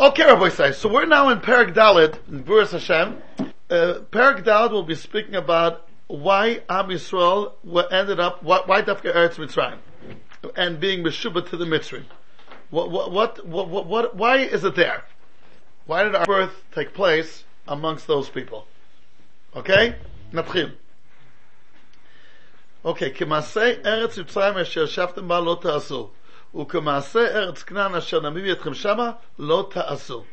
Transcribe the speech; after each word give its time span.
Okay, 0.00 0.24
Rabbi 0.24 0.48
Say, 0.48 0.72
so 0.72 0.88
we're 0.88 1.04
now 1.04 1.28
in 1.28 1.40
Perak 1.40 1.74
Dalit, 1.74 2.18
in 2.26 2.42
Gevuros 2.42 2.70
Hashem. 2.70 3.18
Uh, 3.68 4.00
Dalit 4.10 4.70
will 4.70 4.82
be 4.82 4.94
speaking 4.94 5.34
about 5.34 5.86
why 6.06 6.62
Am 6.70 6.86
Yisrael 6.86 7.52
ended 7.92 8.18
up, 8.18 8.42
why, 8.42 8.62
why 8.64 8.80
Dafka 8.80 9.14
Eretz 9.14 9.34
Mitzrayim, 9.34 9.76
and 10.56 10.80
being 10.80 11.04
Meshubah 11.04 11.46
to 11.50 11.56
the 11.58 11.66
Mitzrayim. 11.66 12.06
What, 12.70 12.90
what, 12.90 13.46
what, 13.46 13.68
what, 13.68 13.86
what, 13.86 14.16
why 14.16 14.38
is 14.38 14.64
it 14.64 14.74
there? 14.74 15.04
Why 15.84 16.04
did 16.04 16.14
our 16.14 16.24
birth 16.24 16.64
take 16.74 16.94
place 16.94 17.44
amongst 17.68 18.06
those 18.06 18.30
people? 18.30 18.66
Okay? 19.54 19.96
Natchil. 20.32 20.72
Okay, 22.86 23.10
כמעשה 23.10 23.72
ארץ 23.84 24.18
מצרים 24.18 24.56
אשר 24.56 24.82
ישבתם 24.84 25.28
בה 25.28 25.40
לא 25.40 25.60
וכמעשה 26.54 27.20
ארץ 27.20 27.62
כנען 27.62 27.94
אשר 27.94 28.20
נביא 28.20 28.52
אתכם 28.52 28.74
שמה, 28.74 29.10
לא 29.38 29.68
תעשו. 29.70 30.24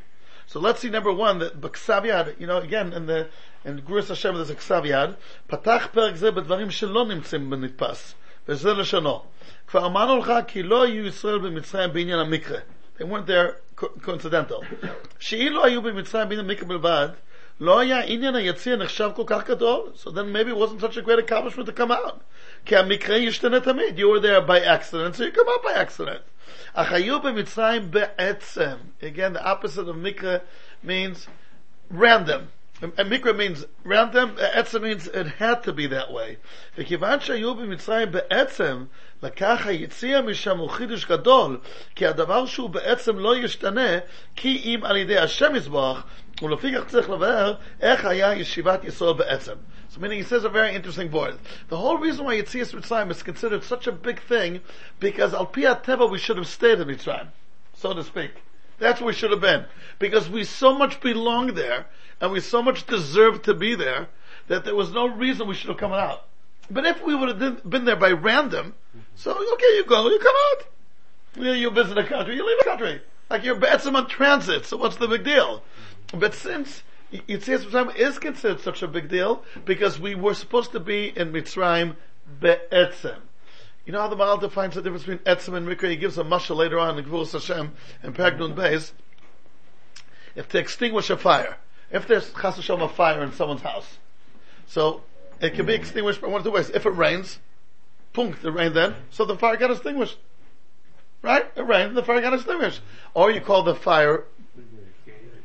So 0.49 0.59
let's 0.59 0.79
see 0.79 0.89
number 0.89 1.11
one 1.11 1.39
that 1.39 1.59
Baksaviad, 1.59 2.39
you 2.39 2.47
know, 2.47 2.57
again 2.57 2.93
in 2.93 3.05
the 3.05 3.27
in 3.65 3.81
Gevuros 3.81 4.07
Hashem 4.07 4.35
there's 4.35 4.49
a 4.49 4.55
Ksaviad, 4.55 5.15
פתח 5.47 5.87
פרק 5.91 6.15
זה 6.15 6.31
בדברים 6.31 6.71
שלא 6.71 7.05
נמצאים 7.05 7.49
בנתפס, 7.49 8.15
וזה 8.47 8.73
לשונו. 8.73 9.23
כבר 9.67 9.85
אמרנו 9.85 10.17
לך 10.17 10.33
כי 10.47 10.63
לא 10.63 10.83
היו 10.83 11.05
ישראל 11.05 11.37
במצרים 11.37 11.93
בעניין 11.93 12.19
המקרה. 12.19 12.59
They 12.97 13.03
weren't 13.03 13.27
there 13.27 13.81
coincidental. 14.05 14.65
שאילו 15.19 15.65
היו 15.65 15.81
במצרים 15.81 16.29
בעניין 16.29 16.49
המקרה 16.49 16.67
בלבד, 16.67 17.09
לא 17.59 17.79
היה 17.79 17.99
עניין 18.03 18.35
היציע 18.35 18.75
נחשב 18.75 19.09
כל 19.15 19.23
כך 19.25 19.47
גדול, 19.47 19.89
so 19.95 20.07
then 20.09 20.31
maybe 20.33 20.49
it 20.49 20.57
wasn't 20.57 20.81
such 20.81 20.97
a 20.97 21.01
great 21.01 21.19
accomplishment 21.19 21.65
to 21.65 21.71
come 21.71 21.91
out. 21.91 22.19
כי 22.64 22.76
המקרה 22.76 23.16
ישתנה 23.16 23.60
תמיד. 23.60 23.98
You 23.98 24.08
were 24.08 24.20
there 24.20 24.40
by 24.40 24.60
accident, 24.60 25.16
so 25.16 25.22
you 25.22 25.32
come 25.32 25.48
out 25.48 25.62
by 25.62 25.74
accident. 25.74 26.22
אך 26.74 26.92
היו 26.92 27.22
במצרים 27.22 27.90
בעצם. 27.90 28.76
Again, 29.00 29.32
the 29.34 29.44
opposite 29.44 29.88
of 29.88 29.96
מקרה 29.96 30.38
means 30.84 31.28
random. 31.90 32.48
And 32.82 33.10
mikra 33.10 33.36
means 33.36 33.64
random, 33.84 34.36
etzem 34.36 34.82
means 34.82 35.06
it 35.06 35.26
had 35.38 35.62
to 35.62 35.72
be 35.72 35.86
that 35.86 36.10
way. 36.10 36.36
וכיוון 36.78 37.20
שהיו 37.20 37.54
במצרים 37.54 38.12
בעצם, 38.12 38.84
לקח 39.23 39.67
משם 40.23 40.57
הוא 40.57 40.69
חידוש 40.69 41.05
גדול, 41.05 41.59
כי 41.95 42.07
הדבר 42.07 42.45
שהוא 42.45 42.69
בעצם 42.69 43.19
לא 43.19 43.37
ישתנה, 43.37 43.97
כי 44.35 44.61
אם 44.65 44.79
על 44.83 44.97
ידי 44.97 45.17
השם 45.17 45.55
יזבח, 45.55 46.03
צריך 46.87 47.09
לבאר 47.09 47.53
איך 47.81 48.05
היה 48.05 48.35
ישיבת 48.35 48.83
ישראל 48.83 49.13
בעצם. 49.13 49.53
So 49.89 49.99
meaning 50.01 50.19
he 50.19 50.23
says 50.23 50.43
a 50.43 50.49
very 50.49 50.75
interesting 50.75 51.09
word. 51.11 51.39
The 51.69 51.77
whole 51.77 51.97
reason 51.97 52.25
why 52.25 52.35
Yitzias 52.35 52.73
Mitzrayim 52.73 53.09
is 53.09 53.23
considered 53.23 53.63
such 53.63 53.87
a 53.87 53.91
big 53.91 54.21
thing, 54.21 54.59
because 54.99 55.33
al 55.33 55.45
pi 55.45 55.61
teva 55.61 56.09
we 56.09 56.19
should 56.19 56.37
have 56.37 56.47
stayed 56.47 56.79
in 56.79 56.87
Mitzrayim, 56.87 57.29
so 57.73 57.93
to 57.93 58.03
speak. 58.03 58.31
That's 58.79 58.99
where 58.99 59.07
we 59.07 59.13
should 59.13 59.31
have 59.31 59.41
been. 59.41 59.65
Because 59.97 60.29
we 60.29 60.43
so 60.43 60.77
much 60.77 60.99
belong 60.99 61.55
there, 61.55 61.87
and 62.21 62.31
we 62.31 62.41
so 62.41 62.61
much 62.61 62.85
deserve 62.85 63.41
to 63.43 63.53
be 63.53 63.75
there, 63.75 64.09
that 64.47 64.65
there 64.65 64.75
was 64.75 64.91
no 64.91 65.07
reason 65.07 65.47
we 65.47 65.55
should 65.55 65.69
have 65.69 65.77
come 65.77 65.93
out. 65.93 66.25
But 66.69 66.85
if 66.85 67.03
we 67.03 67.15
would 67.15 67.41
have 67.41 67.69
been 67.69 67.85
there 67.85 67.95
by 67.95 68.11
random, 68.11 68.75
so 69.17 69.31
okay, 69.31 69.75
you 69.75 69.85
go, 69.85 70.09
you 70.09 70.19
come 70.19 70.35
out. 70.51 71.43
You, 71.43 71.51
you 71.51 71.69
visit 71.71 71.97
a 71.97 72.03
country, 72.03 72.35
you 72.35 72.47
leave 72.47 72.57
a 72.61 72.63
country. 72.63 73.01
Like 73.29 73.43
you're 73.43 73.55
Be'etzim 73.55 73.95
on 73.95 74.07
transit, 74.07 74.65
so 74.65 74.77
what's 74.77 74.95
the 74.95 75.07
big 75.07 75.23
deal? 75.23 75.63
But 76.13 76.33
since 76.33 76.83
Yitzias 77.11 77.65
Mitzrayim 77.65 77.95
is 77.95 78.19
considered 78.19 78.61
such 78.61 78.81
a 78.81 78.87
big 78.87 79.09
deal, 79.09 79.43
because 79.65 79.99
we 79.99 80.15
were 80.15 80.33
supposed 80.33 80.71
to 80.71 80.79
be 80.79 81.11
in 81.17 81.33
Mitzrayim 81.33 81.95
Be'etzim. 82.39 83.17
You 83.85 83.93
know 83.93 84.01
how 84.01 84.07
the 84.07 84.15
Maharal 84.17 84.39
defines 84.39 84.75
the 84.75 84.81
difference 84.81 85.03
between 85.03 85.19
Etzim 85.19 85.55
and 85.55 85.67
Mikra? 85.67 85.89
He 85.89 85.95
gives 85.95 86.17
a 86.17 86.23
mashal 86.23 86.57
later 86.57 86.77
on 86.77 86.99
in 86.99 87.05
Gevuros 87.05 87.31
Hashem 87.31 87.71
and 88.03 88.13
Pagnun 88.13 88.53
Beis. 88.53 88.91
If 90.35 90.49
to 90.49 90.59
extinguish 90.59 91.09
a 91.09 91.17
fire, 91.17 91.57
if 91.89 92.05
there's 92.05 92.31
chas 92.33 92.69
a 92.69 92.87
fire 92.89 93.23
in 93.23 93.31
someone's 93.31 93.61
house, 93.61 93.97
so 94.67 95.03
it 95.39 95.53
can 95.53 95.65
be 95.65 95.73
extinguished 95.73 96.21
by 96.21 96.27
one 96.27 96.39
of 96.39 96.45
two 96.45 96.51
ways. 96.51 96.69
If 96.69 96.85
it 96.85 96.91
rains, 96.91 97.39
punk, 98.17 98.41
the 98.41 98.51
rain 98.51 98.73
then, 98.73 98.95
so 99.11 99.25
the 99.25 99.37
fire 99.37 99.57
got 99.57 99.69
extinguished. 99.69 100.17
Right? 101.21 101.45
It 101.55 101.61
rained, 101.61 101.95
the 101.95 102.01
fire 102.01 102.19
got 102.19 102.33
extinguished. 102.33 102.81
Or 103.13 103.29
you 103.29 103.41
call 103.41 103.61
the 103.61 103.75
fire 103.75 104.25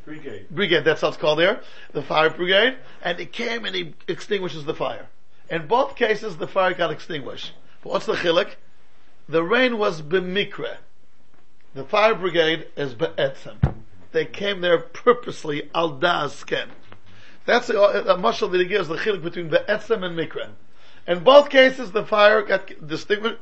brigade. 0.07 0.47
Brigade, 0.51 0.85
that's 0.85 1.03
how 1.03 1.09
it's 1.09 1.19
called 1.19 1.39
there. 1.39 1.61
The 1.93 2.03
fire 2.03 2.31
brigade, 2.31 2.79
and 3.03 3.21
it 3.21 3.31
came 3.31 3.67
and 3.67 3.77
he 3.77 3.95
extinguishes 4.09 4.65
the 4.65 4.75
fire. 4.75 5.09
In 5.51 5.67
both 5.67 5.97
cases, 5.97 6.39
the 6.39 6.49
fire 6.49 6.73
got 6.73 6.91
extinguished. 6.91 7.53
But 7.83 7.93
what's 7.93 8.07
the 8.07 8.15
chilik? 8.15 8.55
The 9.29 9.43
rain 9.43 9.77
was 9.77 10.01
b'mikre. 10.01 10.77
The 11.75 11.85
fire 11.85 12.15
brigade 12.15 12.69
is 12.75 12.95
be'etzem. 12.95 13.75
They 14.13 14.25
came 14.25 14.63
there 14.63 14.79
purposely 14.79 15.71
al 15.75 15.99
sken. 15.99 16.69
That's 17.45 17.69
a, 17.69 17.77
a, 17.77 18.17
mashal 18.17 18.51
that 18.51 18.61
he 18.61 18.67
gives 18.67 18.89
the 18.89 18.97
chilik 18.97 19.23
between 19.23 19.49
be'etzem 19.49 20.03
and 20.05 20.19
mikre. 20.19 20.49
In 21.07 21.25
both 21.25 21.51
cases, 21.51 21.93
the 21.93 22.05
fire 22.05 22.43
got 22.43 22.71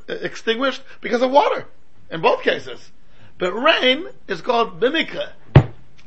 extinguished 0.07 0.81
because 0.99 1.21
of 1.21 1.31
water. 1.31 1.67
In 2.09 2.21
both 2.21 2.41
cases. 2.41 2.91
But 3.37 3.53
rain 3.53 4.07
is 4.27 4.41
called 4.41 4.79
b'mikre. 4.79 5.31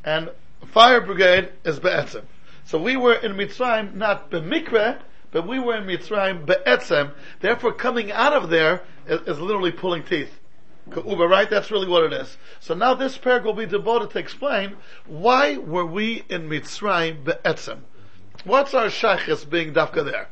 And 0.04 0.30
fire 0.66 1.00
brigade 1.00 1.50
is 1.64 1.78
be'etzem. 1.78 2.24
So 2.64 2.78
we 2.78 2.96
were 2.96 3.14
in 3.14 3.34
Mitzrayim 3.34 3.94
not 3.94 4.30
b'mikre, 4.30 5.00
but 5.30 5.46
we 5.46 5.58
were 5.58 5.76
in 5.76 5.84
Mitzrayim 5.84 6.46
be'etzem. 6.46 7.12
Therefore, 7.40 7.72
coming 7.72 8.10
out 8.12 8.32
of 8.32 8.50
there 8.50 8.82
is, 9.06 9.20
is 9.22 9.40
literally 9.40 9.72
pulling 9.72 10.02
teeth. 10.02 10.40
Uber, 10.94 11.26
right? 11.26 11.48
That's 11.48 11.70
really 11.70 11.88
what 11.88 12.04
it 12.04 12.12
is. 12.12 12.36
So 12.60 12.74
now 12.74 12.94
this 12.94 13.16
paragraph 13.16 13.46
will 13.56 13.64
be 13.64 13.70
devoted 13.70 14.10
to 14.10 14.18
explain 14.18 14.76
why 15.06 15.56
were 15.56 15.86
we 15.86 16.24
in 16.28 16.48
Mitzrayim 16.48 17.24
be'etzem. 17.24 17.78
What's 18.44 18.74
our 18.74 18.86
shaykhis 18.86 19.48
being 19.48 19.72
dafka 19.72 20.04
there? 20.04 20.28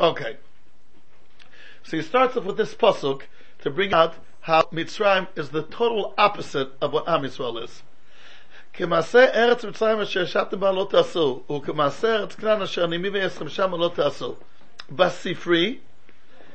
Okay. 0.00 0.38
So 1.82 1.98
he 1.98 2.02
starts 2.02 2.36
off 2.36 2.44
with 2.44 2.56
this 2.56 2.74
pasuk 2.74 3.22
to 3.60 3.70
bring 3.70 3.92
out 3.92 4.14
how 4.40 4.62
Mitzrayim 4.72 5.28
is 5.36 5.50
the 5.50 5.62
total 5.62 6.14
opposite 6.16 6.70
of 6.80 6.92
what 6.94 7.06
Am 7.06 7.22
Yisrael 7.22 7.62
is. 7.62 7.82
כמעשה 8.72 9.24
ארץ 9.34 9.64
מצרים 9.64 10.00
אשר 10.00 10.22
ישבתם 10.22 10.60
בה 10.60 10.72
לא 10.72 10.86
תעשו, 10.90 11.42
וכמעשה 11.50 12.16
ארץ 12.16 12.34
כנען 12.34 12.62
אשר 12.62 12.84
אני 12.84 12.98
מביא 12.98 13.28
שמה 13.48 13.76
לא 13.76 13.90
תעשו. 13.94 14.34
בספרי, 14.92 15.78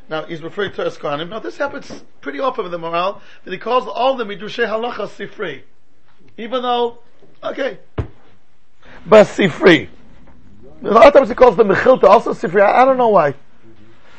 now 0.10 0.24
he's 0.24 0.42
referring 0.42 0.72
to 0.72 0.84
Eskonim, 0.84 1.30
now 1.30 1.40
this 1.40 1.58
happens 1.58 2.04
pretty 2.22 2.40
often 2.40 2.66
in 2.66 2.72
the 2.72 2.80
Maharal, 2.80 3.20
that 3.44 3.52
he 3.52 3.60
calls 3.60 3.86
all 3.88 4.16
the 4.16 4.24
Midrashay 4.24 4.66
Halacha 4.66 5.08
Sifri. 5.08 5.62
Even 6.38 6.62
though, 6.64 7.00
okay, 7.44 7.80
Basifri. 9.08 9.90
A 10.84 10.88
lot 10.88 11.08
of 11.08 11.14
times 11.14 11.30
he 11.30 11.36
calls 11.36 11.56
the 11.56 11.64
Mechilta 11.64 12.04
also 12.04 12.34
Sifri. 12.34 12.62
I, 12.62 12.82
I 12.82 12.86
don't 12.86 12.98
know 12.98 13.10
why. 13.10 13.34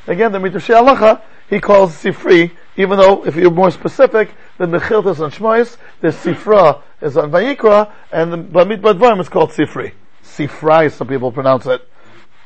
Again, 0.06 0.32
the 0.32 0.38
Midrashay 0.38 0.74
Halacha, 0.74 1.22
he 1.50 1.60
calls 1.60 1.92
Sifri, 1.92 2.52
even 2.76 2.98
though 2.98 3.24
if 3.26 3.36
you're 3.36 3.50
more 3.50 3.70
specific, 3.70 4.30
the 4.58 4.66
Mechilta 4.66 5.12
is 5.12 5.20
on 5.20 5.30
Shmois, 5.30 5.76
the 6.00 6.08
Sifra 6.08 6.82
is 7.00 7.16
on 7.16 7.30
Vayikra, 7.30 7.92
and 8.10 8.32
the 8.32 8.38
Bamidbar 8.38 8.98
Devarim 8.98 9.20
is 9.20 9.28
called 9.28 9.50
Sifri. 9.50 9.92
Sifrai, 10.22 10.90
some 10.92 11.06
people 11.08 11.30
pronounce 11.30 11.66
it. 11.66 11.86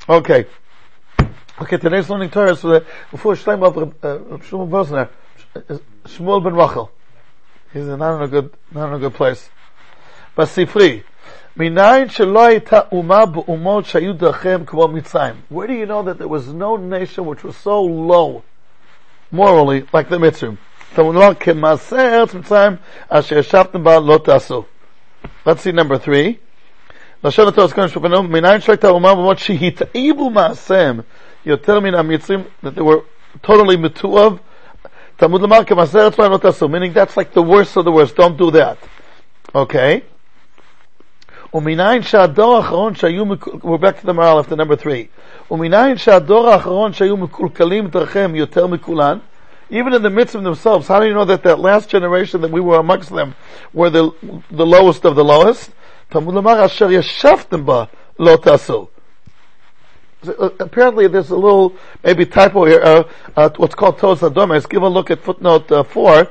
Okay. 0.08 0.46
Okay, 1.60 1.76
today's 1.76 2.08
learning 2.08 2.30
Torah 2.30 2.52
is 2.52 2.64
uh, 2.64 2.80
before 3.10 3.34
Shlomo 3.34 3.92
uh, 4.02 4.18
Shmuel 4.38 4.68
Bosner, 4.68 5.08
Shmuel 6.04 6.42
ben 6.42 6.54
Rachel. 6.54 6.90
He's 7.72 7.84
not 7.84 8.16
in 8.16 8.22
a 8.22 8.28
good, 8.28 8.52
not 8.72 8.88
in 8.88 8.94
a 8.94 8.98
good 8.98 9.14
place. 9.14 9.50
But 10.34 10.48
Sifri. 10.48 11.04
מניין 11.57 12.09
שלא 12.09 12.45
הייתה 12.45 12.79
אומה 12.91 13.25
באומות 13.25 13.85
שהיו 13.85 14.13
דרכיהם 14.13 14.65
כמו 14.65 14.87
מצרים. 14.87 15.33
Where 15.53 15.67
do 15.67 15.71
you 15.71 15.85
know 15.85 16.03
that 16.03 16.17
there 16.17 16.27
was 16.27 16.53
no 16.53 16.77
nation 16.77 17.25
which 17.25 17.43
was 17.43 17.55
so 17.55 17.81
low, 17.81 18.41
morally, 19.31 19.85
like 19.93 20.09
the 20.09 20.19
Mitzrim? 20.19 20.55
כמובן 20.95 21.33
כמעשה 21.39 22.15
ארץ 22.15 22.33
מצרים 22.33 22.75
אשר 23.09 23.37
ישבתם 23.37 23.83
בה 23.83 23.99
לא 23.99 24.19
תעשו. 24.23 24.63
Let's 25.47 25.61
see 25.63 25.71
number 25.71 25.97
three. 26.07 26.33
לשון 27.23 27.47
התורה 27.47 27.67
זכרנו 27.67 27.89
שפנו, 27.89 28.23
מניין 28.23 28.61
שלא 28.61 28.73
הייתה 28.73 28.89
אומה 28.89 29.15
במות 29.15 29.39
שהתאיבו 29.39 30.29
מעשיהם 30.29 30.99
יותר 31.45 31.79
מן 31.79 31.95
המצרים, 31.95 32.43
that 32.63 32.77
they 32.77 32.81
were 32.81 33.45
totally 33.47 33.77
מתועב, 33.77 34.37
תלמוד 35.15 35.41
לומר 35.41 35.63
כמעשה 35.63 35.99
ארץ 35.99 36.13
מצרים 36.13 36.31
לא 36.31 36.37
תעשו, 36.37 36.67
meaning 36.67 36.93
that's 36.93 37.17
like 37.17 37.33
the 37.33 37.41
worst 37.41 37.77
of 37.77 37.85
the 37.85 37.91
worst, 37.91 38.15
don't 38.15 38.37
do 38.37 38.51
that. 38.51 38.77
Okay? 39.55 40.08
ומניין 41.54 42.02
שהדור 42.02 42.56
האחרון 42.56 42.94
שהיו, 42.94 43.24
we're 43.24 43.78
back 43.78 44.00
to 44.00 44.06
the 44.06 44.12
Maharal 44.12 44.40
after 44.40 44.56
number 44.56 44.76
three, 44.76 45.08
ומניין 45.50 45.96
שהדור 45.96 46.48
האחרון 46.48 46.92
שהיו 46.92 47.16
מקולקלים 47.16 47.86
דרכם 47.86 48.34
יותר 48.34 48.66
מכולן, 48.66 49.18
even 49.70 49.92
in 49.92 50.02
the 50.02 50.10
midst 50.10 50.34
of 50.34 50.42
themselves, 50.42 50.88
how 50.88 51.00
do 51.00 51.06
you 51.06 51.14
know 51.14 51.24
that 51.24 51.42
that 51.42 51.58
last 51.60 51.88
generation 51.88 52.40
that 52.40 52.50
we 52.50 52.60
were 52.60 52.78
amongst 52.78 53.10
them 53.10 53.34
were 53.72 53.90
the, 53.90 54.10
the 54.50 54.66
lowest 54.66 55.04
of 55.04 55.14
the 55.14 55.24
lowest? 55.24 55.70
תמוד 56.08 56.34
לומר 56.34 56.66
אשר 56.66 56.90
ישבתם 56.90 57.66
בה 57.66 57.84
לא 58.18 58.36
תעשו. 58.36 58.86
Apparently 60.58 61.06
there's 61.06 61.30
a 61.30 61.36
little, 61.36 61.72
maybe 62.04 62.26
typo 62.26 62.66
here, 62.66 62.82
uh, 62.82 63.04
uh, 63.36 63.48
what's 63.56 63.74
called 63.74 63.98
Toz 63.98 64.18
Adom. 64.18 64.50
Let's 64.50 64.66
give 64.66 64.82
a 64.82 64.88
look 64.88 65.10
at 65.10 65.20
footnote 65.20 65.72
uh, 65.72 65.82
4. 65.82 66.28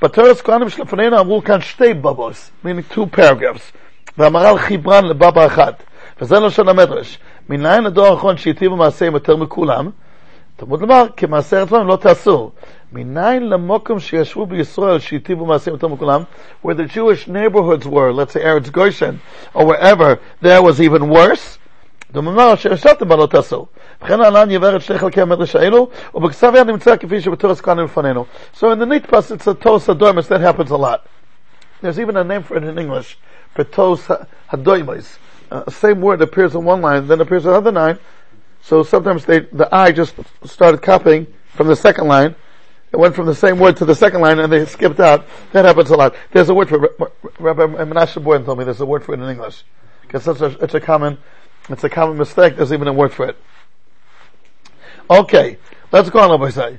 But 0.00 0.12
Shlefanena 0.12 1.22
Babos, 2.02 2.50
meaning 2.64 2.84
two 2.90 3.06
paragraphs. 3.06 3.72
והמהר"ל 4.17 4.57
חיברן 4.57 5.05
לבבא 5.05 5.45
אחד, 5.45 5.73
וזה 6.21 6.39
לשון 6.39 6.69
המדרש. 6.69 7.19
מניין 7.49 7.85
הדור 7.85 8.05
האחרון 8.05 8.37
שהיטיבו 8.37 8.75
מעשיהם 8.75 9.13
יותר 9.13 9.35
מכולם? 9.35 9.89
תלמוד 10.55 10.81
לומר, 10.81 11.05
כמעשה 11.17 11.59
ארץ 11.59 11.71
לא 11.71 11.97
תעשו. 12.01 12.51
מניין 12.91 13.49
למוקם 13.49 13.99
שישבו 13.99 14.45
בישראל 14.45 14.99
שהיטיבו 14.99 15.45
מעשיהם 15.45 15.75
יותר 15.75 15.87
מכולם? 15.87 16.21
Where 16.65 16.73
the 16.73 16.95
Jewish 16.95 17.27
neighborhoods 17.27 17.87
were, 17.87 18.13
let's 18.13 18.33
say 18.33 18.43
Eretz 18.43 18.71
Goshen, 18.71 19.19
or 19.53 19.65
wherever, 19.65 20.19
there 20.41 20.61
was 20.61 20.81
even 20.81 21.09
worse. 21.09 21.57
דוממה 22.11 22.55
שישבתם 22.57 23.07
בה 23.07 23.15
לא 23.15 23.25
תעשו. 23.25 23.65
וכן 24.03 24.19
להלן 24.19 24.51
יבאר 24.51 24.75
את 24.75 24.81
שני 24.81 24.97
חלקי 24.97 25.21
המדרש 25.21 25.55
האלו, 25.55 25.89
ובכסף 26.15 26.51
יד 26.55 26.67
נמצא 26.67 26.97
כפי 26.97 27.21
שבתורס 27.21 27.61
כאן 27.61 27.79
לפנינו. 27.79 28.25
So 28.55 28.63
in 28.63 28.79
the 28.79 28.85
Nitpas 28.85 29.31
it's 29.31 29.47
a 29.47 29.53
tos 29.53 29.87
hadoimus, 29.87 30.27
that 30.27 30.41
happens 30.41 30.71
a 30.71 30.77
lot. 30.77 30.99
There's 31.80 31.98
even 31.98 32.16
a 32.16 32.24
name 32.24 32.42
for 32.42 32.56
it 32.56 32.64
in 32.64 32.78
English, 32.78 33.18
for 33.54 33.64
tos. 33.64 34.08
Uh, 35.50 35.70
same 35.70 36.00
word 36.00 36.20
appears 36.20 36.54
in 36.54 36.64
one 36.64 36.80
line, 36.80 37.06
then 37.06 37.20
appears 37.20 37.44
in 37.44 37.50
another 37.50 37.72
line. 37.72 37.98
So 38.62 38.82
sometimes 38.82 39.24
they, 39.24 39.40
the 39.40 39.68
I 39.74 39.92
just 39.92 40.14
started 40.44 40.82
copying 40.82 41.26
from 41.54 41.68
the 41.68 41.76
second 41.76 42.08
line. 42.08 42.34
It 42.92 42.96
went 42.96 43.14
from 43.14 43.26
the 43.26 43.34
same 43.34 43.58
word 43.58 43.76
to 43.78 43.84
the 43.84 43.94
second 43.94 44.20
line 44.20 44.38
and 44.38 44.52
they 44.52 44.64
skipped 44.64 45.00
out. 45.00 45.26
That 45.52 45.64
happens 45.64 45.90
a 45.90 45.96
lot. 45.96 46.14
There's 46.32 46.48
a 46.48 46.54
word 46.54 46.68
for 46.68 46.84
it. 46.84 46.98
Rabbi 47.38 47.66
Menashe 47.66 48.22
Boyan 48.22 48.44
told 48.44 48.58
me 48.58 48.64
there's 48.64 48.80
a 48.80 48.86
word 48.86 49.04
for 49.04 49.14
it 49.14 49.20
in 49.20 49.28
English. 49.28 49.62
Because 50.02 50.26
it's 50.26 50.40
a, 50.40 50.46
it's 50.64 50.74
a 50.74 50.80
common, 50.80 51.18
it's 51.68 51.84
a 51.84 51.90
common 51.90 52.16
mistake. 52.16 52.56
There's 52.56 52.72
even 52.72 52.88
a 52.88 52.92
word 52.92 53.12
for 53.12 53.26
it. 53.26 53.36
Okay. 55.10 55.58
Let's 55.92 56.08
go 56.10 56.20
on, 56.20 56.30
Rabbi 56.30 56.50
Say. 56.50 56.78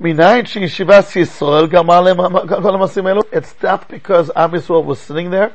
מניין 0.00 0.46
שישיבת 0.46 1.16
ישראל 1.16 1.66
גמר 1.66 2.00
להם 2.00 2.16
כל 2.62 2.74
המעשים 2.74 3.06
האלו? 3.06 3.20
It's 3.20 3.64
that 3.64 3.90
because 3.90 4.30
Am 4.30 4.52
Yisrael 4.52 4.84
was 4.84 5.10
sitting 5.10 5.30
there? 5.30 5.50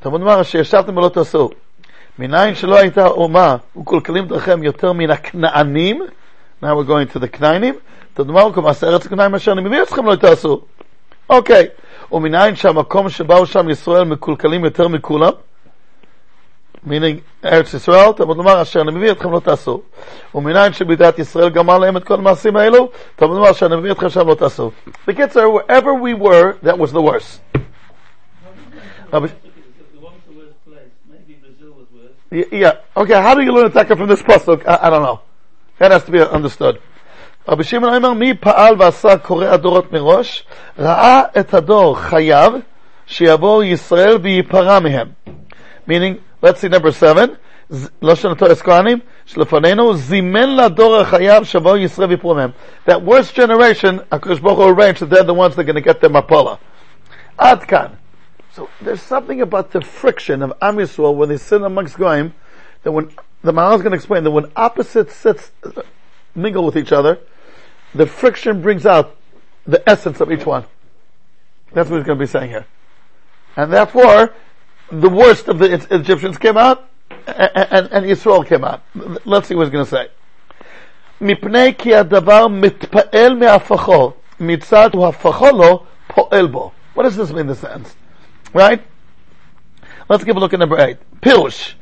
תלמוד 0.00 0.22
אמר 0.22 0.42
שישבתם 0.42 0.96
ולא 0.96 1.08
תעשו. 1.08 1.50
מניין 2.18 2.54
שלא 2.54 2.78
הייתה 2.78 3.06
אומה 3.06 3.56
וקולקלים 3.76 4.26
דרכם 4.26 4.62
יותר 4.62 4.92
מן 4.92 5.10
הכנענים, 5.10 6.02
now 6.62 6.66
we're 6.66 6.88
going 6.88 7.16
to 7.16 7.20
the 7.20 7.26
כנענים, 7.26 7.74
תדמר 8.14 8.52
כמעשה 8.52 8.86
ארץ 8.86 9.06
הכנענים 9.06 9.34
אשר 9.34 9.52
אני 9.52 9.60
מביא 9.60 9.82
אתכם 9.82 10.06
לא 10.06 10.16
תעשו. 10.16 10.60
אוקיי, 11.30 11.66
ומניין 12.12 12.56
שהמקום 12.56 13.08
שבאו 13.08 13.46
שם 13.46 13.68
ישראל 13.68 14.04
מקולקלים 14.04 14.64
יותר 14.64 14.88
מכולם, 14.88 15.32
meaning 16.87 17.45
ארץ 17.45 17.73
ישראל, 17.73 18.11
תלמוד 18.11 18.37
לומר 18.37 18.61
אשר 18.61 18.81
אני 18.81 18.91
מביא 18.91 19.11
אתכם 19.11 19.31
לא 19.31 19.39
תעשו. 19.39 19.81
ומניין 20.35 20.73
שבידת 20.73 21.19
ישראל 21.19 21.49
גמר 21.49 21.77
להם 21.77 21.97
את 21.97 22.03
כל 22.03 22.13
המעשים 22.13 22.55
האלו, 22.55 22.89
תלמוד 23.15 23.37
לומר 23.37 23.51
אשר 23.51 23.65
אני 23.65 23.75
מביא 23.75 23.91
אתכם 23.91 24.09
שם 24.09 24.27
לא 24.27 24.35
תעשו. 24.35 24.71
בקיצר, 25.07 25.41
wherever 25.41 25.93
we 25.93 26.23
were, 26.23 26.53
that 26.63 26.77
was 26.77 26.91
the 26.91 27.01
worst. 27.01 27.41
Yeah, 32.31 32.73
okay, 32.95 33.13
how 33.13 33.33
do 33.35 33.41
you 33.41 33.53
learn 33.53 33.67
attacker 33.67 33.95
from 33.95 34.09
this 34.09 34.21
pasuk? 34.21 34.67
I, 34.67 34.79
I 34.83 34.89
don't 34.89 35.01
know. 35.01 35.21
That 35.79 35.91
has 35.91 36.03
to 36.05 36.11
be 36.11 36.19
understood. 36.21 36.77
רבי 37.49 37.63
שמעון 37.63 37.95
אומר, 37.95 38.13
מי 38.13 38.33
פעל 38.33 38.75
ועשה 38.79 39.17
קורא 39.17 39.45
הדורות 39.45 39.93
מראש, 39.93 40.43
ראה 40.79 41.21
את 41.39 41.53
הדור 41.53 41.99
חייב 41.99 42.53
שיבואו 43.05 43.63
ישראל 43.63 44.17
וייפרע 44.21 44.79
מהם. 44.79 45.07
meaning, 45.87 46.19
Let's 46.42 46.60
see 46.60 46.68
number 46.68 46.90
seven. 46.90 47.38
That 47.70 47.92
worst 48.02 48.22
generation, 48.22 49.02
HaKadosh 54.10 54.42
Baruch 54.42 54.58
Hu 54.58 54.68
arranged 54.68 55.00
that 55.00 55.10
they're 55.10 55.22
the 55.22 55.32
ones 55.32 55.54
that 55.54 55.62
are 55.62 55.64
going 55.64 55.76
to 55.76 55.80
get 55.80 56.00
their 56.00 56.10
mapala. 56.10 56.58
Atkan. 57.38 57.96
So 58.52 58.68
there's 58.82 59.00
something 59.00 59.40
about 59.40 59.70
the 59.70 59.80
friction 59.80 60.42
of 60.42 60.52
Am 60.60 60.76
Yisrael 60.76 61.14
when 61.14 61.30
they 61.30 61.38
sit 61.38 61.62
amongst 61.62 61.96
Goyim, 61.96 62.34
that 62.82 62.92
when, 62.92 63.10
the 63.42 63.52
Maharal 63.52 63.76
is 63.76 63.82
going 63.82 63.92
to 63.92 63.96
explain 63.96 64.24
that 64.24 64.32
when 64.32 64.52
opposites 64.56 65.14
sits, 65.14 65.52
mingle 66.34 66.66
with 66.66 66.76
each 66.76 66.92
other, 66.92 67.20
the 67.94 68.06
friction 68.06 68.60
brings 68.60 68.84
out 68.84 69.16
the 69.64 69.88
essence 69.88 70.20
of 70.20 70.32
each 70.32 70.44
one. 70.44 70.64
That's 71.72 71.88
what 71.88 71.98
he's 71.98 72.06
going 72.06 72.18
to 72.18 72.22
be 72.22 72.28
saying 72.28 72.50
here. 72.50 72.66
And 73.56 73.72
therefore, 73.72 74.34
the 74.91 75.09
worst 75.09 75.47
of 75.47 75.59
the 75.59 75.85
Egyptians 75.91 76.37
came 76.37 76.57
out, 76.57 76.89
and, 77.27 77.51
and, 77.55 77.87
and 77.91 78.05
Yisrael 78.05 78.45
came 78.45 78.63
out. 78.63 78.81
Let's 79.25 79.47
see 79.47 79.55
what 79.55 79.63
he's 79.63 79.71
going 79.71 79.85
to 79.85 79.89
say. 79.89 80.07
מפני 81.21 81.73
כי 81.77 81.95
הדבר 81.95 82.47
מתפעל 82.47 83.35
מהפכו, 83.35 84.11
מצד 84.39 84.89
הפכו 85.07 85.47
לו, 85.51 85.83
פועל 86.07 86.47
בו. 86.47 86.71
What 86.95 87.03
does 87.03 87.15
this 87.15 87.31
mean 87.31 87.39
in 87.39 87.47
this 87.47 87.59
sense? 87.59 87.95
Right? 88.53 88.81
Let's 90.09 90.23
give 90.23 90.37
a 90.37 90.39
look 90.39 90.53
at 90.53 90.59
number 90.59 90.79
eight. 90.79 90.97
פירוש. 91.19 91.75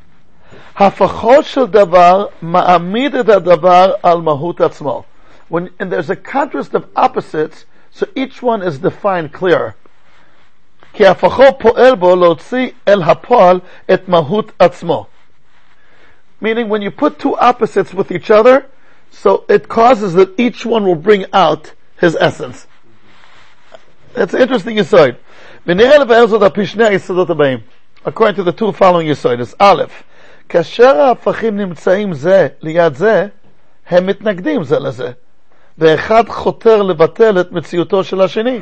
הפכו 0.76 1.44
של 1.44 1.66
דבר 1.66 2.28
מעמיד 2.42 3.16
את 3.16 3.30
הדבר 3.30 3.94
על 4.04 4.22
מהות 4.22 4.62
עצמו. 4.62 5.04
When, 5.50 5.70
and 5.80 5.92
there's 5.92 6.10
a 6.10 6.16
contrast 6.16 6.74
of 6.74 6.86
opposites, 6.96 7.66
so 7.92 8.08
each 8.16 8.42
one 8.42 8.62
is 8.64 8.80
defined 8.80 9.32
clear. 9.32 9.76
כי 10.94 11.08
הפכו 11.08 11.44
פועל 11.60 11.96
בו 11.96 12.16
להוציא 12.16 12.70
אל 12.88 13.02
הפועל 13.04 13.60
את 13.94 14.10
מהות 14.10 14.52
עצמו. 14.60 15.06
Meaning 16.42 16.70
when 16.70 16.82
you 16.82 16.92
put 16.92 17.20
two 17.20 17.36
opposites 17.38 17.94
with 17.94 18.12
each 18.12 18.30
other, 18.30 18.66
so 19.12 19.44
it 19.50 19.68
causes 19.68 20.14
that 20.14 20.30
each 20.38 20.66
one 20.66 20.84
will 20.86 21.02
bring 21.10 21.26
out 21.34 21.74
his 21.98 22.16
essence. 22.16 22.68
That's 24.14 24.34
an 24.34 24.42
interesting 24.42 24.80
aside. 24.80 25.16
ונראה 25.68 25.98
לבאר 25.98 26.28
זאת 26.28 26.42
על 26.42 26.50
פי 26.50 26.66
שני 26.66 26.86
היסודות 26.86 27.30
הבאים. 27.30 27.60
according 28.06 28.36
to 28.36 28.44
the 28.44 28.52
two 28.52 28.72
following 28.72 29.04
יסודות. 29.04 29.54
א', 29.60 29.84
כאשר 30.50 30.98
ההפכים 30.98 31.58
נמצאים 31.58 32.14
זה 32.14 32.48
ליד 32.62 32.96
זה, 32.96 33.28
הם 33.90 34.06
מתנגדים 34.06 34.64
זה 34.64 34.80
לזה. 34.80 35.12
ואחד 35.78 36.30
חותר 36.30 36.82
לבטל 36.82 37.40
את 37.42 37.52
מציאותו 37.52 38.04
של 38.04 38.22
השני. 38.22 38.62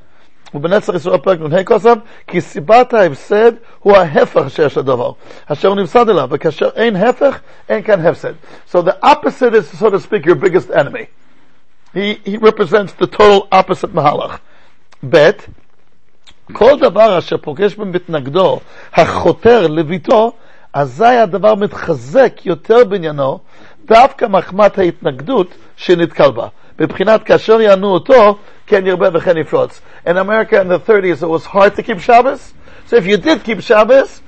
ובנצח 0.53 0.93
ישראל 0.93 1.17
פרק 1.17 1.39
נ"ה 1.39 1.63
כוסף, 1.63 1.97
כי 2.27 2.41
סיבת 2.41 2.93
ההפסד 2.93 3.51
הוא 3.79 3.97
ההפך 3.97 4.49
שיש 4.49 4.77
לדבר, 4.77 5.11
אשר 5.45 5.67
הוא 5.67 5.77
נפסד 5.77 6.09
אליו, 6.09 6.27
וכאשר 6.31 6.69
אין 6.75 6.95
הפך, 6.95 7.39
אין 7.69 7.83
כאן 7.83 8.05
הפסד. 8.05 8.33
So 8.71 8.77
the 8.81 9.05
opposite 9.05 9.53
is, 9.53 9.79
so 9.79 9.89
to 9.89 9.99
speak, 9.99 10.25
your 10.25 10.35
biggest 10.35 10.71
enemy. 10.71 11.05
He, 11.93 12.15
he 12.25 12.37
represents 12.37 12.93
the 12.93 13.07
total 13.07 13.47
opposite 13.51 13.93
מהלך. 13.93 14.37
ב' 15.09 15.29
כל 16.53 16.79
דבר 16.79 17.17
אשר 17.17 17.37
פוגש 17.37 17.75
במתנגדו, 17.75 18.59
החותר 18.93 19.67
לביתו, 19.67 20.31
אזי 20.73 21.05
הדבר 21.05 21.55
מתחזק 21.55 22.45
יותר 22.45 22.83
בעניינו, 22.83 23.39
דווקא 23.85 24.25
מחמת 24.25 24.77
ההתנגדות 24.77 25.47
שנתקל 25.75 26.31
בה. 26.31 26.47
מבחינת 26.79 27.23
כאשר 27.23 27.61
יענו 27.61 27.87
אותו, 27.87 28.37
Ken 28.71 28.85
v'chen 28.85 29.43
Yifrotz. 29.43 29.81
In 30.05 30.15
America 30.15 30.61
in 30.61 30.69
the 30.69 30.79
30s, 30.79 31.21
it 31.21 31.27
was 31.27 31.45
hard 31.45 31.75
to 31.75 31.83
keep 31.83 31.99
Shabbos. 31.99 32.53
So 32.87 32.95
if 32.95 33.05
you 33.05 33.17
did 33.17 33.43
keep 33.43 33.61
Shabbos, 33.61 34.21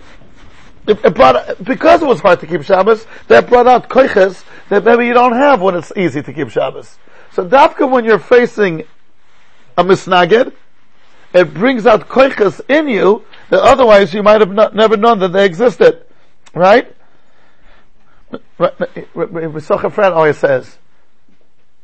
it, 0.86 1.00
it 1.04 1.16
brought, 1.16 1.64
because 1.64 2.02
it 2.02 2.06
was 2.06 2.20
hard 2.20 2.42
to 2.42 2.48
keep 2.48 2.62
Shabbos, 2.64 3.08
that 3.30 3.48
brought 3.48 3.68
out 3.68 3.88
koiches 3.88 4.44
that 4.68 4.84
maybe 4.84 5.06
you 5.06 5.14
don't 5.14 5.32
have 5.32 5.62
when 5.62 5.76
it's 5.76 5.94
easy 5.96 6.22
to 6.22 6.34
keep 6.34 6.50
Shabbos. 6.50 6.98
So 7.32 7.48
dafka 7.48 7.90
when 7.90 8.04
you're 8.04 8.20
facing 8.20 8.84
a 9.78 9.84
misnagid, 9.84 10.52
it 11.34 11.54
brings 11.54 11.86
out 11.86 12.10
koiches 12.10 12.60
in 12.68 12.90
you 12.90 13.24
that 13.50 13.62
otherwise 13.62 14.14
you 14.14 14.24
might 14.24 14.42
have 14.42 14.52
not, 14.52 14.76
never 14.76 14.98
known 14.98 15.20
that 15.20 15.30
they 15.30 15.46
existed. 15.46 16.06
Right? 16.54 16.94
Rishoch 18.60 19.94
friend 19.94 20.14
always 20.14 20.38
says, 20.38 20.78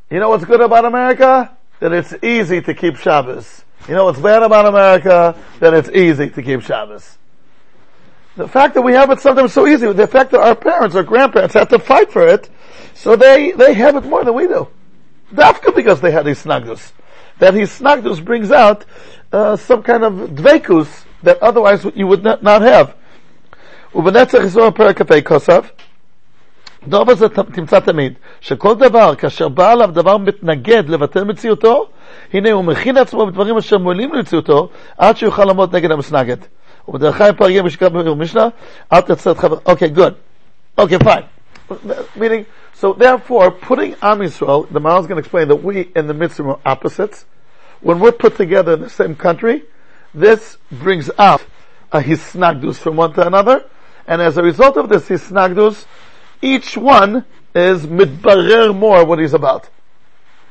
you 0.10 0.20
know 0.20 0.30
what's 0.30 0.44
good 0.44 0.60
about 0.60 0.84
America? 0.84 1.56
that 1.79 1.91
it's 1.91 2.13
easy 2.24 2.62
to 2.62 2.74
keep 2.74 2.98
Shabbos. 2.98 3.63
You 3.88 3.95
know 3.95 4.05
what's 4.05 4.19
bad 4.19 4.43
about 4.43 4.65
America? 4.65 5.36
That 5.59 5.74
it's 5.74 5.89
easy 5.89 6.29
to 6.29 6.41
keep 6.41 6.62
Shabbos. 6.62 7.17
The 8.36 8.48
fact 8.48 8.74
that 8.75 8.81
we 8.81 8.93
have 8.93 9.09
it 9.12 9.19
sometimes 9.19 9.53
so 9.53 9.67
easy, 9.67 9.91
the 9.91 10.07
fact 10.07 10.31
that 10.31 10.39
our 10.39 10.55
parents 10.55 10.95
or 10.95 11.03
grandparents 11.03 11.53
have 11.55 11.69
to 11.69 11.79
fight 11.79 12.12
for 12.12 12.27
it, 12.27 12.50
so 12.93 13.15
they, 13.15 13.51
they 13.51 13.74
have 13.74 13.95
it 13.95 14.05
more 14.05 14.24
than 14.24 14.33
we 14.33 14.48
do. 14.48 14.67
Dafka 15.33 15.75
because 15.75 16.01
they 16.01 16.12
had 16.12 16.25
Hisnagdus. 16.25 16.91
That 17.39 17.53
his 17.53 17.69
Hisnagdus 17.69 18.24
brings 18.24 18.51
out 18.51 18.86
uh, 19.31 19.55
some 19.55 19.83
kind 19.83 20.03
of 20.03 20.13
dvekus 20.31 21.05
that 21.24 21.41
otherwise 21.41 21.86
you 21.95 22.07
would 22.07 22.24
not, 22.24 22.43
not 22.43 22.62
have. 22.62 22.95
הדבר 26.88 27.12
הזה 27.12 27.29
תמצא 27.29 27.79
תמיד, 27.79 28.13
שכל 28.41 28.75
דבר, 28.75 29.15
כאשר 29.15 29.50
בא 29.50 29.71
עליו 29.71 29.89
דבר 29.93 30.17
מתנגד 30.17 30.89
לבטל 30.89 31.24
מציאותו, 31.24 31.88
הנה 32.33 32.51
הוא 32.51 32.63
מכין 32.63 32.95
לעצמו 32.95 33.25
בדברים 33.25 33.57
אשר 33.57 33.77
מועילים 33.77 34.13
למציאותו, 34.13 34.69
עד 34.98 35.17
שיוכל 35.17 35.45
לעמוד 35.45 35.75
נגד 35.75 35.91
המסנגד. 35.91 36.38
ובדרכי 36.88 37.24
הפרגיה 37.24 37.63
משקע 37.63 37.89
במשנה, 37.89 38.48
אל 38.93 39.01
תצא 39.01 39.31
את 39.31 39.38
חבר... 39.38 39.57
אוקיי, 39.65 39.89
גוד. 39.89 40.13
אוקיי, 40.77 41.00
פיין. 41.00 41.24
meaning, 42.15 42.45
so 42.74 42.93
therefore, 42.93 43.51
putting 43.51 43.95
Am 44.01 44.19
Yisrael, 44.19 44.67
the 44.71 44.79
Maharal 44.79 45.01
is 45.01 45.07
going 45.07 45.17
to 45.17 45.19
explain 45.19 45.48
that 45.48 45.57
we 45.57 45.91
in 45.95 46.07
the 46.07 46.13
midst 46.13 46.39
are 46.39 46.59
opposites. 46.65 47.25
When 47.81 48.00
we're 48.00 48.12
put 48.12 48.36
together 48.36 48.74
in 48.74 48.81
the 48.81 48.89
same 48.89 49.15
country, 49.15 49.63
this 50.13 50.57
brings 50.71 51.12
out 51.17 51.45
a 51.91 52.01
hisnagdus 52.01 52.77
from 52.77 52.95
one 52.95 53.13
to 53.13 53.25
another, 53.25 53.65
and 54.07 54.21
as 54.21 54.38
a 54.38 54.43
result 54.43 54.77
of 54.77 54.89
this 54.89 55.07
hisnagdus, 55.07 55.86
each 56.41 56.77
one 56.77 57.25
is 57.53 57.86
mitbarer 57.86 58.75
more 58.75 59.05
what 59.05 59.19
he's 59.19 59.34
about. 59.34 59.69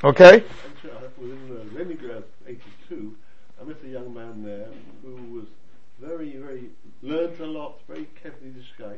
Okay? 0.05 0.45
Actually, 0.45 0.91
I 0.91 1.21
was 1.21 1.31
in 1.31 1.57
uh, 1.57 1.79
Leningrad, 1.79 2.25
82. 2.47 3.17
I 3.61 3.65
met 3.65 3.77
a 3.85 3.89
young 3.89 4.15
man 4.15 4.45
there 4.45 4.69
who 5.03 5.33
was 5.33 5.47
very, 6.01 6.37
very, 6.37 6.71
learned 7.03 7.41
a 7.41 7.47
lot, 7.47 7.81
very 7.89 8.07
carefully 8.23 8.53
guy. 8.79 8.97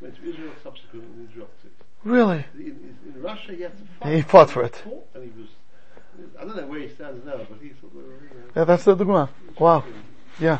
Went 0.00 0.16
to 0.16 0.28
Israel 0.28 0.52
subsequently 0.62 1.08
and 1.16 1.32
dropped 1.32 1.64
it. 1.64 1.72
Really? 2.04 2.44
In, 2.54 2.60
in, 2.60 2.98
in 3.14 3.22
Russia, 3.22 3.52
he 3.52 3.62
had 3.62 3.78
to 3.78 3.84
fight. 4.00 4.14
He 4.14 4.22
fought 4.22 4.50
for 4.50 4.64
it. 4.64 4.76
Fought, 4.76 5.08
And 5.14 5.24
he 5.24 5.40
was, 5.40 5.48
I 6.38 6.44
don't 6.44 6.56
know 6.56 6.66
where 6.66 6.80
he 6.80 6.88
stands 6.88 7.24
now, 7.24 7.36
but 7.36 7.58
he's 7.62 7.72
sort 7.80 7.92
of, 7.94 8.00
you 8.00 8.08
know, 8.08 8.44
Yeah, 8.56 8.64
that's 8.64 8.84
the 8.84 8.96
Dugma. 8.96 9.28
Wow. 9.58 9.84
Yeah. 10.40 10.58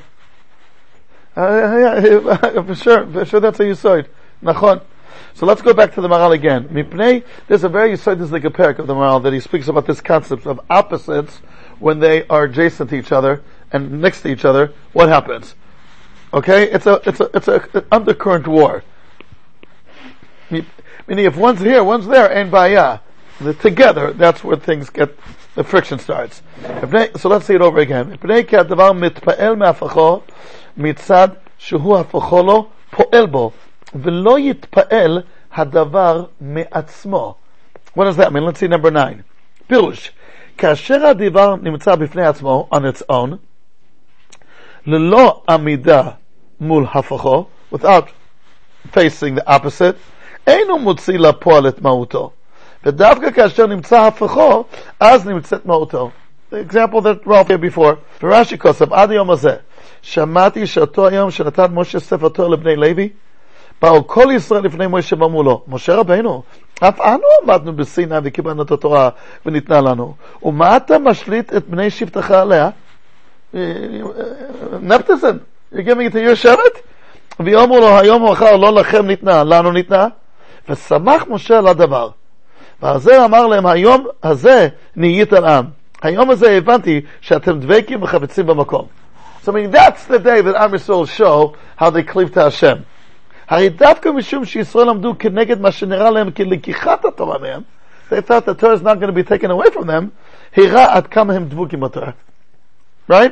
Uh, 1.37 2.01
yeah, 2.03 2.63
for 2.63 2.75
sure, 2.77 3.07
for 3.07 3.25
sure 3.25 3.41
that's 3.41 3.59
how 3.59 3.65
you 3.65 3.75
saw 3.75 3.95
it. 3.95 4.09
Nachon. 4.43 4.83
So 5.35 5.47
let's 5.47 5.63
go 5.63 5.73
back 5.73 5.95
to 5.95 6.01
the 6.01 6.09
Maharal 6.09 6.35
again. 6.35 6.69
Mipnei, 6.69 7.25
there's 7.49 7.65
a 7.65 7.69
very 7.69 7.93
Yisod, 7.93 8.19
there's 8.19 8.33
like 8.33 8.45
a 8.45 8.51
parak 8.51 8.79
of 8.79 8.87
the 8.87 8.95
Maharal 8.95 9.23
that 9.23 9.33
he 9.33 9.41
speaks 9.41 9.69
about 9.69 9.87
this 9.87 10.01
concept 10.01 10.47
of 10.47 10.61
opposites 10.71 11.39
when 11.79 11.99
they 11.99 12.27
are 12.29 12.45
adjacent 12.45 12.91
to 12.91 12.97
each 12.97 13.13
other 13.13 13.43
and 13.73 14.01
next 14.01 14.23
to 14.23 14.29
each 14.29 14.45
other. 14.45 14.73
What 14.93 15.09
happens? 15.09 15.55
Okay, 16.35 16.71
it's 16.71 16.87
a 16.87 17.01
it's 17.05 17.21
a 17.21 17.31
it's 17.35 17.49
a 17.49 17.69
an 17.75 17.85
undercurrent 17.93 18.47
war. 18.47 18.83
Me- 20.51 20.67
Meaning, 21.07 21.25
if 21.25 21.37
one's 21.37 21.61
here, 21.61 21.83
one's 21.83 22.07
there, 22.07 22.31
and 22.31 22.51
the 22.51 23.55
together, 23.55 24.13
that's 24.13 24.45
where 24.45 24.57
things 24.57 24.89
get 24.89 25.19
the 25.55 25.65
friction 25.65 25.99
starts. 25.99 26.43
So 27.17 27.29
let's 27.29 27.47
see 27.47 27.55
it 27.55 27.61
over 27.61 27.81
again. 27.81 28.19
מפני 33.96 34.54
כי 34.54 34.80
הדבר 34.80 34.80
מתפעל 34.80 35.22
מהפכו 35.22 35.28
מצד 35.28 35.32
שהוא 35.32 35.32
הפכו 35.32 35.32
לו 35.32 35.34
פועל 35.34 35.46
בו, 35.46 35.46
ולא 35.46 35.50
יתפעל 35.50 35.52
הדבר 35.54 36.24
מעצמו. 36.42 37.36
What 37.98 38.04
does 38.04 38.18
that 38.18 38.32
mean? 38.32 38.44
Let's 38.44 38.60
see 38.60 38.68
number 38.68 38.92
nine. 38.92 39.22
פירוש, 39.68 40.12
כאשר 40.58 41.06
הדבר 41.06 41.56
נמצא 41.56 41.96
בפני 41.96 42.26
עצמו, 42.26 42.70
on 42.74 42.78
its 42.78 43.02
own, 43.12 43.36
ללא 44.86 45.42
עמידה 45.50 46.04
מול 46.60 46.86
הפכו, 46.94 47.46
without 47.74 48.08
facing 48.94 49.38
the 49.38 49.48
opposite, 49.48 49.98
אינו 50.48 50.80
מוציא 50.80 51.20
לפועל 51.20 51.68
את 51.68 51.82
מהותו. 51.82 52.32
ודווקא 52.86 53.32
כאשר 53.32 53.68
נמצא 53.68 54.02
הפכו, 54.02 54.64
אז 55.00 55.28
נמצאת 55.28 55.66
מהותו. 55.66 56.12
The 56.52 56.56
example 56.56 57.02
that 57.02 57.26
Ralph 57.26 57.50
had 57.50 57.76
before, 57.76 57.96
ברש"י 58.22 58.58
כוסף, 58.58 58.92
עד 58.92 59.12
היום 59.12 59.32
הזה, 59.32 59.56
שמעתי 60.02 60.68
שאותו 60.68 61.08
היום 61.08 61.32
שנתן 61.32 61.66
משה 61.74 62.00
ספר 62.00 62.30
תורה 62.30 62.50
לבני 62.50 62.76
לוי, 62.76 63.10
באו 63.83 64.07
כל 64.07 64.27
ישראל 64.35 64.65
לפני 64.65 64.87
משה 64.91 65.17
ואמרו 65.19 65.43
לו, 65.43 65.63
משה 65.69 65.95
רבנו, 65.95 66.43
אף 66.81 67.01
אנו 67.01 67.25
עמדנו 67.43 67.77
בסיני 67.77 68.15
וקיבלנו 68.25 68.63
את 68.63 68.71
התורה 68.71 69.09
וניתנה 69.47 69.81
לנו, 69.81 70.15
ומה 70.43 70.77
אתה 70.77 70.99
משליט 70.99 71.57
את 71.57 71.69
בני 71.69 71.91
שבטך 71.91 72.31
עליה? 72.31 72.71
נפטסן, 74.83 75.37
you're 75.75 75.77
giving 75.77 76.11
it 76.11 76.13
to 76.13 76.17
your 76.17 76.35
שבט? 76.35 76.79
ויאמרו 77.41 77.81
לו, 77.81 77.99
היום 77.99 78.23
או 78.23 78.33
מחר 78.33 78.57
לא 78.57 78.73
לכם 78.73 79.07
ניתנה, 79.07 79.45
לנו 79.45 79.73
ניתנה? 79.73 80.09
ושמח 80.69 81.25
משה 81.29 81.59
על 81.59 81.67
הדבר. 81.67 82.09
ועל 82.83 82.99
זה 82.99 83.25
אמר 83.25 83.47
להם, 83.47 83.67
היום 83.67 84.07
הזה 84.23 84.69
נהיית 84.97 85.33
עם. 85.33 85.65
היום 86.03 86.31
הזה 86.31 86.51
הבנתי 86.51 87.01
שאתם 87.21 87.61
דבקים 87.61 88.03
וחפצים 88.03 88.47
במקום. 88.47 88.87
So 89.45 89.49
I 89.49 89.55
mean, 89.55 89.71
that's 89.73 90.05
the 90.05 90.19
day 90.19 90.41
that 90.41 90.55
Am 90.55 90.71
Yisrael 90.71 91.09
show 91.09 91.57
how 91.77 91.91
they 91.91 92.05
cleave 92.05 92.33
to 92.35 92.43
Hashem. 92.43 92.85
הרי 93.50 93.70
דווקא 93.70 94.10
משום 94.10 94.46
שישראל 94.46 94.90
עמדו 94.90 95.14
כנגד 95.20 95.62
מה 95.62 95.72
שנראה 95.72 96.10
להם 96.10 96.32
כלקיחת 96.32 97.06
התורה 97.06 97.38
מהם, 97.38 97.62
they 98.10 98.22
thought 98.22 98.46
the 98.46 98.62
Torah 98.62 98.74
is 98.74 98.82
not 98.82 99.00
going 99.00 99.08
to 99.08 99.14
be 99.14 99.24
taken 99.24 99.52
away 99.52 99.70
from 99.74 99.86
them, 99.86 100.06
הראה 100.58 100.96
עד 100.96 101.08
כמה 101.08 101.34
הם 101.34 101.46
דבוקים 101.46 101.80
בתורה. 101.80 102.12
Right? 103.12 103.32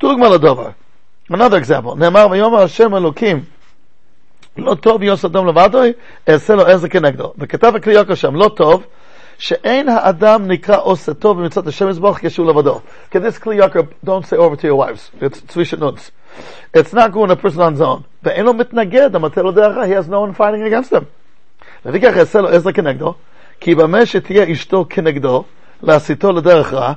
דוגמה 0.00 0.28
לדבר. 0.28 0.68
Another 1.32 1.58
example. 1.64 1.94
נאמר, 1.96 2.26
ויאמר 2.30 2.62
השם 2.62 2.94
אלוקים, 2.94 3.44
לא 4.56 4.74
טוב 4.74 5.02
יוס 5.02 5.24
אדום 5.24 5.46
לבדוי, 5.46 5.92
אעשה 6.28 6.54
לו 6.54 6.66
עזר 6.66 6.88
כנגדו. 6.88 7.32
וכתב 7.38 7.72
הכלי 7.76 7.92
יוקר 7.92 8.14
שם, 8.14 8.34
לא 8.34 8.50
טוב, 8.56 8.84
שאין 9.38 9.88
האדם 9.88 10.48
נקרא 10.48 10.76
עושה 10.80 11.14
טוב 11.14 11.40
במצוות 11.40 11.66
השם 11.66 11.88
יזבח 11.88 12.18
כשהוא 12.20 12.46
לבדו. 12.46 12.80
Okay, 13.10 13.14
this 13.14 13.38
כלי 13.42 13.56
יוקר, 13.56 13.80
don't 14.06 14.24
say 14.24 14.36
over 14.36 14.56
to 14.56 14.64
your 14.64 14.76
wives. 14.76 15.22
It's 15.22 15.46
צבי 15.48 15.64
שנונץ. 15.64 16.10
It's 16.74 16.92
not 16.92 17.12
going 17.12 17.30
a 17.30 17.36
person 17.36 17.60
on 17.60 17.74
his 17.74 17.80
own. 17.80 18.02
ואין 18.22 18.44
לו 18.44 18.54
מתנגד, 18.54 19.16
המטה 19.16 19.42
לו 19.42 19.52
דרך 19.52 19.76
רע, 19.76 19.84
he 19.84 20.04
has 20.04 20.08
no 20.08 20.20
one 20.20 20.38
fighting 20.38 20.62
against 20.64 20.92
him. 20.92 21.04
לפיכך 21.84 22.16
יעשה 22.16 22.40
לו 22.40 22.48
עזר 22.48 22.72
כנגדו, 22.72 23.14
כי 23.60 23.74
במה 23.74 24.06
שתהיה 24.06 24.52
אשתו 24.52 24.86
כנגדו, 24.90 25.44
להסיתו 25.82 26.32
לדרך 26.32 26.72
רע, 26.72 26.92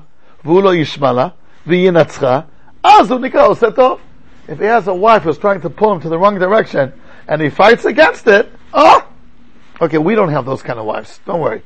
והוא 0.45 0.63
לא 0.63 0.75
ישמע 0.75 1.11
לה, 1.11 1.27
וינצחה, 1.67 2.39
אז 2.83 3.11
הוא 3.11 3.19
נקרא 3.19 3.47
עושה 3.47 3.71
טוב. 3.71 3.99
If 4.47 4.59
he 4.59 4.65
has 4.65 4.87
a 4.87 4.93
wife 4.93 5.23
who's 5.23 5.37
trying 5.37 5.61
to 5.61 5.69
pull 5.69 5.93
him 5.93 6.01
to 6.01 6.09
the 6.09 6.17
wrong 6.17 6.39
direction, 6.39 6.91
and 7.27 7.41
he 7.41 7.49
fights 7.49 7.85
against 7.85 8.27
it, 8.27 8.51
oh! 8.73 9.01
Okay, 9.81 9.97
we 9.97 10.15
don't 10.15 10.29
have 10.29 10.45
those 10.45 10.61
kind 10.61 10.79
of 10.79 10.85
wives. 10.85 11.19
Don't 11.25 11.39
worry. 11.39 11.61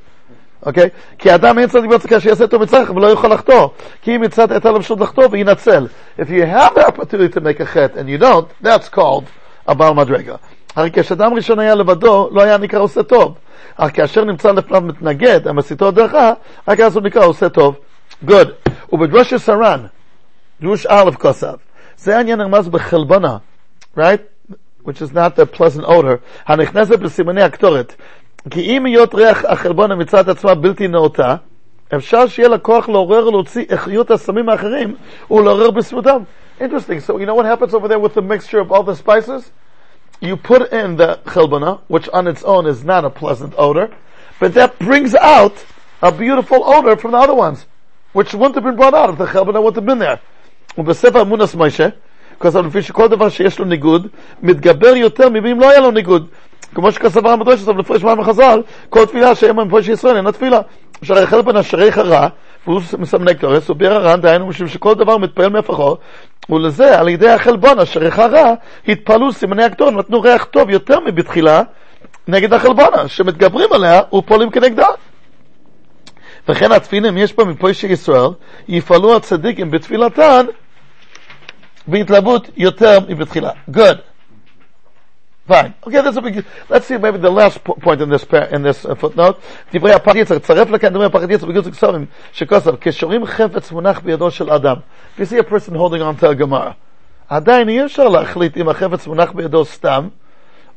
Okay? 0.65 0.89
כי 1.17 1.31
האדם 1.31 1.59
אין 1.59 1.67
צדיק 1.67 1.89
בצדקה 1.89 2.19
שיעשה 2.19 2.47
טוב 2.47 2.61
מצרך 2.61 2.89
ולא 2.89 3.07
יוכל 3.07 3.27
לחטוא. 3.27 3.67
כי 4.01 4.15
אם 4.15 4.21
מצד 4.21 4.51
הייתה 4.51 4.71
לו 4.71 4.81
פשוט 4.81 4.99
לחטוא 4.99 5.27
וינצל. 5.31 5.87
If 6.19 6.23
you 6.23 6.45
have 6.55 6.75
the 6.75 6.87
opportunity 6.87 7.35
to 7.35 7.41
make 7.41 7.59
a 7.59 7.65
חטא 7.65 7.99
and 7.99 8.09
you 8.09 8.23
don't, 8.23 8.67
that's 8.67 8.89
called 8.95 9.23
a 9.69 9.73
בעל 9.73 9.93
מדרגה. 9.93 10.35
הרי 10.75 10.89
כשאדם 10.93 11.33
ראשון 11.33 11.59
היה 11.59 11.75
לבדו, 11.75 12.29
לא 12.31 12.43
היה 12.43 12.57
נקרא 12.57 12.79
עושה 12.79 13.03
טוב. 13.03 13.35
אך 13.77 13.91
כאשר 13.93 14.23
נמצא 14.23 14.51
לפניו 14.51 14.81
מתנגד, 14.81 15.47
המסיתו 15.47 15.91
דרכה, 15.91 16.33
רק 16.67 16.79
אז 16.79 16.95
הוא 16.95 17.03
נקרא 17.03 17.25
עושה 17.25 17.49
טוב. 17.49 17.75
Good. 18.27 18.49
ובדרוש 18.91 19.33
סרן, 19.33 19.85
דרוש 20.61 20.85
א' 20.85 21.11
כוסף. 21.19 21.55
זה 21.97 22.17
העניין 22.17 22.41
הרמז 22.41 22.69
בחלבונה, 22.69 23.37
right? 23.97 24.51
which 24.85 25.01
is 25.01 25.11
not 25.11 25.35
the 25.35 25.45
pleasant 25.45 25.85
odor, 25.85 26.17
הנכנסת 26.45 26.99
בסימני 26.99 27.41
הקטורת. 27.41 27.95
כי 28.49 28.61
אם 28.61 28.85
היות 28.85 29.15
ריח 29.15 29.45
החלבונה 29.45 29.95
מצד 29.95 30.29
עצמה 30.29 30.55
בלתי 30.55 30.87
נאותה, 30.87 31.35
אפשר 31.95 32.27
שיהיה 32.27 32.49
לה 32.49 32.57
כוח 32.57 32.89
לעורר 32.89 33.27
ולהוציא 33.27 33.65
איכויות 33.69 34.11
הסמים 34.11 34.49
האחרים 34.49 34.95
ולעורר 35.31 35.71
בסביבתם. 35.71 36.17
Interesting. 36.59 36.99
So 37.01 37.17
you 37.17 37.25
know 37.25 37.35
what 37.35 37.45
happens 37.45 37.73
over 37.73 37.87
there 37.87 37.99
with 37.99 38.13
the 38.13 38.21
mixture 38.21 38.59
of 38.59 38.71
all 38.71 38.83
the 38.83 38.95
spices? 38.95 39.51
You 40.21 40.37
put 40.37 40.71
in 40.71 40.95
the 40.95 41.19
chelbana, 41.25 41.81
which 41.87 42.07
on 42.09 42.27
its 42.27 42.43
own 42.43 42.65
is 42.65 42.83
not 42.85 43.03
a 43.03 43.09
pleasant 43.09 43.53
odor, 43.57 43.89
but 44.39 44.53
that 44.53 44.79
brings 44.79 45.13
out 45.15 45.65
a 46.01 46.11
beautiful 46.11 46.63
odor 46.63 46.95
from 46.95 47.11
the 47.11 47.17
other 47.17 47.33
ones, 47.33 47.65
which 48.13 48.33
wouldn't 48.33 48.55
have 48.55 48.63
been 48.63 48.77
brought 48.77 48.93
out 48.93 49.09
if 49.09 49.17
the 49.17 49.25
chelbana 49.25 49.61
wouldn't 49.61 49.75
have 49.75 49.85
been 49.85 49.99
there. 49.99 50.19
ובספר 50.77 51.21
אמונס 51.21 51.55
מוישה, 51.55 51.87
כתוב 52.39 52.65
לפי 52.65 52.81
שכל 52.81 53.07
דבר 53.07 53.29
שיש 53.29 53.59
לו 53.59 53.65
ניגוד, 53.65 54.07
מתגבר 54.43 54.95
יותר 54.95 55.29
מבאם 55.29 55.59
לא 55.59 55.69
היה 55.69 55.79
לו 55.79 55.91
ניגוד. 55.91 56.27
כמו 56.74 56.92
שכסף 56.92 57.24
הרב 57.24 57.40
מדרש 57.40 57.62
עליו 57.62 57.78
לפרש 57.78 58.04
מים 58.04 58.20
החז"ל, 58.20 58.62
כל 58.88 59.04
תפילה 59.04 59.34
שהם 59.34 59.60
מפרש 59.60 59.88
ישראל 59.88 60.16
אינה 60.16 60.32
תפילה. 60.32 60.60
שהרי 61.02 61.26
חלק 61.26 61.44
בין 61.44 61.56
השריך 61.56 61.98
הרע, 61.98 62.28
והוא 62.66 62.80
מסמני 62.98 63.34
קטורס, 63.34 63.68
הוא 63.68 63.76
ביאר 63.76 63.92
הר"ן, 63.92 64.20
דהיינו 64.20 64.46
משום 64.46 64.68
שכל 64.68 64.94
דבר 64.94 65.18
מתפעל 65.18 65.48
מהפכו, 65.48 65.96
ולזה 66.50 66.98
על 66.98 67.08
ידי 67.08 67.30
החלבון, 67.30 67.78
השריך 67.78 68.18
הרע, 68.18 68.54
התפעלו 68.88 69.32
סימני 69.32 69.64
הקטור, 69.64 69.90
נתנו 69.90 70.20
ריח 70.20 70.44
טוב 70.44 70.70
יותר 70.70 71.00
מבתחילה, 71.00 71.62
נגד 72.28 72.52
החלבונה, 72.52 73.08
שמתגברים 73.08 73.72
עליה 73.72 74.00
ופועלים 74.12 74.50
כנגדה. 74.50 74.86
וכן 76.48 76.72
התפילים 76.72 77.18
יש 77.18 77.36
בה 77.36 77.44
מפוישי 77.44 77.86
ישראל, 77.86 78.30
יפעלו 78.68 79.16
הצדיקים 79.16 79.70
בתפילתן 79.70 80.46
בהתלהבות 81.86 82.50
יותר 82.56 82.98
מבתחילה. 83.08 83.50
Good. 83.70 84.09
Fine. 85.49 85.75
Okay, 85.85 86.01
that's 86.01 86.17
a 86.17 86.21
big, 86.21 86.43
let's 86.69 86.87
see 86.87 86.97
maybe 86.97 87.19
the 87.19 87.29
last 87.29 87.63
po- 87.63 87.75
point 87.75 88.01
in 88.01 88.09
this, 88.09 88.25
par- 88.25 88.49
in 88.55 88.63
this 88.63 88.83
uh, 88.83 88.95
footnote. 88.95 89.37
דברי 89.73 89.93
הפחד 89.93 90.15
יצר, 90.15 90.39
צרף 90.39 90.69
לכאן 90.69 90.93
דברי 90.93 91.05
הפחד 91.05 91.31
יצר 91.31 91.45
בגיוס 91.45 91.67
כסורים, 91.67 92.05
שכוסף, 92.33 92.71
כשרואים 92.81 93.25
חפץ 93.25 93.71
מונח 93.71 93.99
בידו 93.99 94.31
של 94.31 94.49
אדם. 94.49 94.75
If 95.15 95.19
you 95.19 95.25
see 95.25 95.37
a 95.37 95.43
person 95.43 95.75
holding 95.75 96.01
on 96.01 96.23
to 96.23 96.29
a 96.29 96.33
גמרא, 96.33 96.69
עדיין 97.29 97.69
אי 97.69 97.85
אפשר 97.85 98.09
להחליט 98.09 98.57
אם 98.57 98.69
החפץ 98.69 99.07
מונח 99.07 99.31
בידו 99.31 99.65
סתם, 99.65 100.07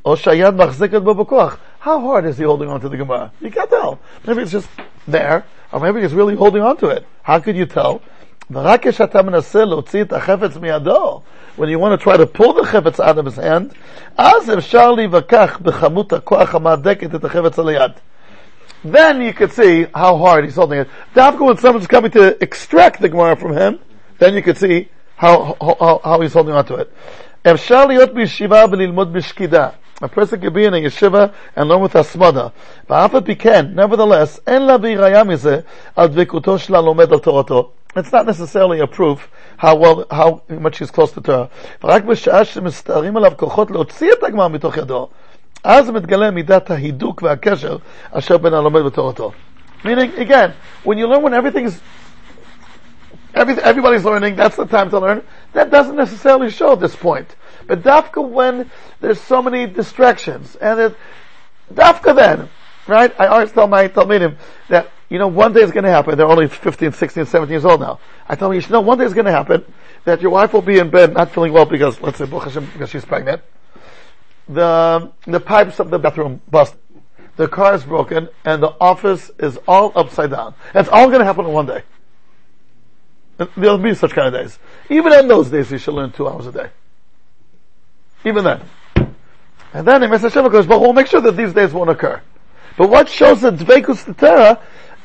או 0.05 0.17
שהיד 0.17 0.55
מחזקת 0.55 1.03
בו 1.03 1.15
בכוח. 1.15 1.57
how 1.81 2.01
hard 2.01 2.25
is 2.27 2.37
he 2.39 2.45
holding 2.45 2.69
on 2.69 2.81
to 2.81 2.89
the 2.89 2.97
Gemara? 2.97 3.33
You 3.41 3.51
can't 3.51 3.71
tell. 3.71 3.99
Maybe 4.27 4.43
it's 4.43 4.53
just 4.53 4.69
there, 5.07 5.45
or 5.73 5.81
maybe 5.81 6.03
he's 6.03 6.13
really 6.13 6.35
holding 6.35 6.63
on 6.63 6.77
to 6.79 6.89
it. 6.89 7.07
How 7.23 7.41
could 7.41 7.57
you 7.57 7.67
tell? 7.67 8.03
ורק 8.51 8.89
כשאתה 8.89 9.23
מנסה 9.23 9.65
להוציא 9.65 10.03
את 10.03 10.13
החפץ 10.13 10.57
מידו, 10.57 11.21
when 11.59 11.69
you 11.69 11.79
want 11.79 12.01
to 12.01 12.05
try 12.05 12.17
to 12.17 12.27
pull 12.27 12.53
the 12.53 12.65
חפץ 12.65 13.01
out 13.01 13.19
of 13.19 13.27
his 13.27 13.39
hand, 13.39 13.75
אז 14.19 14.51
אפשר 14.59 14.93
להיווכח 14.93 15.59
בכמות 15.63 16.13
הכוח 16.13 16.55
המהדקת 16.55 17.15
את 17.15 17.25
החפץ 17.25 17.59
על 17.59 17.69
היד. 17.69 17.93
Then 18.85 19.21
you 19.21 19.33
could 19.33 19.53
see 19.53 19.87
how 19.95 20.17
hard 20.17 20.45
he's 20.45 20.57
holding 20.57 20.79
it. 20.79 20.89
Dafka 21.15 21.41
when 21.41 21.57
someone's 21.57 21.89
coming 21.89 22.13
to 22.13 22.43
extract 22.43 23.01
the 23.01 23.09
Gemara 23.09 23.37
from 23.37 23.53
him, 23.53 23.79
then 24.19 24.35
you 24.35 24.43
could 24.43 24.57
see 24.57 24.89
how, 25.17 25.57
how, 25.61 26.01
how 26.05 26.21
he's 26.21 26.33
holding 26.33 26.55
on 26.55 26.65
to 26.67 26.77
it. 26.77 26.89
אפשר 27.47 27.87
להיות 27.87 28.15
בישיבה 28.15 28.65
וללמוד 28.71 29.13
בשקידה. 29.13 29.69
A 30.01 30.09
person 30.09 30.41
could 30.41 30.55
be 30.55 30.65
in 30.65 30.75
a 30.75 30.79
yeshiva 30.79 31.33
and 31.57 31.69
learn 31.69 31.81
with 31.81 31.97
asmada. 31.97 32.51
ואף 32.91 33.15
על 33.15 33.21
פי 33.21 33.37
כן, 33.37 33.67
nevertheless, 33.75 34.41
אין 34.47 34.67
לה 34.67 34.77
ראיה 34.97 35.25
מזה 35.25 35.61
על 35.97 36.09
דבקותו 36.09 36.59
של 36.59 36.75
הלומד 36.75 37.13
על 37.13 37.19
תורתו. 37.19 37.71
It's 37.97 38.13
not 38.13 38.27
necessarily 38.27 38.81
a 38.81 38.87
proof 38.87 39.29
how 39.57 39.75
well, 39.77 40.07
how 40.11 40.43
much 40.49 40.79
he's 40.79 40.91
close 40.91 41.13
to 41.13 41.21
Torah. 41.21 41.49
ורק 41.83 42.05
בשעה 42.05 42.45
שמסתערים 42.45 43.17
עליו 43.17 43.33
כוחות 43.37 43.71
להוציא 43.71 44.13
את 44.13 44.25
הגמר 44.25 44.49
מתוך 44.49 44.77
ידו, 44.77 45.09
אז 45.65 45.91
מתגלה 45.91 46.31
מידת 46.31 46.71
ההידוק 46.71 47.23
והקשר 47.23 47.77
אשר 48.11 48.39
בין 48.39 48.55
הלומד 48.55 48.81
ותורתו. 48.81 49.33
Meaning, 49.85 50.13
again, 50.17 50.53
when 50.85 50.99
you 50.99 51.07
learn 51.07 51.23
when 51.23 51.35
everything's 51.35 51.81
every, 53.35 53.55
everybody's 53.63 54.05
learning, 54.05 54.37
that's 54.37 54.57
the 54.57 54.67
time 54.67 54.91
to 54.91 54.99
learn, 54.99 55.23
that 55.53 55.71
doesn't 55.71 55.97
necessarily 55.97 56.51
show 56.51 56.75
this 56.75 56.97
point. 56.97 57.37
But 57.67 57.83
dafka 57.83 58.27
when 58.27 58.71
there's 59.01 59.21
so 59.21 59.41
many 59.43 59.67
distractions, 59.67 60.57
and 60.57 60.81
it, 60.81 60.97
dafka 61.73 62.15
then, 62.15 62.49
right? 62.88 63.14
I 63.20 63.28
always 63.28 63.52
tell 63.52 63.68
my 63.68 63.88
Talmidim 63.88 64.38
that, 64.70 64.90
you 65.10 65.20
know, 65.20 65.28
one 65.28 65.54
day 65.54 65.62
is 65.62 65.72
going 65.72 65.84
to 65.84 65.90
happen. 65.90 66.18
They're 66.18 66.28
only 66.28 66.48
15, 66.48 66.92
16, 66.92 67.26
17 67.26 67.52
years 67.52 67.66
old 67.66 67.82
now. 67.82 68.00
I 68.28 68.36
tell 68.36 68.50
them, 68.50 68.56
you 68.56 68.62
should 68.62 68.72
know 68.72 68.82
one 68.82 68.98
day 68.98 69.06
is 69.06 69.14
going 69.14 69.26
to 69.26 69.32
happen 69.32 69.64
that 70.06 70.22
your 70.22 70.32
wife 70.32 70.54
will 70.54 70.62
be 70.62 70.80
in 70.80 70.90
bed 70.90 71.14
not 71.14 71.32
feeling 71.32 71.54
well 71.54 71.66
because, 71.66 72.00
let's 72.02 72.18
say, 72.18 72.26
because 72.26 72.90
she's 72.90 73.06
pregnant. 73.06 73.42
The, 74.48 75.12
the 75.26 75.40
pipes 75.40 75.80
of 75.80 75.90
the 75.90 76.00
bathroom 76.00 76.42
bust. 76.50 76.76
The 77.36 77.48
car 77.48 77.74
is 77.74 77.84
broken 77.84 78.30
and 78.46 78.62
the 78.62 78.76
office 78.80 79.32
is 79.40 79.58
all 79.68 79.92
upside 79.96 80.30
down. 80.32 80.54
That's 80.74 80.90
all 80.90 81.08
going 81.08 81.20
to 81.20 81.26
happen 81.26 81.46
in 81.46 81.52
one 81.52 81.66
day. 81.66 81.84
There'll 83.58 83.80
be 83.80 83.96
such 83.96 84.12
kind 84.12 84.34
of 84.34 84.42
days. 84.42 84.60
Even 84.90 85.14
in 85.14 85.28
those 85.28 85.50
days, 85.50 85.72
you 85.72 85.80
should 85.80 85.96
learn 85.96 86.12
two 86.12 86.28
hours 86.28 86.46
a 86.46 86.52
day. 86.52 86.70
Even 88.26 88.44
then. 88.44 88.62
And 89.74 89.88
then, 89.88 90.02
Mr. 90.02 90.22
Hashem 90.22 90.50
goes, 90.52 90.68
but 90.68 90.80
we'll 90.80 90.94
make 90.94 91.08
sure 91.08 91.22
that 91.22 91.36
these 91.36 91.52
days 91.52 91.74
won't 91.74 91.90
occur. 91.90 92.22
But 92.78 92.90
what 92.90 93.08
shows 93.08 93.42
that 93.42 93.56
Dvekus 93.56 94.18
Torah, 94.18 94.60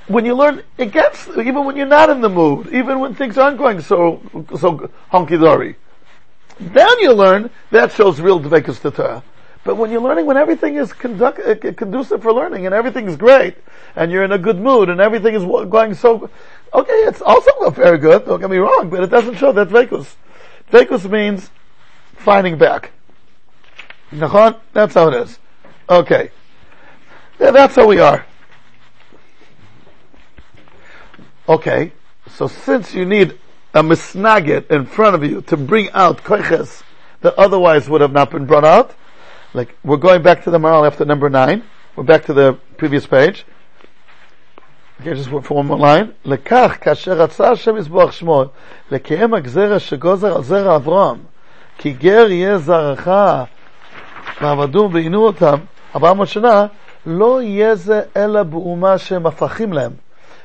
when 0.07 0.25
you 0.25 0.35
learn, 0.35 0.63
it 0.79 0.93
gets, 0.93 1.29
even 1.29 1.65
when 1.65 1.77
you're 1.77 1.87
not 1.87 2.09
in 2.09 2.21
the 2.21 2.29
mood, 2.29 2.69
even 2.73 2.99
when 3.01 3.15
things 3.15 3.37
aren't 3.37 3.59
going 3.59 3.81
so, 3.81 4.23
so 4.59 4.91
honky-dory. 5.13 5.77
Then 6.61 6.99
you 7.01 7.13
learn, 7.13 7.51
that 7.71 7.93
shows 7.93 8.21
real 8.21 8.41
Dvekus 8.41 8.81
Torah. 8.95 9.23
But 9.65 9.77
when 9.77 9.91
you're 9.91 10.01
learning, 10.01 10.25
when 10.25 10.39
everything 10.39 10.77
is 10.77 10.95
conduct, 10.95 11.41
uh, 11.41 11.73
conducive 11.73 12.23
for 12.23 12.33
learning 12.33 12.65
and 12.65 12.75
everything 12.75 13.07
is 13.07 13.17
great, 13.17 13.57
and 13.97 14.11
you're 14.11 14.25
in 14.25 14.33
a 14.33 14.39
good 14.39 14.59
mood 14.59 14.89
and 14.89 14.99
everything 15.01 15.35
is 15.35 15.45
going 15.45 15.93
so, 15.93 16.31
okay, 16.73 16.93
it's 16.93 17.21
also 17.21 17.69
very 17.71 17.99
good, 17.99 18.25
don't 18.25 18.41
get 18.41 18.49
me 18.49 18.57
wrong, 18.57 18.89
but 18.89 19.03
it 19.03 19.11
doesn't 19.11 19.35
show 19.37 19.53
that 19.53 19.69
Dvekus. 19.69 20.15
Dvekus 20.73 21.11
means 21.11 21.51
finding 22.15 22.57
back. 22.57 22.93
That's 24.11 24.95
how 24.95 25.09
it 25.09 25.15
is. 25.15 25.39
Okay. 25.91 26.31
Yeah, 27.41 27.53
that's 27.53 27.77
how 27.77 27.87
we 27.87 28.01
are. 28.01 28.27
Okay, 31.49 31.93
so 32.29 32.47
since 32.47 32.95
you 32.95 33.05
need 33.05 33.39
a 33.73 33.83
misnagget 33.83 34.71
in 34.71 34.87
front 34.87 35.15
of 35.15 35.23
you 35.23 35.41
to 35.43 35.57
bring 35.57 35.91
out 35.93 36.25
koiches 36.25 36.83
that 37.21 37.35
otherwise 37.39 37.89
would 37.89 38.01
have 38.01 38.13
not 38.13 38.31
been 38.31 38.45
brought 38.45 38.65
out, 38.65 38.95
like 39.55 39.77
we're 39.85 39.97
going 39.97 40.23
back 40.23 40.45
to 40.45 40.51
the 40.51 40.59
Maharal 40.59 40.87
after 40.87 41.05
number 41.05 41.31
nine. 41.31 41.63
We're 41.97 42.05
back 42.05 42.25
to 42.27 42.35
the 42.35 42.59
previous 42.77 43.07
page. 43.07 43.47
Okay, 45.01 45.15
just 45.15 45.31
for 45.31 45.55
one 45.55 45.67
more 45.67 45.79
line. 45.79 46.15
לכך, 46.25 46.79
כאשר 46.81 47.13
רצה 47.13 47.51
השם 47.51 47.77
יזבוח 47.77 48.13
שמו, 48.13 48.45
לקיים 48.91 49.35
שגוזר 49.79 50.37
על 50.37 50.43
זרע 50.43 50.77
אברהם, 50.77 51.19
כי 51.79 51.93
גר 51.93 52.31
יהיה 52.31 52.59
זרעך, 52.59 53.09
ועינו 54.93 55.27
אותם, 55.27 55.57
400 55.95 56.29
שנה, 56.29 56.67
לא 57.07 57.43
יהיה 57.43 57.75
זה 57.75 58.03
אלא 58.17 58.43
באומה 58.43 58.99
שהם 58.99 59.27
הפכים 59.27 59.73
להם. 59.73 59.93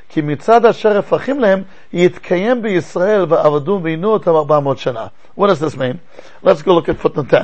כי 0.09 0.21
מצד 0.21 0.65
אשר 0.65 0.97
הפכים 0.97 1.39
להם, 1.39 1.63
יתקיים 1.93 2.61
בישראל 2.61 3.25
ועבדו 3.29 3.79
ועינו 3.83 4.09
אותם 4.09 4.31
ארבע 4.31 4.59
מאות 4.59 4.77
שנה. 4.77 5.07
What 5.39 5.43
does 5.43 5.59
this 5.59 5.75
mean? 5.75 5.97
Let's 6.43 6.61
go 6.61 6.73
look 6.73 6.89
at 6.89 7.05
footnote 7.05 7.33
10. 7.33 7.43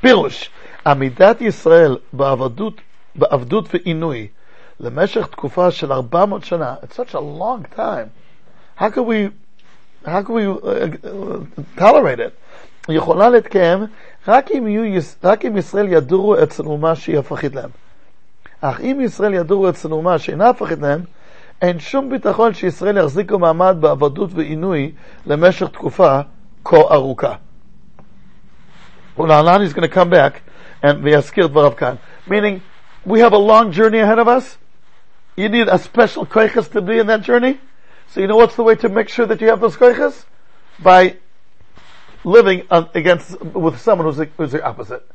פירוש, 0.00 0.50
עמידת 0.86 1.40
ישראל 1.40 1.96
בעבדות, 2.12 2.80
בעבדות 3.14 3.74
ועינוי 3.74 4.28
למשך 4.80 5.26
תקופה 5.26 5.70
של 5.70 5.92
400 5.92 6.44
שנה, 6.44 6.74
it's 6.82 6.96
such 6.96 7.14
a 7.14 7.20
long 7.20 7.76
time. 7.76 8.08
How 8.76 8.90
could 8.90 9.06
we, 9.06 9.30
how 10.06 10.22
could 10.22 10.34
we 10.34 10.46
uh, 10.46 10.88
tolerate 11.76 12.20
it? 12.20 12.32
יכולה 12.89 13.29
להתקיים 13.29 13.85
רק 14.27 14.51
אם, 14.51 14.67
יהיו, 14.67 15.01
רק 15.23 15.45
אם 15.45 15.57
ישראל 15.57 15.87
ידורו 15.93 16.43
אצל 16.43 16.63
אומה 16.65 16.95
שהיא 16.95 17.19
הפכית 17.19 17.55
להם. 17.55 17.69
אך 18.61 18.81
אם 18.81 19.01
ישראל 19.01 19.33
ידורו 19.33 19.69
אצל 19.69 19.91
אומה 19.91 20.19
שאינה 20.19 20.49
הפכית 20.49 20.79
להם, 20.79 21.01
אין 21.61 21.79
שום 21.79 22.09
ביטחון 22.09 22.53
שישראל 22.53 22.97
יחזיקו 22.97 23.39
מעמד 23.39 23.77
בעבדות 23.79 24.29
ועינוי 24.33 24.91
למשך 25.25 25.67
תקופה 25.67 26.19
כה 26.65 26.77
ארוכה. 26.77 27.33
ולהלן 29.17 29.61
he's 29.61 29.73
going 29.73 29.83
to 29.83 29.95
come 29.95 30.09
back 30.09 30.41
and 30.83 31.03
ויזכיר 31.03 31.47
דבריו 31.47 31.75
כאן. 31.75 31.95
Meaning, 32.27 32.61
we 33.05 33.19
have 33.19 33.33
a 33.33 33.37
long 33.37 33.71
journey 33.71 33.99
ahead 33.99 34.19
of 34.19 34.27
us. 34.27 34.57
You 35.37 35.49
need 35.49 35.67
a 35.67 35.77
special 35.77 36.25
koiches 36.25 36.71
to 36.71 36.81
be 36.81 36.99
in 36.99 37.07
that 37.07 37.21
journey. 37.21 37.59
So 38.07 38.21
you 38.21 38.27
know 38.27 38.37
what's 38.37 38.55
the 38.55 38.63
way 38.63 38.75
to 38.75 38.89
make 38.89 39.09
sure 39.09 39.25
that 39.25 39.41
you 39.41 39.49
have 39.49 39.59
those 39.59 39.75
koiches? 39.75 40.25
By 40.79 41.17
living 42.28 42.66
against 42.70 43.40
with 43.40 43.80
someone 43.80 44.06
who's 44.06 44.18
the, 44.18 44.26
who's 44.36 44.52
the 44.52 44.62
opposite. 44.62 45.06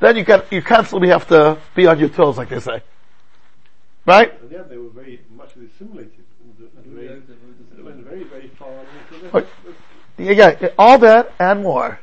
Then 0.00 0.16
you 0.16 0.24
can 0.24 0.42
you 0.50 0.62
constantly 0.62 1.08
have 1.08 1.28
to 1.28 1.58
be 1.74 1.86
on 1.86 1.98
your 1.98 2.08
toes, 2.08 2.38
like 2.38 2.48
they 2.48 2.60
say. 2.60 2.82
Right? 4.06 4.32
Yeah, 4.50 4.62
they 4.62 4.78
were 4.78 4.88
very 4.88 5.20
much 5.36 5.50
assimilated. 5.56 6.12
Very, 6.86 7.22
went 7.82 8.04
very, 8.04 8.24
very 8.24 8.48
far. 8.48 9.44
Yeah, 10.18 10.32
yeah, 10.60 10.68
all 10.78 10.98
that 10.98 11.32
and 11.38 11.62
more 11.62 12.00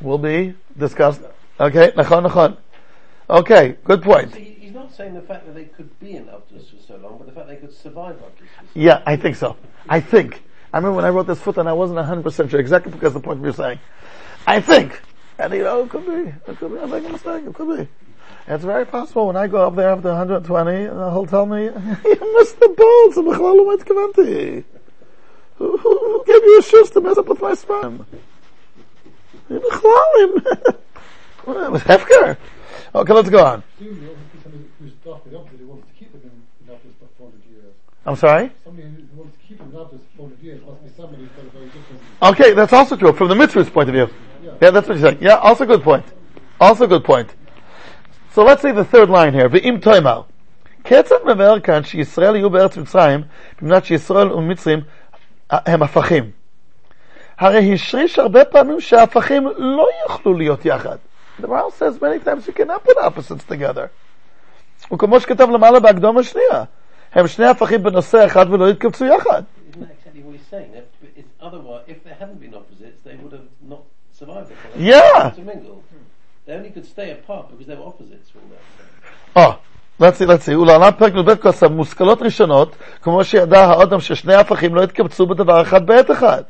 will 0.00 0.18
be 0.18 0.54
discussed. 0.78 1.20
Okay, 1.58 1.90
nachon, 1.92 2.28
nachon. 2.28 2.56
Okay, 3.28 3.76
good 3.84 4.02
point. 4.02 4.32
So 4.32 4.38
he's 4.38 4.72
not 4.72 4.94
saying 4.94 5.14
the 5.14 5.20
fact 5.20 5.46
that 5.46 5.54
they 5.54 5.64
could 5.64 5.98
be 5.98 6.12
in 6.16 6.26
Avdus 6.26 6.70
for 6.70 6.82
so 6.86 6.96
long, 6.96 7.18
but 7.18 7.26
the 7.26 7.32
fact 7.32 7.48
they 7.48 7.56
could 7.56 7.74
survive 7.74 8.16
Avdus. 8.16 8.46
Yeah, 8.74 9.02
I 9.04 9.16
think 9.16 9.36
so. 9.36 9.56
I 9.88 10.00
think. 10.00 10.42
I 10.76 10.78
remember 10.78 10.96
when 10.96 11.06
I 11.06 11.08
wrote 11.08 11.26
this 11.26 11.40
footnote, 11.40 11.68
I 11.68 11.72
wasn't 11.72 12.00
100% 12.00 12.50
sure, 12.50 12.60
exactly 12.60 12.92
because 12.92 13.16
of 13.16 13.22
the 13.22 13.26
point 13.26 13.42
you're 13.42 13.54
saying. 13.54 13.78
I 14.46 14.60
think. 14.60 15.00
And 15.38 15.54
you 15.54 15.62
know, 15.62 15.84
it 15.84 15.88
could 15.88 16.04
be. 16.04 16.34
It 16.52 16.58
could 16.58 16.70
be. 16.70 16.78
I'm 16.78 16.90
making 16.90 17.08
a 17.08 17.12
mistake. 17.12 17.44
It 17.46 17.54
could 17.54 17.78
be. 17.78 17.88
It's 18.46 18.62
very 18.62 18.84
possible 18.84 19.26
when 19.26 19.38
I 19.38 19.46
go 19.46 19.66
up 19.66 19.74
there 19.74 19.88
after 19.88 20.08
120, 20.08 20.82
he'll 20.82 21.24
tell 21.24 21.46
me, 21.46 21.64
you 21.64 22.34
missed 22.38 22.60
the 22.60 22.68
boat, 22.68 23.14
so 23.14 23.22
who, 25.56 25.78
who 25.78 26.24
gave 26.26 26.42
you 26.42 26.58
a 26.58 26.62
shoes 26.62 26.90
to 26.90 27.00
mess 27.00 27.16
up 27.16 27.26
with 27.26 27.40
my 27.40 27.54
sperm? 27.54 28.04
it 29.48 29.62
was 31.72 31.82
Hefker. 31.84 32.36
Okay, 32.94 33.12
let's 33.14 33.30
go 33.30 33.46
on. 33.46 33.62
I'm 38.04 38.16
sorry? 38.16 38.52
Okay, 42.21 42.53
that's 42.53 42.73
also 42.73 42.95
true 42.95 43.13
from 43.13 43.29
the 43.29 43.35
mitzvah's 43.35 43.69
point 43.69 43.89
of 43.89 43.95
view. 43.95 44.07
Yeah. 44.43 44.51
yeah, 44.61 44.71
that's 44.71 44.87
what 44.87 44.97
you're 44.97 45.09
saying. 45.09 45.21
Yeah, 45.21 45.37
also 45.37 45.65
good 45.65 45.83
point. 45.83 46.05
Also 46.59 46.85
good 46.87 47.03
point. 47.03 47.29
So 48.33 48.43
let's 48.43 48.61
say 48.61 48.71
the 48.71 48.85
third 48.85 49.09
line 49.09 49.33
here, 49.33 49.49
ואם 49.51 49.77
תאמר, 49.81 50.21
כיצד 50.83 51.15
מבאר 51.25 51.59
כאן 51.59 51.83
שישראל 51.83 52.35
יהיו 52.35 52.49
בארץ 52.49 52.77
מצרים, 52.77 53.23
במדינת 53.61 53.85
שישראל 53.85 54.31
ומצרים 54.31 54.79
הם 55.49 55.83
הפכים. 55.83 56.31
הרי 57.39 57.73
השריש 57.73 58.19
הרבה 58.19 58.45
פעמים 58.45 58.81
שההפכים 58.81 59.47
לא 59.57 59.87
יוכלו 60.03 60.33
להיות 60.33 60.65
יחד. 60.65 60.97
The 61.39 61.47
Bible 61.47 61.71
says 61.71 62.01
many 62.01 62.19
times 62.19 62.47
you 62.47 62.53
cannot 62.53 62.83
put 62.83 62.97
opposites 62.97 63.43
together. 63.49 63.87
וכמו 64.93 65.19
שכתב 65.19 65.49
למעלה 65.49 65.79
בהקדום 65.79 66.17
השנייה, 66.17 66.63
הם 67.13 67.27
שני 67.27 67.45
הפכים 67.45 67.83
בנושא 67.83 68.25
אחד 68.25 68.45
ולא 68.49 68.69
יתקבצו 68.69 69.05
יחד. 69.05 69.43
Otherwise, 71.41 71.83
if 71.87 72.03
there 72.03 72.04
hadn't 72.18 72.40
been 72.40 72.54
opposites, 72.54 72.98
they 73.04 73.16
would 73.16 73.32
have 73.32 73.48
not 73.72 73.82
survived. 74.12 74.52
Yeah. 74.76 75.32
They 76.46 76.52
only 76.52 76.70
could 76.70 76.86
stay 76.86 77.10
apart 77.10 77.50
because 77.50 77.66
they 77.66 77.74
were 77.74 77.86
opposites 77.86 78.30
from 78.30 78.42
that. 78.50 78.62
Oh, 79.34 79.58
let's 79.98 80.18
see, 80.18 80.26
let's 80.26 80.44
see. 80.44 80.54
ולעולם 80.54 80.90
פרק 80.98 81.12
י"ב 81.14 81.34
כוסף, 81.34 81.70
מושכלות 81.70 82.22
ראשונות, 82.22 82.76
כמו 83.02 83.24
שידע 83.24 83.64
האדם 83.64 84.00
ששני 84.00 84.34
הפכים 84.34 84.74
לא 84.74 84.82
יתקבצו 84.82 85.26
בדבר 85.26 85.62
אחד 85.62 85.86
בעת 85.86 86.10
אחד. 86.10 86.42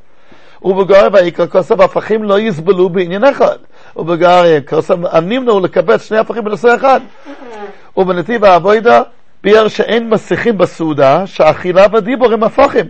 ובגר 0.62 1.08
ויקרא 1.12 1.46
כוסף 1.46 1.80
הפכים 1.80 2.24
לא 2.24 2.40
יסבלו 2.40 2.88
בעניין 2.88 3.24
אחד. 3.24 3.56
ובגר 3.96 4.42
כוסף 4.68 4.94
הנמנעו 5.10 5.60
לקבץ 5.60 6.08
שני 6.08 6.18
הפכים 6.18 6.44
בנושא 6.44 6.74
אחד. 6.76 7.00
ובנתיב 7.96 8.44
האבוידה 8.44 9.02
ביאר 9.42 9.68
שאין 9.68 10.10
מסכים 10.10 10.58
בסעודה, 10.58 11.26
שהאכילה 11.26 11.86
והדיבור 11.92 12.32
הם 12.32 12.42
הפכים. 12.42 12.86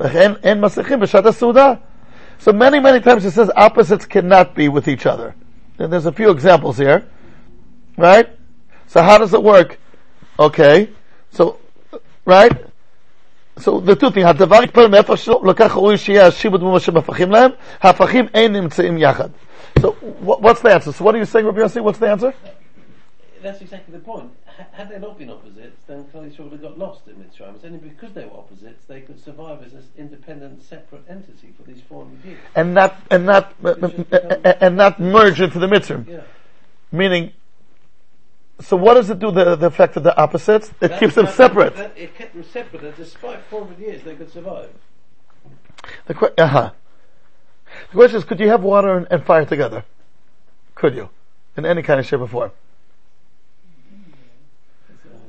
וכן 0.00 0.32
אין 0.42 0.60
מסכים 0.60 1.00
בשעת 1.00 1.26
הסעודה. 1.26 1.72
So 2.39 2.51
many, 2.51 2.79
many 2.79 2.99
times 2.99 3.25
it 3.25 3.31
says 3.31 3.49
opposites 3.55 4.05
cannot 4.05 4.55
be 4.55 4.69
with 4.69 4.87
each 4.87 5.05
other. 5.05 5.35
And 5.79 5.91
there's 5.91 6.05
a 6.05 6.11
few 6.11 6.29
examples 6.29 6.77
here. 6.77 7.07
Right? 7.97 8.29
So 8.87 9.01
how 9.01 9.17
does 9.17 9.33
it 9.33 9.41
work? 9.41 9.79
Okay. 10.37 10.89
So, 11.31 11.59
right? 12.25 12.51
So 13.57 13.79
the 13.79 13.95
two 13.95 14.11
things, 14.11 14.25
הדבר 14.25 14.63
יתפלל 14.63 14.87
מאיפה 14.87 15.17
שלקח 15.17 15.75
ראוי 15.75 15.97
שיהיה 15.97 16.27
השיבוד 16.27 16.63
ממה 16.63 16.79
שמפכים 16.79 17.31
להם, 17.31 17.51
ההפכים 17.81 18.27
אין 18.33 18.53
נמצאים 18.53 18.97
יחד. 18.97 19.29
So 19.79 19.91
what, 20.21 20.41
what's 20.41 20.61
the 20.61 20.73
answer? 20.73 20.91
So 20.91 21.03
what 21.03 21.15
are 21.15 21.19
you 21.19 21.25
saying, 21.25 21.45
Rabbi 21.45 21.61
Yossi? 21.61 21.81
What's 21.81 21.99
the 21.99 22.09
answer? 22.09 22.33
That's 23.41 23.61
exactly 23.61 23.93
the 23.93 23.99
point. 23.99 24.31
Had 24.72 24.88
they 24.90 24.98
not 24.98 25.16
been 25.18 25.30
opposites, 25.30 25.80
then 25.86 26.04
Klal 26.04 26.28
Yisrael 26.28 26.44
would 26.50 26.52
have 26.52 26.62
got 26.62 26.78
lost 26.78 27.02
in 27.06 27.14
Mitzrayim. 27.14 27.54
It's 27.54 27.64
only 27.64 27.78
because 27.78 28.12
they 28.12 28.24
were 28.24 28.36
opposites 28.38 28.84
they 28.86 29.00
could 29.00 29.22
survive 29.22 29.62
as 29.62 29.72
an 29.72 29.84
independent, 29.96 30.62
separate 30.64 31.02
entity 31.08 31.52
for 31.56 31.62
these 31.62 31.80
400 31.88 32.24
years. 32.24 32.38
And 32.56 32.74
not, 32.74 32.96
and 33.10 33.24
not, 33.26 33.54
and 33.62 34.76
not 34.76 34.98
merge 34.98 35.40
into 35.40 35.60
the 35.60 35.68
Mitzrim. 35.68 36.08
Yeah. 36.08 36.22
Meaning, 36.90 37.32
so 38.60 38.76
what 38.76 38.94
does 38.94 39.10
it 39.10 39.20
do, 39.20 39.30
the, 39.30 39.54
the 39.54 39.66
effect 39.66 39.96
of 39.96 40.02
the 40.02 40.16
opposites? 40.16 40.70
It 40.80 40.88
That- 40.88 40.98
keeps 41.00 41.14
them 41.14 41.26
that- 41.26 41.34
separate. 41.34 41.76
that- 41.76 41.96
it 41.96 42.16
kept 42.16 42.34
them 42.34 42.42
separate, 42.44 42.82
and 42.82 42.96
despite 42.96 43.40
400 43.50 43.78
years, 43.78 44.02
they 44.02 44.16
could 44.16 44.32
survive. 44.32 44.70
The, 46.06 46.14
que- 46.14 46.32
uh-huh. 46.36 46.72
the 47.90 47.94
question 47.94 48.18
is, 48.18 48.24
could 48.24 48.40
you 48.40 48.48
have 48.48 48.62
water 48.64 48.96
and, 48.96 49.06
and 49.10 49.24
fire 49.24 49.44
together? 49.44 49.84
Could 50.74 50.96
you? 50.96 51.10
In 51.56 51.64
any 51.64 51.82
kind 51.82 52.00
of 52.00 52.06
shape 52.06 52.20
or 52.20 52.26
form? 52.28 52.50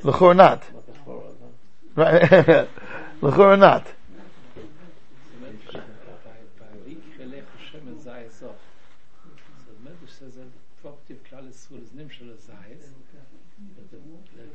L'chor 0.03 0.33
not. 0.33 0.63
Right? 1.95 2.67
L'chor 3.21 3.57
not. 3.57 3.87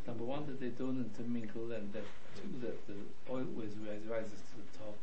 Number 0.06 0.24
one, 0.24 0.46
that 0.46 0.60
they 0.60 0.68
don't 0.68 0.98
intermingle, 0.98 1.72
and 1.72 1.92
that 1.92 2.04
two, 2.36 2.60
that 2.60 2.86
the 2.86 2.94
oil 3.30 3.46
rises 4.08 4.40
to 4.50 4.56
the 4.56 4.78
top, 4.78 4.96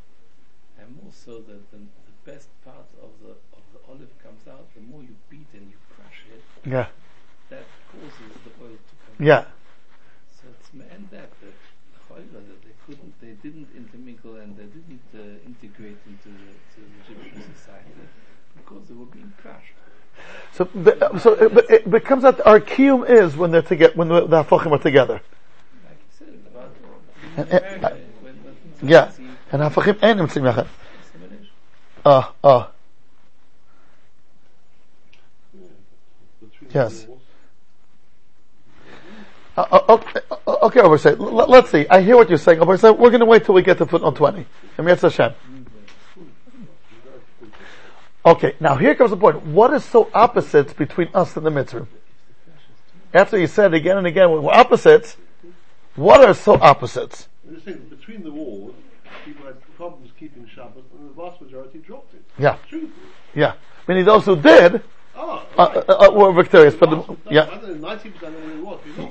and 0.79 0.99
also 1.05 1.41
that 1.41 1.71
the, 1.71 1.79
best 2.23 2.49
part 2.63 2.85
of 3.01 3.09
the 3.23 3.31
of 3.57 3.63
the 3.73 3.79
olive 3.89 4.13
comes 4.21 4.47
out. 4.47 4.67
The 4.75 4.81
more 4.81 5.01
you 5.01 5.15
beat 5.29 5.47
and 5.53 5.69
you 5.71 5.77
crush 5.95 6.21
it, 6.29 6.43
yeah, 6.69 6.85
that 7.49 7.65
causes 7.91 8.37
the 8.45 8.63
oil 8.63 8.77
to 8.77 8.93
come. 9.01 9.25
Yeah. 9.25 9.39
Out. 9.39 9.47
Being 19.13 19.33
crushed. 19.41 19.73
So, 20.53 20.65
but- 20.73 21.21
so 21.21 21.33
it, 21.33 21.53
but 21.53 21.69
it 21.69 21.89
becomes 21.89 22.23
that 22.23 22.45
our 22.45 22.59
kiyum 22.59 23.09
is 23.09 23.35
when 23.35 23.51
they're 23.51 23.61
together, 23.61 23.93
when 23.95 24.07
the, 24.07 24.27
the 24.27 24.43
hafachim 24.43 24.71
are 24.71 24.77
together. 24.79 25.21
Like 25.85 25.99
said 26.17 26.27
And- 27.37 27.49
and- 27.49 27.81
married, 27.81 28.03
when, 28.21 28.89
Yeah. 28.89 29.11
And 29.51 29.61
hafachim 29.61 29.97
and 30.01 30.19
nimtzim 30.19 30.53
yachad. 30.53 30.67
Ah, 32.05 32.33
ah. 32.43 32.71
Yes. 36.73 37.05
Uh, 39.57 39.65
uh, 39.69 39.79
okay, 39.89 40.19
uh, 40.31 40.55
okay, 40.63 40.79
Obersay, 40.79 41.15
let's 41.49 41.69
see. 41.69 41.85
I 41.89 42.01
hear 42.01 42.15
what 42.15 42.29
you're 42.29 42.37
saying. 42.37 42.59
Obersay, 42.59 42.97
we're 42.97 43.09
going 43.09 43.19
to 43.19 43.25
wait 43.25 43.43
till 43.43 43.53
we 43.53 43.61
get 43.61 43.77
to 43.79 43.85
footnote 43.85 44.15
20. 44.15 44.45
Emir 44.77 44.95
Hashem. 44.95 45.33
Okay, 48.23 48.55
now 48.59 48.75
here 48.75 48.93
comes 48.93 49.09
the 49.09 49.17
point. 49.17 49.43
What 49.43 49.73
is 49.73 49.83
so 49.83 50.09
opposite 50.13 50.77
between 50.77 51.09
us 51.13 51.35
and 51.35 51.45
the 51.45 51.49
Mitzrim? 51.49 51.87
After 53.13 53.37
you 53.37 53.47
said 53.47 53.73
again 53.73 53.97
and 53.97 54.05
again, 54.05 54.31
we're 54.31 54.51
opposites. 54.51 55.17
What 55.95 56.23
are 56.23 56.33
so 56.33 56.53
opposites? 56.53 57.27
Between 57.65 58.23
the 58.23 58.31
wars, 58.31 58.73
people 59.25 59.45
had 59.45 59.55
problems 59.75 60.11
keeping 60.19 60.45
Shabbat, 60.45 60.83
and 60.97 61.09
the 61.09 61.13
vast 61.13 61.41
majority 61.41 61.79
dropped 61.79 62.13
it. 62.13 62.23
Yeah. 62.37 62.57
Yeah. 63.33 63.53
Meaning 63.87 64.05
those 64.05 64.25
who 64.25 64.35
did 64.35 64.81
oh, 65.15 65.43
right. 65.57 65.77
Uh, 65.77 65.83
uh, 65.89 66.07
uh, 66.07 66.11
were 66.13 66.31
victorious, 66.31 66.75
but 66.75 66.89
the, 66.89 67.17
yeah. 67.29 67.59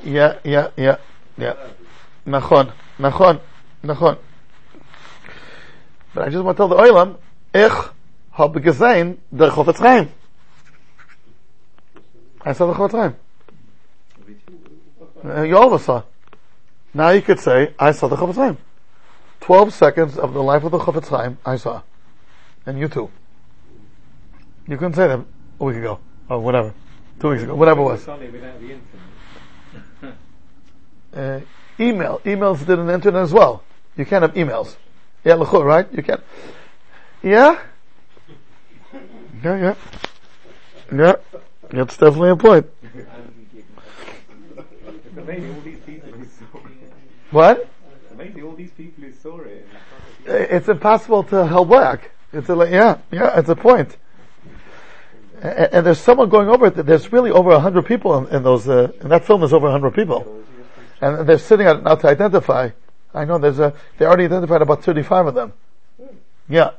yeah. 0.05 0.39
Yeah, 0.45 0.69
yeah, 0.77 0.97
yeah, 1.37 1.57
Nachon, 2.27 2.73
nachon, 2.99 3.41
nachon. 3.83 4.19
But 6.15 6.25
I 6.25 6.31
just 6.31 6.45
want 6.45 6.57
to 6.57 6.61
tell 6.61 6.69
the 6.69 6.77
oilam, 6.77 7.17
ich 7.53 7.73
habe 8.41 8.61
gesehen 8.61 9.19
der 9.31 9.51
Chofetz 9.51 9.79
Chaim. 9.79 10.09
I 12.45 12.53
saw 12.55 12.67
the 12.67 12.75
Chofetz 12.75 12.93
Chaim. 12.93 13.15
Uh, 15.23 15.43
you 15.43 15.57
all 15.57 15.79
saw. 15.79 16.03
Now 16.95 17.11
you 17.11 17.23
could 17.23 17.39
say, 17.39 17.75
I 17.79 17.93
saw 17.93 18.09
the 18.09 18.17
Chofetz 18.17 18.37
Chaim. 18.37 18.57
Twelve 19.41 19.73
seconds 19.73 20.19
of 20.19 20.33
the 20.33 20.43
life 20.43 20.65
of 20.65 20.73
the 20.73 20.79
Chofetz 20.79 21.09
Chaim, 21.09 21.39
I 21.45 21.57
saw. 21.57 21.83
And 22.67 22.79
you 22.79 22.89
too. 22.89 23.11
You 24.67 24.77
couldn't 24.77 24.95
say 24.95 25.07
that 25.09 25.21
a 25.61 25.65
week 25.65 25.77
ago, 25.77 26.01
or 26.29 26.41
whatever. 26.41 26.75
Two 27.21 27.31
weeks 27.31 27.43
ago, 27.43 27.55
whatever 27.55 27.81
it 27.81 27.85
was. 27.85 28.03
Sunday 28.03 28.31
without 28.31 28.59
the 28.61 28.79
internet. 30.03 30.17
uh, 31.15 31.41
email. 31.79 32.21
Emails 32.25 32.67
did 32.67 32.79
an 32.79 32.89
internet 32.89 33.23
as 33.23 33.33
well. 33.33 33.63
You 33.97 34.07
can't 34.07 34.23
have 34.23 34.35
emails. 34.35 34.77
Yeah, 35.25 35.35
right? 35.35 35.93
You 35.93 36.03
can't. 36.03 36.23
Yeah? 37.23 37.61
Yeah, 39.43 39.57
yeah. 39.59 39.75
Yeah. 40.93 41.17
That's 41.71 41.97
definitely 41.97 42.31
a 42.31 42.37
point. 42.37 42.67
What? 47.31 47.69
Amazing 48.13 48.43
all 48.43 48.53
these 48.53 48.71
people 48.73 49.05
who 49.05 49.13
saw 49.13 49.41
it. 49.41 49.67
It's 50.27 50.69
impossible 50.69 51.23
to 51.25 51.47
hold 51.47 51.71
back. 51.71 52.11
It's 52.33 52.49
a, 52.49 52.55
yeah, 52.71 52.99
yeah, 53.11 53.39
it's 53.39 53.49
a 53.49 53.57
point. 53.57 53.97
And, 55.41 55.75
and 55.75 55.87
there's 55.87 56.01
someone 56.01 56.29
going 56.29 56.49
over 56.49 56.67
it. 56.67 56.75
There's 56.75 57.13
really 57.13 57.31
over 57.31 57.51
a 57.51 57.61
hundred 57.61 57.87
people 57.87 58.19
in, 58.19 58.35
in 58.35 58.43
those, 58.43 58.69
uh, 58.69 58.93
in 59.01 59.09
that 59.09 59.25
film 59.25 59.41
there's 59.41 59.53
over 59.53 59.69
a 59.69 59.71
hundred 59.71 59.95
people. 59.95 60.45
And 61.01 61.27
they're 61.27 61.39
sitting 61.39 61.67
it 61.67 61.83
now 61.83 61.95
to 61.95 62.09
identify. 62.09 62.71
I 63.15 63.25
know 63.25 63.39
there's 63.39 63.59
a, 63.59 63.75
they 63.97 64.05
already 64.05 64.25
identified 64.25 64.61
about 64.61 64.85
35 64.85 65.29
of 65.29 65.35
them. 65.35 65.53
Yeah. 66.49 66.73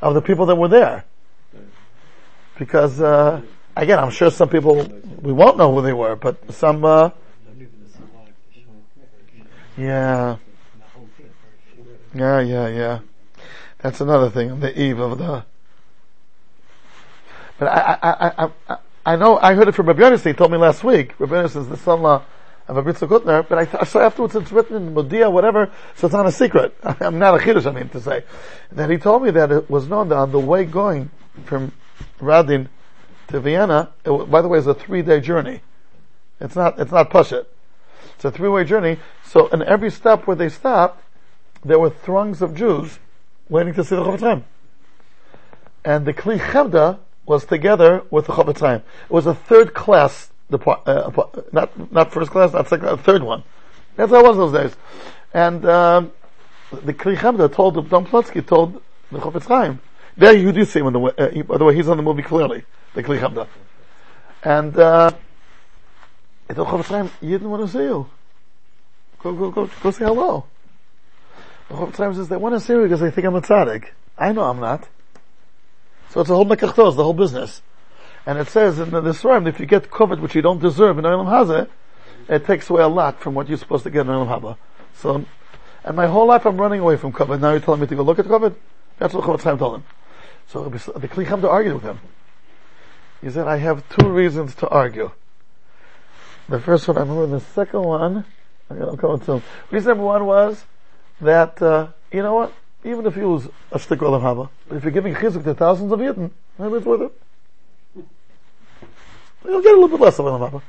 Of 0.00 0.14
the 0.14 0.22
people 0.22 0.46
that 0.46 0.56
were 0.56 0.68
there. 0.68 1.04
Because, 2.58 3.00
uh, 3.00 3.40
again, 3.76 3.98
I'm 3.98 4.10
sure 4.10 4.30
some 4.30 4.48
people, 4.48 4.84
we 5.22 5.32
won't 5.32 5.56
know 5.56 5.72
who 5.72 5.80
they 5.80 5.92
were, 5.92 6.16
but 6.16 6.52
some, 6.52 6.84
uh, 6.84 7.10
yeah. 9.76 10.36
Yeah, 12.14 12.40
yeah, 12.40 12.68
yeah. 12.68 12.98
That's 13.78 14.00
another 14.00 14.28
thing 14.28 14.50
on 14.50 14.60
the 14.60 14.78
eve 14.78 14.98
of 14.98 15.18
the, 15.18 15.44
but 17.58 17.68
I, 17.68 17.98
I, 18.02 18.08
I, 18.10 18.50
I, 18.68 18.76
I, 19.06 19.16
know, 19.16 19.38
I 19.38 19.54
heard 19.54 19.68
it 19.68 19.72
from 19.72 19.86
Rabbi 19.86 20.00
Yonis, 20.02 20.24
he 20.24 20.32
told 20.32 20.50
me 20.50 20.58
last 20.58 20.82
week, 20.82 21.14
Rabbi 21.20 21.34
Yonis 21.34 21.56
is 21.56 21.68
the 21.68 21.76
son-in-law 21.76 22.24
of 22.66 22.76
Rabbi 22.76 22.90
Hutner, 22.90 23.48
but 23.48 23.58
I, 23.58 23.64
th- 23.66 23.86
saw 23.86 24.00
afterwards 24.00 24.34
it's 24.34 24.50
written 24.50 24.76
in 24.76 24.94
Modia, 24.94 25.30
whatever, 25.30 25.70
so 25.94 26.08
it's 26.08 26.14
not 26.14 26.26
a 26.26 26.32
secret. 26.32 26.76
I'm 26.82 27.18
not 27.20 27.34
a 27.34 27.38
chiddush, 27.38 27.66
I 27.66 27.72
mean 27.72 27.88
to 27.90 28.00
say. 28.00 28.24
That 28.72 28.90
he 28.90 28.98
told 28.98 29.22
me 29.22 29.30
that 29.30 29.52
it 29.52 29.70
was 29.70 29.86
known 29.86 30.08
that 30.08 30.16
on 30.16 30.32
the 30.32 30.40
way 30.40 30.64
going 30.64 31.10
from 31.44 31.72
Radin 32.20 32.68
to 33.28 33.40
Vienna, 33.40 33.90
it, 34.04 34.30
by 34.30 34.42
the 34.42 34.48
way, 34.48 34.58
is 34.58 34.66
a 34.66 34.74
three-day 34.74 35.20
journey. 35.20 35.60
It's 36.40 36.56
not, 36.56 36.78
it's 36.78 36.92
not 36.92 37.10
push 37.10 37.32
it. 37.32 37.52
It's 38.14 38.24
a 38.24 38.30
three-way 38.30 38.64
journey, 38.64 38.98
so 39.24 39.48
in 39.48 39.62
every 39.62 39.90
stop 39.90 40.26
where 40.26 40.36
they 40.36 40.48
stopped, 40.48 41.02
there 41.64 41.78
were 41.78 41.90
throngs 41.90 42.42
of 42.42 42.54
Jews 42.54 42.98
waiting 43.48 43.74
to 43.74 43.84
see 43.84 43.96
the 43.96 44.16
Chaim. 44.16 44.44
And 45.84 46.06
the 46.06 46.14
Kli 46.14 46.38
Chemda 46.38 46.98
was 47.26 47.44
together 47.44 48.02
with 48.10 48.26
the 48.26 48.32
Chaim. 48.32 48.82
It 49.04 49.10
was 49.10 49.26
a 49.26 49.34
third 49.34 49.74
class 49.74 50.30
depart, 50.50 50.86
uh, 50.86 51.10
not, 51.52 51.92
not 51.92 52.12
first 52.12 52.30
class, 52.30 52.52
not 52.52 52.68
second, 52.68 52.88
a 52.88 52.96
third 52.96 53.22
one. 53.22 53.42
That's 53.96 54.10
how 54.10 54.20
it 54.20 54.24
was 54.24 54.36
those 54.36 54.52
days. 54.52 54.76
And, 55.34 55.64
um, 55.66 56.12
the 56.70 56.94
Kli 56.94 57.16
Chemda 57.16 57.52
told, 57.52 57.74
Dan 57.88 58.04
Plotsky 58.04 58.46
told 58.46 58.82
the 59.10 59.18
Chaim, 59.18 59.80
there 60.18 60.36
you 60.36 60.52
do 60.52 60.64
see 60.64 60.80
him 60.80 60.88
in 60.88 60.92
the, 60.92 61.00
uh, 61.00 61.42
by 61.44 61.56
the 61.56 61.64
way, 61.64 61.74
he's 61.74 61.88
on 61.88 61.96
the 61.96 62.02
movie 62.02 62.22
clearly, 62.22 62.64
the 62.94 63.02
Kli 63.02 63.20
Chemda. 63.20 63.46
And, 64.42 64.76
uh, 64.76 65.12
told 66.52 66.68
Chofetz 66.68 66.86
Chaim, 66.86 67.10
you 67.20 67.38
didn't 67.38 67.50
want 67.50 67.64
to 67.64 67.72
see 67.72 67.84
you. 67.84 68.10
Go, 69.20 69.32
go, 69.32 69.50
go, 69.50 69.70
go 69.80 69.90
say 69.90 70.04
hello. 70.04 70.44
The 71.68 71.76
Chaim 71.76 72.14
says, 72.14 72.28
they 72.28 72.36
want 72.36 72.54
to 72.54 72.60
see 72.60 72.72
you 72.72 72.82
because 72.82 73.00
they 73.00 73.10
think 73.10 73.26
I'm 73.26 73.34
a 73.36 73.40
tzaddik. 73.40 73.90
I 74.16 74.32
know 74.32 74.42
I'm 74.42 74.58
not. 74.58 74.88
So 76.10 76.20
it's 76.20 76.30
a 76.30 76.34
whole 76.34 76.46
mekachtos, 76.46 76.96
the 76.96 77.04
whole 77.04 77.14
business. 77.14 77.62
And 78.26 78.38
it 78.38 78.48
says 78.48 78.78
in 78.78 78.90
the 78.90 79.00
Sram, 79.00 79.46
if 79.46 79.60
you 79.60 79.66
get 79.66 79.90
koved 79.90 80.20
which 80.20 80.34
you 80.34 80.42
don't 80.42 80.60
deserve 80.60 80.98
in 80.98 81.04
Olam 81.04 81.26
Hazeh, 81.26 81.68
it 82.28 82.44
takes 82.44 82.68
away 82.68 82.82
a 82.82 82.88
lot 82.88 83.20
from 83.20 83.34
what 83.34 83.48
you're 83.48 83.58
supposed 83.58 83.84
to 83.84 83.90
get 83.90 84.00
in 84.00 84.08
Olam 84.08 84.28
Haba. 84.28 84.56
So, 84.94 85.24
and 85.84 85.96
my 85.96 86.06
whole 86.06 86.26
life 86.26 86.44
I'm 86.44 86.60
running 86.60 86.80
away 86.80 86.96
from 86.96 87.12
koved. 87.12 87.40
Now 87.40 87.52
you're 87.52 87.60
telling 87.60 87.80
me 87.80 87.86
to 87.86 87.94
go 87.94 88.02
look 88.02 88.18
at 88.18 88.26
koved? 88.26 88.54
That's 88.98 89.14
what 89.14 89.24
Chofetz 89.24 89.42
Chaim 89.42 89.58
told 89.58 89.76
him. 89.76 89.84
So 90.48 90.64
the 90.68 91.08
Kli 91.08 91.40
to 91.42 91.48
argue 91.48 91.74
with 91.74 91.82
him. 91.82 92.00
He 93.20 93.30
said, 93.30 93.46
I 93.46 93.58
have 93.58 93.86
two 93.90 94.08
reasons 94.08 94.54
to 94.56 94.68
argue. 94.68 95.10
The 96.48 96.58
first 96.60 96.88
one 96.88 96.96
I 96.96 97.00
remember, 97.00 97.26
the 97.26 97.40
second 97.40 97.82
one, 97.82 98.24
I'm 98.70 98.78
to 98.78 98.96
come 98.96 99.20
to. 99.20 99.42
Reason 99.70 99.88
number 99.88 100.04
one 100.04 100.24
was 100.24 100.64
that, 101.20 101.60
uh, 101.60 101.88
you 102.10 102.22
know 102.22 102.34
what? 102.34 102.52
Even 102.84 103.06
if 103.06 103.16
you 103.16 103.28
was 103.28 103.48
a 103.72 103.78
stick 103.78 104.00
of 104.00 104.22
haba, 104.22 104.48
if 104.70 104.82
you're 104.82 104.92
giving 104.92 105.14
chizuk 105.14 105.44
to 105.44 105.54
thousands 105.54 105.92
of 105.92 105.98
yidden, 105.98 106.30
maybe 106.58 106.76
it's 106.76 106.86
worth 106.86 107.02
it. 107.02 108.04
You'll 109.44 109.62
get 109.62 109.72
a 109.72 109.80
little 109.80 109.88
bit 109.88 110.00
less 110.00 110.18
of 110.18 110.26
an 110.26 110.32
haba. 110.32 110.62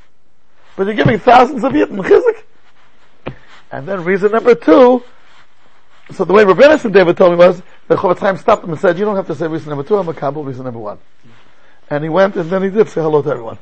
But 0.75 0.87
you're 0.87 0.95
giving 0.95 1.19
thousands 1.19 1.63
of 1.63 1.71
yidden 1.71 1.99
chizuk. 2.03 3.33
And 3.71 3.87
then 3.87 4.03
reason 4.03 4.31
number 4.31 4.55
two, 4.55 5.03
so 6.11 6.25
the 6.25 6.33
way 6.33 6.43
Rabbi 6.43 6.73
and 6.83 6.93
David 6.93 7.15
told 7.15 7.31
me 7.31 7.37
was, 7.37 7.61
the 7.89 7.95
Chofetz 7.95 8.19
Chaim 8.19 8.37
stopped 8.37 8.63
him 8.63 8.69
and 8.69 8.79
said, 8.79 8.99
you 8.99 9.03
don't 9.03 9.15
have 9.15 9.27
to 9.27 9.35
say 9.35 9.47
reason 9.47 9.69
number 9.69 9.83
two, 9.83 9.97
I'm 9.97 10.07
a 10.07 10.13
Kabul, 10.13 10.43
reason 10.43 10.63
number 10.63 10.79
one. 10.79 10.99
And 11.89 12.03
he 12.03 12.09
went, 12.09 12.35
and 12.35 12.47
then 12.49 12.61
he 12.61 12.69
did 12.69 12.87
say 12.87 13.01
hello 13.01 13.23
to 13.23 13.29
everyone, 13.29 13.57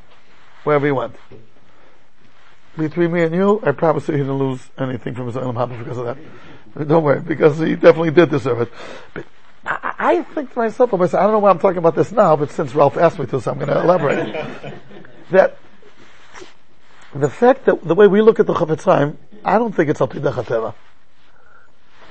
wherever 0.66 0.86
he 0.86 0.92
went. 0.92 1.16
Between 2.78 3.13
me 3.13 3.24
and 3.24 3.34
you, 3.34 3.62
I 3.63 3.72
promise 3.72 4.08
you 4.10 4.16
he 4.16 4.20
didn't 4.20 4.38
lose 4.38 4.60
anything 4.78 5.16
from 5.16 5.28
his 5.28 5.38
own 5.38 5.56
haba 5.56 5.80
because 5.80 5.98
of 5.98 6.06
that. 6.06 6.88
Don't 6.88 7.04
worry, 7.04 7.22
because 7.22 7.58
he 7.58 7.76
definitely 7.76 8.12
did 8.12 8.30
deserve 8.30 8.62
it. 8.62 8.72
But 9.13 9.26
I, 9.66 9.96
I 9.98 10.22
think 10.24 10.52
to 10.52 10.60
myself, 10.60 10.94
I 10.94 10.98
don't 10.98 11.32
know 11.32 11.40
why 11.40 11.50
I'm 11.50 11.60
talking 11.60 11.78
about 11.78 11.96
this 11.96 12.12
now, 12.12 12.36
but 12.36 12.52
since 12.52 12.76
Ralph 12.76 12.98
asked 12.98 13.18
me 13.18 13.28
to, 13.28 13.40
so 13.40 13.52
I'm 13.52 13.58
going 13.58 13.70
to 13.70 13.80
elaborate. 13.80 14.34
that 15.32 15.58
the 17.16 17.30
fact 17.30 17.66
that 17.66 17.82
the 17.82 17.96
way 17.96 18.08
we 18.08 18.22
look 18.22 18.42
at 18.42 18.46
the 18.46 18.54
Chofetz 18.54 18.84
Chaim, 18.84 19.18
I 19.46 19.58
don't 19.58 19.74
think 19.74 19.90
it's 19.90 20.02
al 20.02 20.10
pidach. 20.10 20.76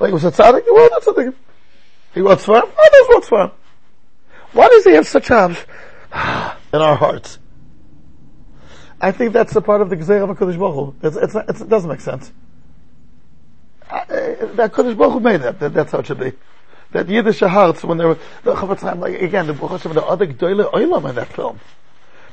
Like, 0.01 0.13
was 0.13 0.25
a 0.25 0.31
tzaddik? 0.31 0.65
Well, 0.67 0.89
that's 0.91 1.07
a 1.07 1.13
thing. 1.13 1.35
He 2.17 2.23
wrote 2.23 2.39
Svarim? 2.39 2.73
Oh, 2.79 2.89
there's 2.93 3.09
wrote 3.11 3.25
Svarim. 3.25 3.53
Why 4.53 4.69
does 4.69 4.85
he 4.85 4.93
have 4.93 5.07
such 5.07 5.29
a, 5.29 5.49
in 6.73 6.81
our 6.81 6.97
hearts? 6.97 7.39
I 8.99 9.13
think 9.13 9.35
that's 9.35 9.55
a 9.55 9.61
part 9.61 9.83
of 9.83 9.91
the 9.91 9.99
Gzeir 9.99 10.23
of 10.23 10.35
HaKadosh 10.35 10.59
Baruch 10.59 10.75
Hu. 10.75 10.95
It's, 11.07 11.17
it's, 11.17 11.35
it's, 11.35 11.61
it 11.61 11.69
doesn't 11.69 11.91
make 11.91 12.01
sense. 12.01 12.33
I, 13.91 13.99
uh, 13.99 14.55
that 14.55 14.73
Kadosh 14.73 14.97
Baruch 14.97 15.23
made 15.23 15.43
that, 15.43 15.61
that. 15.61 15.75
That's 15.75 15.93
how 15.93 15.99
it 15.99 16.07
should 16.07 16.19
be. 16.19 16.33
That 16.93 17.07
Yiddish 17.07 17.41
hearts, 17.41 17.85
when 17.85 17.99
they 17.99 18.07
were, 18.07 18.19
the 18.45 18.55
Chofetz 18.55 18.81
Chaim, 18.81 18.99
like, 18.99 19.21
again, 19.21 19.47
the 19.47 19.53
Baruch 19.53 19.73
Hashem, 19.73 19.93
the 19.93 20.03
other 20.03 20.27
Gdoile 20.27 20.73
Oilam 20.73 21.07
in 21.11 21.17
that 21.17 21.31
film. 21.35 21.61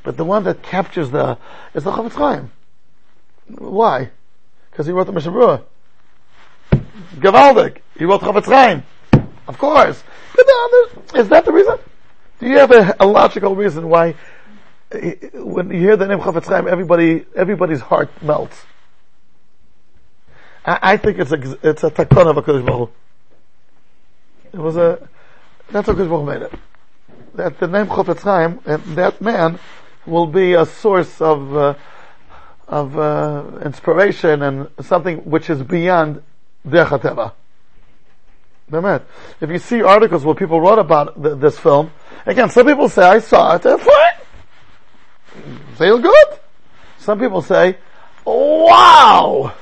But 0.04 0.15
the 0.15 0.24
one 0.24 0.46
that 0.46 0.63
captures 0.63 1.12
the, 1.12 1.38
is 1.74 1.84
the 1.84 1.91
Chofetz 1.91 2.13
Chaim. 2.13 2.54
Why? 3.50 4.12
Because 4.72 4.86
he 4.86 4.93
wrote 4.93 5.08
the 5.08 5.12
Mishnah. 5.12 5.62
Gavaldik. 7.15 7.80
He 7.98 8.06
wrote 8.06 8.22
Chofetz 8.22 8.46
Chaim. 8.46 8.84
Of 9.47 9.58
course. 9.58 10.03
Is 11.15 11.29
that 11.29 11.43
the 11.45 11.51
reason? 11.51 11.77
Do 12.39 12.47
you 12.47 12.58
have 12.58 12.71
a, 12.71 12.95
a 12.99 13.06
logical 13.06 13.56
reason 13.56 13.89
why 13.89 14.15
when 15.34 15.71
you 15.71 15.79
hear 15.79 15.97
the 15.97 16.08
name 16.08 16.19
Chofetz 16.19 16.45
Chaim, 16.45 16.67
everybody, 16.67 17.25
everybody's 17.36 17.82
heart 17.82 18.10
melts? 18.21 18.65
I, 20.65 20.79
I 20.82 20.97
think 20.97 21.19
it's 21.19 21.32
a, 21.32 21.58
it's 21.67 21.84
a 21.84 21.89
takon 21.89 22.27
of 22.27 22.38
a 22.38 22.41
Kodesh 22.41 22.65
Baruch 22.65 22.91
It 24.53 24.60
was 24.60 24.77
a, 24.77 25.08
that's 25.71 25.88
how 25.88 25.93
Kodesh 25.93 26.10
Baruch 26.10 26.25
made 26.27 26.41
it. 26.43 26.60
That 27.36 27.60
the 27.60 27.67
name 27.67 27.88
Chofetz 27.88 28.21
Chaim, 28.21 28.60
and 28.65 28.84
that 28.95 29.19
man 29.19 29.60
will 30.06 30.27
be 30.27 30.53
a 30.53 30.65
source 30.65 31.19
of, 31.21 31.56
uh, 31.56 31.75
of 32.67 32.97
uh, 32.97 33.60
inspiration 33.65 34.41
and 34.43 34.69
something 34.82 35.17
which 35.19 35.49
is 35.49 35.63
beyond 35.63 36.21
HaTeva. 36.65 37.34
If 38.71 39.49
you 39.49 39.60
see 39.60 39.82
articles 39.82 40.26
where 40.26 40.36
people 40.36 40.60
wrote 40.60 40.80
about 40.80 41.21
th- 41.21 41.38
this 41.38 41.60
film, 41.60 41.91
again, 42.26 42.49
some 42.49 42.65
people 42.65 42.89
say, 42.89 43.04
I 43.04 43.19
saw 43.19 43.56
it, 43.56 43.65
it's 43.65 43.84
fine. 43.84 44.13
Feel 45.78 45.99
good. 45.99 46.39
Some 46.97 47.19
people 47.19 47.41
say, 47.41 47.78
wow! 48.26 49.54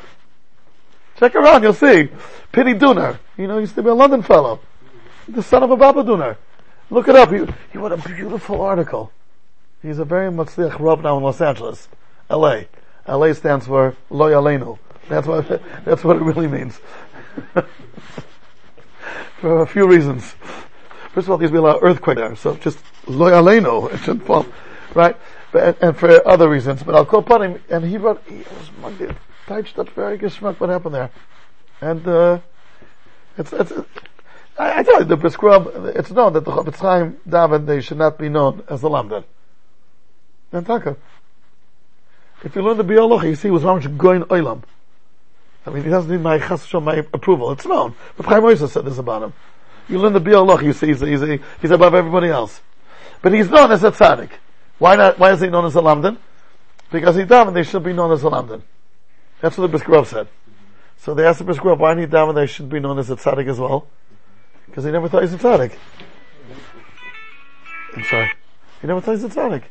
Check 1.18 1.36
around, 1.36 1.64
you'll 1.64 1.74
see. 1.74 2.10
Pini 2.54 2.78
Dunner. 2.78 3.20
You 3.38 3.48
know, 3.48 3.58
used 3.58 3.76
to 3.76 3.84
be 3.84 3.90
a 3.90 3.94
London 3.94 4.22
fellow. 4.22 4.60
The 5.28 5.44
son 5.44 5.64
of 5.64 5.72
a 5.72 5.78
Baba 5.78 6.04
Dunner. 6.04 6.38
Look 6.90 7.08
it 7.08 7.16
up. 7.16 7.32
He, 7.32 7.78
wrote 7.78 7.92
a 7.92 7.98
beautiful 7.98 8.62
article. 8.62 9.12
He's 9.82 10.00
a 10.00 10.06
very 10.06 10.30
mutzliach 10.30 10.80
Rav 10.80 11.02
now 11.02 11.18
in 11.18 11.24
Los 11.24 11.42
Angeles, 11.42 11.88
LA. 12.30 12.62
LA 13.08 13.34
stands 13.34 13.66
for 13.66 13.96
Lo 14.10 14.30
Yalenu. 14.30 14.78
That's 15.10 15.26
what, 15.26 15.48
that's 15.86 16.04
what 16.04 16.18
it 16.18 16.22
really 16.22 16.48
means. 16.48 16.80
for 19.42 19.62
a 19.64 19.68
few 19.68 19.88
reasons. 19.88 20.24
First 21.14 21.28
of 21.28 21.32
all, 21.32 21.38
there's 21.38 21.52
been 21.52 21.60
a 21.60 21.64
lot 21.64 21.78
of 21.78 21.84
earthquake 21.84 22.18
there, 22.18 22.36
so 22.36 22.56
just 22.56 22.78
loyaleno, 23.06 23.92
it 23.92 23.98
shouldn't 23.98 24.26
fall. 24.26 24.46
Right? 24.94 25.18
But, 25.52 25.82
and, 25.82 25.98
for 25.98 26.26
other 26.26 26.48
reasons. 26.48 26.84
But 26.84 26.96
I'll 26.96 27.06
call 27.06 27.20
upon 27.20 27.42
him, 27.42 27.64
and 27.70 27.84
he 27.84 27.98
wrote, 27.98 28.22
he 28.28 28.38
was 28.38 28.72
Monday, 28.80 29.14
touched 29.48 29.78
up 29.80 29.90
very 29.90 30.18
geschmack 30.18 30.60
what 30.60 30.70
happened 30.70 30.96
there. 30.96 31.10
And, 31.82 32.08
uh, 32.08 32.40
it's, 33.38 33.52
it's, 33.52 33.72
I, 34.58 34.80
I 34.80 34.84
tell 34.84 35.00
you, 35.00 35.06
the 35.06 35.18
Brisker 35.18 35.48
Rov, 35.48 35.96
it's 35.96 36.12
known 36.12 36.34
that 36.34 36.46
the 36.46 36.52
Chofetz 36.52 36.78
Chaim 36.78 37.18
David, 37.28 37.66
they 37.66 37.82
should 37.82 37.98
not 37.98 38.18
be 38.18 38.30
known 38.30 38.64
as 38.70 38.82
the 38.82 38.90
Lamdan. 38.90 39.24
Nantaka. 40.54 40.96
If 42.44 42.56
you 42.56 42.62
learn 42.62 42.78
the 42.78 42.84
Biur 42.84 43.10
Halacha, 43.10 43.30
you 43.30 43.36
see 43.36 43.50
was 43.50 43.64
how 43.64 43.76
much 43.76 43.98
going 43.98 44.24
oilam. 44.24 44.64
I 45.66 45.70
mean, 45.70 45.84
he 45.84 45.90
doesn't 45.90 46.12
need 46.12 46.22
my 46.22 46.40
chas 46.40 46.74
my 46.74 46.96
approval. 47.14 47.52
It's 47.52 47.66
known. 47.66 47.96
But 48.18 48.26
Chaim 48.26 48.44
Ozer 48.44 48.68
said 48.68 48.86
this 48.86 48.98
about 48.98 49.24
him. 49.24 49.34
You 49.88 50.00
learn 50.00 50.14
the 50.14 50.22
Biur 50.22 50.46
Halacha, 50.46 50.64
you 50.64 50.74
see 50.74 50.88
he's, 50.88 51.02
he's, 51.02 51.40
he's 51.62 51.72
above 51.72 51.94
everybody 51.94 52.30
else. 52.30 52.62
But 53.22 53.34
he's 53.34 53.50
known 53.50 53.72
as 53.72 53.84
a 53.84 53.92
tzaddik. 53.92 54.32
Why 54.80 54.96
not, 54.96 55.20
why 55.20 55.32
is 55.32 55.42
he 55.42 55.48
known 55.48 55.66
as 55.66 55.76
a 55.76 55.82
lamdan? 55.82 56.18
Because 56.92 57.16
he 57.16 57.24
davened, 57.24 57.54
they 57.54 57.64
should 57.64 57.84
be 57.84 57.94
known 57.94 58.12
as 58.12 58.24
a 58.24 58.28
lamdan. 58.28 58.64
That's 59.40 59.58
what 59.58 59.64
the 59.64 59.78
Brisker 59.78 59.92
Rov 59.92 60.08
said. 60.08 60.28
So 60.98 61.14
they 61.14 61.26
asked 61.26 61.40
the 61.40 61.46
Brisker 61.46 61.66
Rov, 61.66 61.78
why 61.78 61.94
did 61.94 62.10
he 62.10 62.16
daven 62.16 62.36
they 62.36 62.48
should 62.48 62.70
be 62.70 62.80
known 62.80 62.98
as 62.98 63.10
a 63.10 63.16
tzaddik 63.16 63.48
as 63.48 63.60
well? 63.60 63.88
Because 64.66 64.84
he 64.86 64.92
never 64.92 65.10
thought 65.10 65.22
he's 65.22 65.34
a 65.34 65.38
tzaddik. 65.38 65.74
I'm 67.96 68.04
sorry. 68.06 68.32
He 68.82 68.88
never 68.88 69.02
thought 69.02 69.12
he's 69.12 69.24
a 69.24 69.30
tzaddik. 69.30 69.64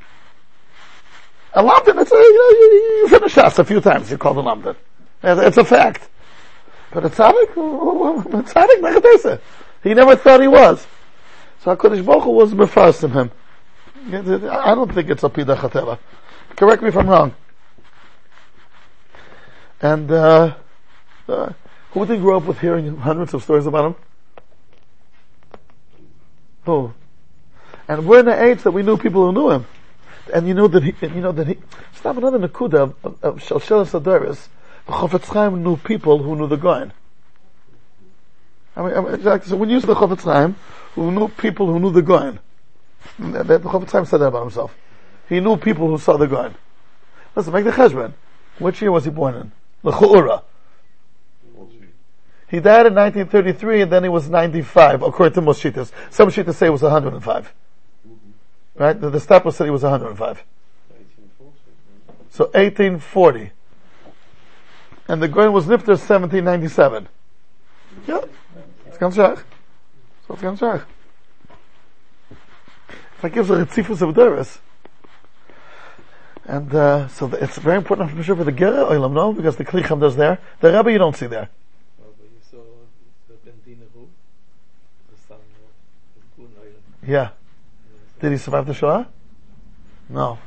A 1.55 1.63
lamdan, 1.63 2.01
it's 2.01 2.13
a, 2.13 2.15
you 2.15 2.35
know, 2.35 2.59
you, 2.59 2.99
you 2.99 3.09
finish 3.09 3.39
us 3.39 3.59
a 3.59 3.65
few 3.65 3.81
times, 3.81 4.11
you 4.11 4.19
call 4.19 4.35
the 4.35 4.43
lamdan. 4.43 4.77
It's 5.23 5.57
a 5.57 5.65
fact. 5.65 6.09
But 6.93 7.05
a 7.05 7.09
tzaddik, 7.11 7.51
a 7.53 8.43
tzaddik, 8.43 9.41
he 9.83 9.95
never 9.95 10.17
thought 10.17 10.41
he 10.41 10.49
was. 10.49 10.87
So 11.63 11.77
HaKadosh 11.77 12.05
Baruch 12.05 12.25
Hu 12.25 12.31
was 12.31 12.53
mefarsim 12.53 13.13
him. 13.13 13.31
I 14.13 14.75
don't 14.75 14.93
think 14.93 15.11
it's 15.11 15.23
a 15.23 15.29
pida 15.29 15.57
chatela. 15.57 15.99
Correct 16.57 16.83
me 16.83 16.89
if 16.89 16.97
I'm 16.97 17.09
wrong. 17.09 17.35
And, 19.81 20.11
uh, 20.11 20.55
uh, 21.29 21.53
who 21.93 22.07
did 22.07 22.21
grow 22.21 22.39
up 22.39 22.45
with 22.45 22.59
hearing 22.61 22.97
hundreds 22.97 23.35
of 23.35 23.43
stories 23.43 23.67
about 23.67 23.87
him? 23.87 23.95
Who? 26.65 26.93
And 27.89 28.07
we're 28.07 28.21
in 28.21 28.27
the 28.27 28.43
age 28.43 28.63
that 28.63 28.71
we 28.71 28.83
knew 28.83 28.97
people 28.97 29.27
who 29.27 29.33
knew 29.33 29.51
him. 29.51 29.67
And 30.33 30.47
you 30.47 30.55
know 30.55 30.69
that 30.69 30.83
he, 30.83 30.95
you 31.03 31.21
know 31.21 31.33
that 31.33 31.49
he, 31.49 31.59
stop 31.95 32.17
another 32.17 32.39
nakuda 32.39 32.95
of, 33.03 33.23
of 33.23 33.37
Shalshel 33.41 33.87
Sadaris. 33.87 34.49
Chofetz 34.91 35.33
Chaim 35.33 35.63
knew 35.63 35.77
people 35.77 36.23
who 36.23 36.37
knew 36.37 36.47
the 36.47 36.57
Goyen. 36.57 36.93
I 38.77 38.83
mean, 38.83 38.95
I 38.95 39.01
mean 39.01 39.15
exactly, 39.15 39.51
so 39.51 39.57
when 39.57 39.71
you 39.71 39.81
say 39.81 39.87
the 39.87 39.95
Chofetz 39.95 40.23
Chaim, 40.23 40.57
who 40.95 41.11
knew 41.11 41.29
people 41.29 41.67
who 41.67 41.79
knew 41.79 41.91
the 41.91 42.03
Goyen, 42.03 42.39
the, 43.19 43.43
the 43.43 43.59
Chofetz 43.61 43.93
Chaim 43.93 44.05
said 44.05 44.19
that 44.19 44.27
about 44.27 44.43
himself. 44.43 44.77
He 45.29 45.41
knew 45.41 45.57
people 45.57 45.89
who 45.89 45.99
saw 45.99 46.17
the 46.17 46.27
Goyen. 46.27 46.55
Listen, 47.35 47.53
make 47.53 47.65
the 47.65 47.71
cheshbon. 47.71 48.13
Which 48.59 48.83
year 48.83 48.93
was 48.93 49.05
he 49.05 49.11
born 49.11 49.35
in? 49.37 49.53
The 49.83 49.93
Chu'ura. 49.93 50.43
He 52.51 52.59
died 52.59 52.87
in 52.87 52.95
1933 52.95 53.83
and 53.83 53.93
then 53.93 54.03
he 54.03 54.09
was 54.09 54.29
95, 54.29 55.03
according 55.03 55.35
to 55.35 55.41
most 55.41 55.63
Shitas. 55.63 55.93
Some 56.11 56.31
Shitas 56.31 56.55
say 56.55 56.67
it 56.67 56.71
was 56.71 56.83
105. 56.83 57.55
Right? 58.75 59.01
The, 59.01 59.09
the 59.09 59.21
Staples 59.21 59.57
said 59.57 59.65
he 59.65 59.71
was 59.71 59.85
105. 59.85 60.19
1840. 60.19 61.53
So 62.31 62.45
1840. 62.47 63.53
And 65.11 65.21
the 65.21 65.27
Goyen 65.27 65.53
was 65.53 65.65
Nifter 65.65 65.99
1797. 65.99 67.09
Yeah. 68.07 68.21
It's 68.87 68.97
ganz 68.97 69.17
schach. 69.17 69.45
So 70.29 70.35
it's 70.35 70.43
ganz 70.43 70.61
schach. 70.61 70.83
It's 73.15 73.23
like 73.25 73.35
gives 73.35 73.51
a 73.51 74.07
of 74.07 74.15
Doris. 74.15 74.61
And 76.45 76.73
uh, 76.73 77.09
so 77.09 77.27
the, 77.27 77.43
it's 77.43 77.59
very 77.59 77.77
important 77.77 78.13
for 78.13 78.23
sure 78.23 78.37
for 78.37 78.45
the 78.45 78.53
Gera 78.53 78.85
Oilam, 78.85 79.13
no? 79.13 79.33
Because 79.33 79.57
the 79.57 79.65
Klicham 79.65 79.99
does 79.99 80.15
there. 80.15 80.39
The 80.61 80.73
Rebbe 80.73 80.93
you 80.93 80.99
don't 80.99 81.17
see 81.17 81.27
there. 81.27 81.49
You 81.99 82.29
saw 82.49 82.59
the 83.27 83.35
Bendina 83.35 83.87
Ru, 83.93 84.09
the 85.11 85.17
son 85.27 85.39
of 85.39 86.37
Gun 86.37 86.47
Oilam. 86.63 87.09
Yeah. 87.09 87.31
Did 88.21 88.31
he 88.31 88.39
survive 88.39 88.65
the 88.65 88.75
Shoah? 88.75 89.09
No. 90.09 90.39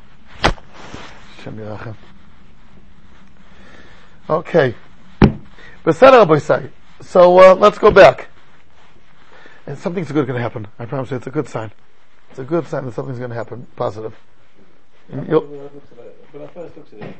Shem 1.43 1.58
Yerachem. 1.58 1.97
Okay. 4.30 4.76
Beseder 5.84 6.20
Rabbi 6.20 6.38
say. 6.38 6.70
So 7.02 7.40
uh, 7.40 7.56
let's 7.56 7.78
go 7.78 7.92
back. 7.92 8.30
And 9.68 9.78
something's 9.78 10.12
good 10.12 10.28
going 10.28 10.38
to 10.38 10.42
happen. 10.42 10.68
I 10.80 10.86
promise 10.86 11.12
you, 11.12 11.18
it's 11.18 11.28
a 11.28 11.32
good 11.32 11.48
sign. 11.48 11.72
It's 12.30 12.40
a 12.40 12.44
good 12.44 12.68
sign 12.68 12.86
that 12.86 12.94
something's 12.94 13.20
going 13.20 13.32
to 13.32 13.36
happen. 13.36 13.68
Positive. 13.76 14.16
When 15.08 15.20
I, 15.20 15.34
looked 15.34 15.92
at 15.92 16.06
it, 16.06 16.28
when 16.32 16.44
I 16.44 16.48
first 16.48 16.76
looked 16.78 16.94
at 16.94 17.02
it, 17.02 17.16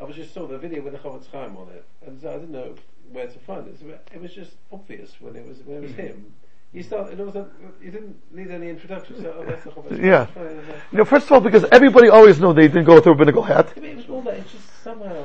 I 0.00 0.04
was 0.04 0.16
just 0.16 0.34
saw 0.34 0.46
the 0.46 0.58
video 0.58 0.82
with 0.82 0.92
the 0.92 0.98
Chofetz 0.98 1.30
Chaim 1.32 1.56
on 1.56 1.68
it, 1.70 1.84
and 2.06 2.20
so 2.20 2.28
I 2.28 2.34
didn't 2.34 2.50
know 2.50 2.74
where 3.10 3.26
to 3.26 3.38
find 3.40 3.66
it. 3.68 3.80
So 3.80 3.86
it 4.12 4.20
was 4.20 4.34
just 4.34 4.52
obvious 4.70 5.12
when 5.20 5.34
it 5.34 5.46
was 5.46 5.58
when 5.64 5.78
it 5.78 5.82
was 5.82 5.92
him. 5.92 6.34
You 6.72 6.82
start, 6.82 7.10
it 7.10 7.18
was 7.18 7.34
a, 7.34 7.48
you 7.82 7.90
didn't 7.90 8.16
need 8.34 8.50
any 8.50 8.68
introduction. 8.68 9.22
So 9.22 9.34
oh, 9.38 9.44
that's 9.44 9.64
the 9.64 9.70
Chaim. 9.70 10.04
Yeah. 10.04 10.26
And, 10.36 10.60
You 10.92 10.98
know, 10.98 11.04
first 11.06 11.26
of 11.26 11.32
all, 11.32 11.40
because 11.40 11.64
everybody 11.72 12.08
always 12.10 12.38
knew 12.38 12.52
they 12.52 12.68
didn't 12.68 12.84
go 12.84 12.96
with 12.96 13.06
a 13.06 13.10
rabbinical 13.10 13.42
hat. 13.42 13.72
It 13.76 13.96
was 13.96 14.08
all 14.10 14.22
that. 14.22 14.34
It's 14.34 14.52
just 14.52 14.82
somehow. 14.84 15.24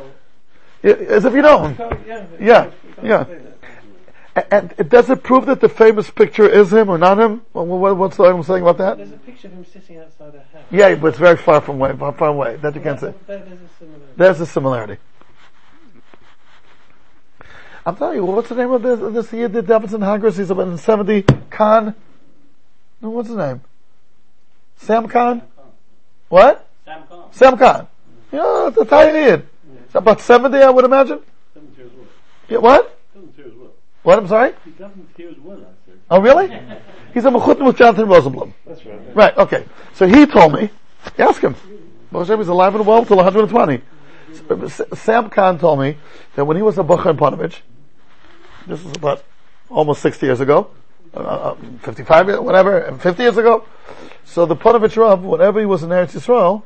Yeah, 0.83 0.93
As 0.93 1.25
if 1.25 1.33
you 1.33 1.41
don't. 1.41 1.77
Yeah. 1.77 2.25
Yeah, 2.39 2.71
yeah. 3.03 3.21
explain 3.21 3.39
it. 3.39 3.57
A- 4.35 4.53
And 4.53 4.73
it 4.77 4.89
does 4.89 5.09
it 5.09 5.23
prove 5.23 5.45
that 5.47 5.59
the 5.61 5.69
famous 5.69 6.09
picture 6.09 6.47
is 6.47 6.71
him 6.73 6.89
or 6.89 6.97
not 6.97 7.19
him? 7.19 7.41
Well, 7.53 7.65
what- 7.65 7.97
What's 7.97 8.17
the 8.17 8.23
I'm 8.23 8.41
saying 8.43 8.61
about 8.63 8.77
that? 8.77 8.97
There's 8.97 9.11
a 9.11 9.17
picture 9.17 9.47
of 9.47 9.53
him 9.53 9.65
sitting 9.65 9.97
outside 9.99 10.33
a 10.35 10.37
house. 10.57 10.65
Yeah, 10.71 10.95
but 10.95 11.07
it's 11.07 11.17
very 11.19 11.37
far 11.37 11.61
from 11.61 11.79
way, 11.79 11.93
far, 11.97 12.13
far 12.13 12.29
away. 12.29 12.55
That 12.57 12.73
you 12.75 12.81
can't 12.81 12.99
say. 12.99 13.13
There- 13.27 13.39
There's 13.39 13.59
a 13.61 13.67
similar. 13.79 13.99
There's 14.15 14.39
a 14.41 14.45
similarity. 14.45 14.97
I'm 17.85 17.95
telling 17.95 18.17
you, 18.17 18.25
what's 18.25 18.49
the 18.49 18.55
name 18.55 18.71
of 18.71 18.81
this, 18.83 18.99
this 19.13 19.33
Yid 19.33 19.53
that 19.53 19.65
Davidson 19.67 20.01
Hagris? 20.01 20.37
He's 20.37 20.51
about 20.51 20.67
in 20.67 20.77
70. 20.77 21.23
Khan? 21.49 21.95
No, 23.01 23.09
what's 23.09 23.27
his 23.29 23.37
name? 23.37 23.61
Sam 24.77 25.07
Khan? 25.07 25.41
What? 26.29 26.67
Sam 26.85 27.01
Khan. 27.09 27.23
Sam 27.31 27.57
Khan. 27.57 27.87
Yeah, 28.31 28.67
it's 28.67 28.77
a 28.77 28.85
tiny 28.85 29.19
Yid. 29.19 29.47
About 29.93 30.21
70, 30.21 30.57
I 30.57 30.69
would 30.69 30.85
imagine. 30.85 31.19
Doesn't 31.53 31.75
hear 31.75 31.85
as 31.85 31.91
well. 31.91 32.05
Yeah, 32.49 32.57
what? 32.59 32.99
Doesn't 33.13 33.35
hear 33.35 33.45
as 33.47 33.53
well. 33.53 33.71
What, 34.03 34.19
I'm 34.19 34.27
sorry? 34.27 34.53
He 34.63 34.71
doesn't 34.71 35.09
hear 35.17 35.29
as 35.29 35.37
well, 35.39 35.57
I 35.57 35.85
said. 35.85 35.99
Oh, 36.09 36.21
really? 36.21 36.47
He's 37.13 37.25
a 37.25 37.29
Mechutim 37.29 37.65
with 37.65 37.77
Jonathan 37.77 38.05
Rosenblum. 38.05 38.53
That's 38.65 38.85
right. 38.85 39.15
Right, 39.15 39.37
okay. 39.37 39.65
So 39.93 40.07
he 40.07 40.25
told 40.25 40.53
me, 40.53 40.69
ask 41.17 41.41
him. 41.41 41.55
Hashem, 42.11 42.39
he's 42.39 42.47
alive 42.47 42.75
and 42.75 42.85
well 42.85 43.05
till 43.05 43.17
120. 43.17 43.81
Sam 44.95 45.29
Khan 45.29 45.59
told 45.59 45.79
me 45.79 45.97
that 46.35 46.45
when 46.45 46.57
he 46.57 46.63
was 46.63 46.77
a 46.77 46.83
Bacha 46.83 47.09
in 47.09 47.17
Panovich, 47.17 47.59
this 48.67 48.83
is 48.83 48.91
about 48.95 49.23
almost 49.69 50.01
60 50.01 50.25
years 50.25 50.39
ago, 50.39 50.69
uh, 51.13 51.19
uh, 51.19 51.55
55 51.81 52.27
years, 52.27 52.39
whatever, 52.39 52.97
50 52.97 53.23
years 53.23 53.37
ago. 53.37 53.65
So 54.25 54.45
the 54.45 54.55
Panovich 54.55 54.95
Rav, 54.97 55.21
whenever 55.23 55.59
he 55.59 55.65
was 55.65 55.83
in 55.83 55.89
Eretz 55.89 56.13
Yisrael, 56.13 56.63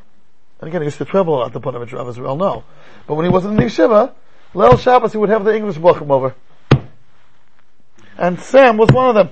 and 0.59 0.69
again, 0.69 0.81
he 0.81 0.85
used 0.85 0.97
to 0.99 1.05
travel 1.05 1.35
a 1.35 1.37
lot, 1.37 1.53
the 1.53 1.59
Panovich 1.59 1.91
Rav, 1.91 2.07
as 2.07 2.19
we 2.19 2.25
all 2.25 2.37
know. 2.37 2.63
But 3.07 3.15
when 3.15 3.25
he 3.25 3.31
was 3.31 3.45
in 3.45 3.55
the 3.55 3.63
yeshiva, 3.63 4.13
Leil 4.53 4.79
Shabbos, 4.79 5.11
he 5.11 5.17
would 5.17 5.29
have 5.29 5.43
the 5.43 5.55
English 5.55 5.77
Bachim 5.77 6.09
over. 6.09 6.33
And 8.17 8.39
Sam 8.39 8.77
was 8.77 8.89
one 8.89 9.09
of 9.09 9.15
them. 9.15 9.29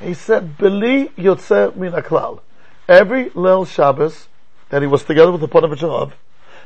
He 0.00 0.12
said, 0.12 0.58
Beli 0.58 1.08
Yotze 1.16 1.74
Min 1.74 1.92
Aklal. 1.92 2.40
Every 2.86 3.30
Leil 3.30 3.66
Shabbos 3.66 4.28
that 4.68 4.82
he 4.82 4.88
was 4.88 5.04
together 5.04 5.32
with 5.32 5.40
the 5.40 5.48
Panovich 5.48 5.82
Rav, 5.82 6.14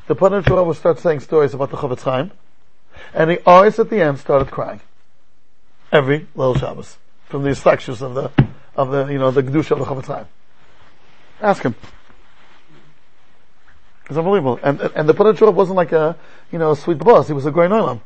the 0.08 0.16
Panovich 0.16 0.48
Rav 0.48 0.66
would 0.66 0.76
start 0.76 0.98
saying 0.98 1.20
stories 1.20 1.54
about 1.54 1.70
the 1.70 1.76
Chofetz 1.76 2.02
Chaim, 2.02 2.32
and 3.14 3.30
he 3.30 3.38
always 3.46 3.78
at 3.78 3.88
the 3.88 4.00
end 4.00 4.18
started 4.18 4.50
crying. 4.50 4.80
Every 5.92 6.26
Leil 6.36 6.58
Shabbos. 6.58 6.98
From 7.26 7.44
the 7.44 7.50
instructions 7.50 8.02
of 8.02 8.14
the, 8.14 8.30
of 8.74 8.90
the, 8.90 9.06
you 9.06 9.18
know, 9.18 9.30
the 9.30 9.42
Kedusha 9.42 9.70
of 9.72 9.78
the 9.78 9.84
Chofetz 9.84 10.06
Chaim. 10.06 10.26
Ask 11.40 11.62
him. 11.62 11.76
It's 14.12 14.18
unbelievable. 14.18 14.60
And, 14.62 14.78
and, 14.94 15.08
the 15.08 15.14
Panovich 15.14 15.54
wasn't 15.54 15.78
like 15.78 15.92
a, 15.92 16.18
you 16.50 16.58
know, 16.58 16.72
a 16.72 16.76
sweet 16.76 16.98
boss. 16.98 17.28
He 17.28 17.32
was 17.32 17.46
a 17.46 17.50
great 17.50 17.70
Olam. 17.70 18.02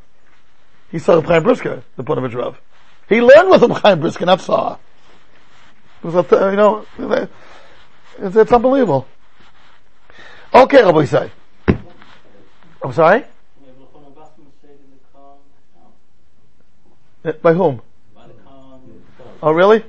He 0.92 1.01
saw 1.01 1.21
Chaim 1.21 1.42
Brisker, 1.42 1.83
the 1.97 2.05
Panovich 2.05 2.33
Rav. 2.33 2.61
He 3.09 3.21
learned 3.21 3.51
with 3.51 3.61
him 3.61 3.71
Chaim 3.73 3.99
Brisker, 3.99 4.25
not 4.25 4.40
saw. 4.40 4.79
It 6.05 6.07
was 6.07 6.14
a, 6.14 6.51
you 6.51 6.57
know, 6.57 6.87
it's, 8.21 8.37
it's 8.37 8.53
unbelievable. 8.53 9.09
Okay, 10.55 10.85
Rabbi 10.85 11.07
say. 11.07 11.33
I'm 12.85 12.92
sorry? 12.92 13.25
The. 17.23 17.31
Uh, 17.31 17.33
By 17.42 17.53
whom? 17.53 17.83
The. 18.14 18.23
Oh, 19.42 19.51
really? 19.51 19.83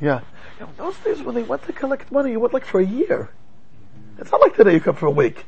Yeah. 0.00 0.22
Those 0.78 0.96
days 1.00 1.20
when 1.20 1.34
they 1.34 1.42
went 1.42 1.62
to 1.64 1.74
collect 1.74 2.10
money, 2.10 2.30
you 2.30 2.40
went 2.40 2.54
like 2.54 2.64
for 2.64 2.80
a 2.80 2.86
year. 2.86 3.28
It's 4.18 4.30
not 4.30 4.40
like 4.40 4.56
today 4.56 4.74
you 4.74 4.80
come 4.80 4.96
for 4.96 5.06
a 5.06 5.10
week. 5.10 5.44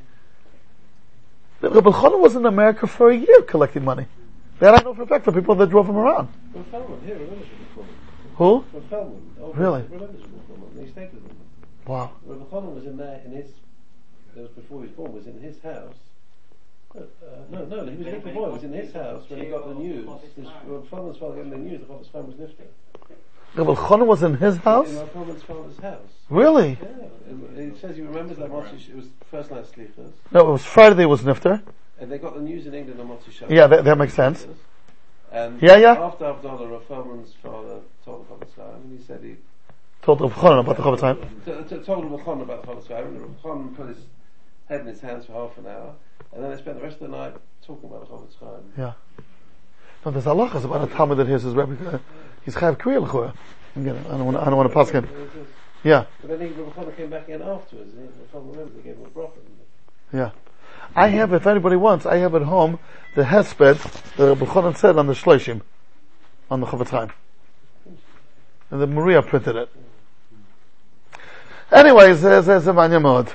Rabbi 1.60 1.90
Chana 1.90 2.18
was 2.18 2.36
in 2.36 2.46
America 2.46 2.86
for 2.86 3.10
a 3.10 3.16
year 3.16 3.42
collecting 3.42 3.84
money. 3.84 4.06
That 4.60 4.74
I 4.74 4.82
know 4.82 4.94
for 4.94 5.02
a 5.02 5.06
fact 5.06 5.24
from 5.24 5.34
people 5.34 5.54
that 5.56 5.70
drove 5.70 5.88
him 5.88 5.96
around. 5.96 6.28
From 6.52 6.64
Feldman, 6.64 7.00
here, 7.04 7.14
remembers 7.14 7.46
Rabbi 7.76 7.88
Who? 8.36 8.64
From 8.70 8.82
Feldman. 8.88 9.34
Oh, 9.40 9.52
Really? 9.52 9.82
Remembers 9.82 10.22
Rabbi 10.22 10.46
Feldman. 10.46 10.84
He 10.86 10.92
stayed 10.92 11.12
with 11.14 11.24
him. 11.24 11.36
Wow. 11.86 12.12
Rabbi 12.26 12.44
Chanan 12.44 12.74
was 12.74 12.86
in 12.86 12.96
there 12.96 13.20
in 13.24 13.32
his. 13.32 13.50
That 14.34 14.42
was 14.42 14.50
before 14.50 14.82
he 14.82 14.88
was 14.88 14.96
born. 14.96 15.12
Was 15.14 15.26
in 15.26 15.40
his 15.40 15.60
house. 15.62 15.94
Uh, 16.96 17.00
no, 17.50 17.64
no, 17.66 17.86
he 17.86 17.96
was 17.96 18.06
a 18.06 18.10
little 18.10 18.32
boy. 18.32 18.50
Was 18.50 18.64
in 18.64 18.72
his 18.72 18.92
house 18.92 19.24
when 19.28 19.40
he 19.40 19.46
got 19.46 19.68
the 19.68 19.74
news. 19.74 20.08
This, 20.36 20.46
Rabbi 20.66 20.86
Feldman's 20.88 21.18
father 21.18 21.42
got 21.42 21.50
the 21.50 21.56
news. 21.58 21.80
The 21.80 21.86
Chofetz 21.86 22.12
Chaim 22.12 22.26
was 22.26 22.36
nifter. 22.36 22.66
Rabbi 23.54 23.74
Chana 23.74 24.06
was 24.06 24.22
in 24.22 24.34
his 24.36 24.56
house? 24.58 24.88
In 24.90 25.06
Feldman's 25.08 25.42
father's 25.42 25.78
house. 25.78 26.00
Really? 26.30 26.78
Yeah, 26.80 27.62
it 27.62 27.80
says 27.80 27.96
he 27.96 28.02
remembers 28.02 28.36
that 28.38 28.50
Motzi. 28.50 28.88
It 28.88 28.96
was 28.96 29.06
first 29.30 29.50
night 29.50 29.66
sleepers, 29.66 30.12
No, 30.30 30.40
it 30.48 30.52
was 30.52 30.64
Friday 30.64 31.02
it 31.02 31.06
was 31.06 31.22
Nifter. 31.22 31.62
and 32.00 32.10
they 32.12 32.18
got 32.18 32.34
the 32.34 32.40
news 32.40 32.66
in 32.66 32.74
England 32.74 33.00
on 33.00 33.08
Motzi 33.08 33.32
Shabbos. 33.32 33.54
Yeah, 33.54 33.66
that, 33.66 33.84
that 33.84 33.98
makes 33.98 34.14
sense. 34.14 34.46
And 35.32 35.60
Yeah, 35.60 35.76
yeah. 35.76 35.92
After 35.92 36.24
Avdallah, 36.24 36.70
Rabbi 36.70 36.84
Feldman's 36.84 37.34
father 37.42 37.80
told 38.04 38.28
the 38.28 38.34
Chofetz 38.46 38.74
and 38.76 38.98
he 38.98 39.04
said 39.04 39.20
he 39.22 39.36
Told 40.02 40.20
Rabbi 40.20 40.34
Chana 40.34 40.60
about 40.60 40.76
the 40.76 40.82
Chofetz 40.82 41.00
Chaim. 41.00 41.84
Told 41.84 42.04
Rabbi 42.10 42.24
Chon 42.24 42.40
about 42.42 42.62
the 42.62 42.68
Chofetz 42.72 42.88
Chaim, 42.88 43.06
and 43.06 43.20
Rabbi 43.20 43.42
Chon 43.42 43.74
put 43.74 43.88
his 43.88 43.98
head 44.68 44.80
in 44.82 44.86
his 44.86 45.00
hands 45.00 45.26
for 45.26 45.32
half 45.32 45.58
an 45.58 45.66
hour, 45.66 45.94
and 46.32 46.44
then 46.44 46.50
they 46.50 46.56
spent 46.58 46.78
the 46.78 46.84
rest 46.84 47.00
of 47.00 47.10
the 47.10 47.16
night 47.16 47.34
talking 47.66 47.88
about 47.90 48.08
the 48.08 48.14
Chofetz 48.14 48.38
Chaim. 48.38 48.72
Yeah. 48.78 48.92
No, 50.04 50.12
there's 50.12 50.24
halachas 50.24 50.64
about 50.64 50.88
a 50.88 50.94
Talmud 50.94 51.18
that 51.18 51.26
hears 51.26 51.42
his 51.42 51.54
Rebbe, 51.54 52.00
he's 52.48 52.54
chayav 52.54 52.78
kriya 52.78 53.02
l'chora. 53.02 53.34
Again, 53.76 54.04
I 54.08 54.12
don't 54.12 54.24
want 54.24 54.36
to, 54.38 54.40
I 54.40 54.44
don't 54.46 54.56
want 54.56 54.70
to 54.70 54.74
pass 54.74 54.88
him. 54.90 55.06
Yeah, 55.84 56.06
But 56.20 56.38
then 56.38 56.48
he, 56.48 56.54
Rabbi 56.54 56.90
came 56.92 57.10
back 57.10 57.28
in 57.28 57.42
afterwards, 57.42 57.94
and 57.94 58.08
Rabbi 58.32 58.32
Chon 58.32 58.72
they 58.76 58.82
gave 58.82 58.96
him 58.96 59.04
a 59.04 59.08
bracha. 59.10 59.30
yeah. 60.12 60.30
I 60.96 61.08
have, 61.08 61.32
if 61.32 61.46
anybody 61.46 61.76
wants, 61.76 62.06
I 62.06 62.16
have 62.16 62.34
at 62.34 62.42
home 62.42 62.78
the 63.14 63.24
hesped 63.24 64.16
that 64.16 64.26
Rabbi 64.26 64.46
Chonan 64.46 64.76
said 64.76 64.96
on 64.96 65.06
the 65.06 65.12
Shloshim, 65.12 65.60
on 66.50 66.60
the 66.60 66.66
Chofetz 66.66 66.88
Chaim. 66.88 67.10
And 68.70 68.80
the 68.80 68.86
Maria 68.86 69.22
printed 69.22 69.54
it. 69.54 69.68
Anyways, 71.70 72.22
there's, 72.22 72.66
a 72.66 72.72
manya 72.72 72.98
mod. 72.98 73.32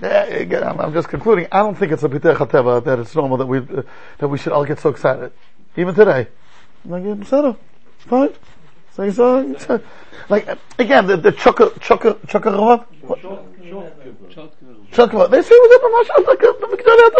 Yeah, 0.00 0.74
I'm, 0.78 0.92
just 0.92 1.08
concluding. 1.08 1.46
I 1.50 1.58
don't 1.58 1.76
think 1.76 1.92
it's 1.92 2.02
a 2.02 2.08
pitech 2.08 2.36
hateva 2.36 2.84
that 2.84 2.98
it's 2.98 3.14
normal 3.14 3.36
that 3.38 3.46
we 3.46 3.58
uh, 3.58 3.82
that 4.18 4.28
we 4.28 4.38
should 4.38 4.52
all 4.52 4.64
get 4.64 4.78
so 4.78 4.90
excited, 4.90 5.32
even 5.76 5.94
today. 5.94 6.28
Like, 6.84 7.02
fine. 8.06 8.32
So 8.94 9.10
saw, 9.10 9.58
so- 9.58 9.80
like 10.28 10.48
again, 10.78 11.06
the 11.06 11.16
the 11.16 11.32
chukka 11.32 11.82
Short, 11.82 12.02
short, 12.28 12.50
Short 14.92 15.30
They 15.30 15.42
say 15.42 15.54
was 15.54 15.80
Pamash 15.80 16.26
like 16.26 16.42
a 16.42 16.66
Victoria. 16.68 17.10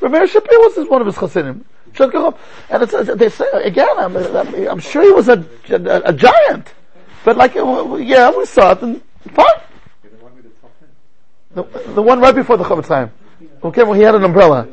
Rameir 0.00 0.26
Shapir 0.26 0.58
was 0.58 0.88
one 0.88 1.00
of 1.00 1.06
his 1.06 1.16
chassidim. 1.16 1.64
Chukka, 1.92 2.36
and 2.70 2.82
it's 2.82 3.14
they 3.18 3.28
say 3.28 3.46
again. 3.64 3.98
I'm, 3.98 4.16
I'm, 4.16 4.78
sure 4.78 5.02
he 5.02 5.10
was 5.10 5.28
a, 5.28 5.44
a 5.70 6.02
a 6.06 6.12
giant, 6.12 6.72
but 7.24 7.36
like 7.36 7.56
uh, 7.56 7.96
yeah, 7.96 8.30
we 8.30 8.44
saw 8.46 8.72
it 8.72 8.82
and 8.82 9.02
fine. 9.32 9.46
The 10.02 11.62
the. 11.62 11.62
The, 11.62 11.92
the 11.94 12.02
one 12.02 12.20
right 12.20 12.34
before 12.34 12.56
the 12.56 12.64
Chofetz 12.64 12.88
Chaim. 12.88 13.10
Okay, 13.62 13.82
well 13.82 13.94
he 13.94 14.02
had 14.02 14.14
an 14.14 14.24
umbrella. 14.24 14.68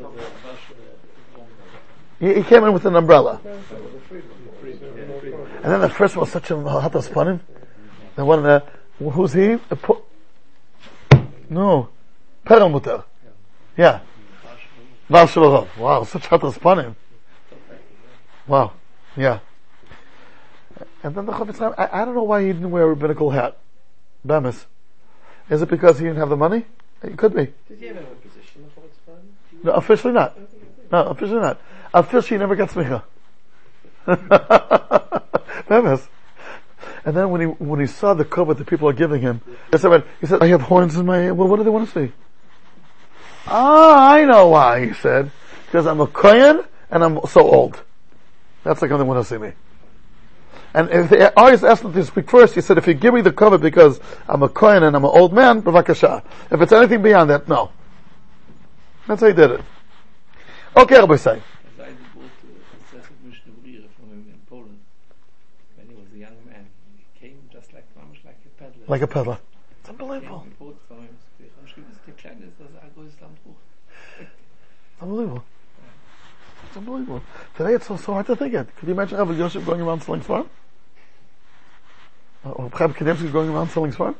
He, 2.20 2.36
he 2.36 2.44
came 2.44 2.64
in 2.64 2.74
with 2.74 2.86
an 2.86 2.96
umbrella. 2.96 3.42
And 5.66 5.74
then 5.74 5.82
the 5.82 5.90
first 5.90 6.16
one 6.16 6.22
was 6.22 6.32
such 6.32 6.52
a 6.52 6.54
hatas 6.54 7.10
panim. 7.10 7.40
The 8.16 8.24
one, 8.24 8.46
uh, 8.46 8.60
who's 9.00 9.34
he? 9.34 9.54
A 9.72 9.76
po- 9.76 10.04
no. 11.50 11.90
Perelmuter. 12.46 13.04
Yeah. 13.76 14.02
Val 15.10 15.26
Shalom. 15.26 15.68
Wow, 15.80 16.04
such 16.04 16.22
hatas 16.22 16.60
panim. 16.60 16.94
Wow. 18.46 18.74
Yeah. 19.18 19.40
And 21.02 21.16
then 21.16 21.26
the 21.26 21.32
Chaim, 21.32 21.74
I, 21.80 21.90
I 21.92 22.06
don't 22.06 22.14
know 22.14 22.22
why 22.22 22.42
he 22.44 22.54
didn't 22.54 22.70
wear 22.70 22.84
a 22.84 22.90
rabbinical 22.90 23.32
hat. 23.32 23.58
Bemis. 24.24 24.68
Is 25.50 25.64
it 25.64 25.70
because 25.70 25.98
he 25.98 26.06
didn't 26.06 26.20
have 26.20 26.30
the 26.30 26.38
money? 26.38 26.68
It 27.02 27.18
could 27.18 27.34
be. 27.34 27.52
Did 27.68 27.80
he 27.80 27.88
have 27.88 27.98
a 27.98 28.02
position 28.02 28.66
in 28.66 28.70
Chofetz 28.70 28.98
Chaim? 29.08 29.36
No, 29.64 29.72
officially 29.72 30.14
not. 30.14 30.34
I 30.34 30.40
don't 30.42 30.52
think 30.52 30.62
he 30.62 30.82
did. 30.84 30.92
No, 30.92 31.06
officially 31.06 31.40
not. 31.40 31.60
Officially 31.92 32.38
he 32.38 32.40
never 32.40 32.56
got 32.56 32.70
smicha. 32.70 33.02
And 37.06 37.16
then 37.16 37.30
when 37.30 37.42
he 37.42 37.48
when 37.48 37.80
he 37.80 37.86
saw 37.86 38.16
the 38.16 38.26
cover 38.26 38.56
that 38.56 38.66
people 38.66 38.90
are 38.90 38.94
giving 38.94 39.22
him, 39.22 39.42
he 39.72 39.78
said, 39.78 40.04
he 40.20 40.26
said, 40.26 40.42
I 40.42 40.48
have 40.48 40.64
horns 40.64 40.96
in 40.96 41.06
my 41.06 41.32
well 41.32 41.48
what 41.48 41.58
do 41.58 41.64
they 41.64 41.70
want 41.70 41.90
to 41.90 42.08
see? 42.08 42.14
Ah, 43.48 44.14
I 44.14 44.26
know 44.26 44.48
why, 44.50 44.88
he 44.88 44.94
said. 44.94 45.32
Because 45.66 45.86
I'm 45.86 46.02
a 46.02 46.08
Kohen 46.08 46.64
and 46.90 47.04
I'm 47.04 47.20
so 47.28 47.42
old. 47.42 47.84
That's 48.64 48.82
like 48.82 48.90
how 48.90 48.98
they 48.98 49.04
want 49.04 49.24
to 49.24 49.30
see 49.30 49.38
me. 49.38 49.52
And 50.74 50.90
if 50.90 51.10
they 51.10 51.30
always 51.38 51.64
asked 51.64 51.84
him 51.84 51.94
to 51.94 52.04
speak 52.04 52.30
first, 52.30 52.56
he 52.56 52.62
said, 52.62 52.78
if 52.78 52.88
you 52.88 52.94
give 52.94 53.14
me 53.14 53.22
the 53.22 53.32
cover 53.32 53.58
because 53.58 54.00
I'm 54.28 54.44
a 54.44 54.50
Kohen 54.50 54.84
and 54.84 54.96
I'm 54.96 55.06
an 55.06 55.12
old 55.14 55.32
man, 55.32 55.62
b'vakasha. 55.62 56.24
If 56.52 56.60
it's 56.62 56.72
anything 56.72 57.02
beyond 57.02 57.30
that, 57.30 57.48
no. 57.48 57.72
That's 59.08 59.22
how 59.22 59.28
he 59.28 59.34
did 59.34 59.52
it. 59.52 59.62
Okay, 60.76 60.98
Rabbi 60.98 61.16
say. 61.16 61.32
As 61.32 61.42
I 61.80 61.92
bought 62.14 62.26
a 62.26 62.96
Sesed 62.96 63.10
Mishnah 63.24 63.54
Berurah 63.64 63.90
from 63.96 64.10
him 64.10 64.26
in 64.28 64.40
Poland 64.50 64.80
when 65.78 65.88
he 65.88 65.94
was 65.94 66.12
a 66.14 66.18
young 66.18 66.36
man. 66.46 66.68
He 66.98 67.20
came 67.20 67.38
just 67.54 67.72
like 68.26 68.36
a 68.46 68.50
peddler. 68.58 68.86
Like 68.88 69.02
a 69.02 69.08
peddler. 69.08 69.38
It's 69.80 69.90
unbelievable. 69.90 70.42
and 70.46 70.60
bought 70.60 70.78
from 70.88 70.98
him. 70.98 71.18
Ich 71.40 71.52
habe 71.52 71.64
geschrieben, 71.64 71.88
das 71.90 71.98
ist 71.98 72.08
der 72.08 72.14
Kleine, 72.16 72.52
das 72.58 72.70
ist 72.70 72.78
ein 72.82 72.92
größtes 72.96 73.22
Landbuch. 73.22 73.56
Unbelievable. 75.02 75.44
It's 76.68 76.78
unbelievable. 76.78 77.22
Today 77.56 77.76
it's 77.76 77.88
so, 77.88 77.98
so 77.98 78.14
hard 78.14 78.26
to 78.28 78.36
think 78.36 78.54
it. 78.54 78.68
Could 78.78 78.88
you 78.88 78.94
imagine 78.94 79.18
Rabbi 79.18 79.34
Yosef 79.34 79.66
going 79.66 79.82
around 79.82 80.02
selling 80.02 80.22
farm? 80.22 80.50
Uh, 82.46 82.52
or 82.52 82.70
Chaim 82.70 82.94
Kanievsky 82.94 83.32
going 83.32 83.50
around 83.50 83.70
selling 83.70 83.92
farm? 83.92 84.16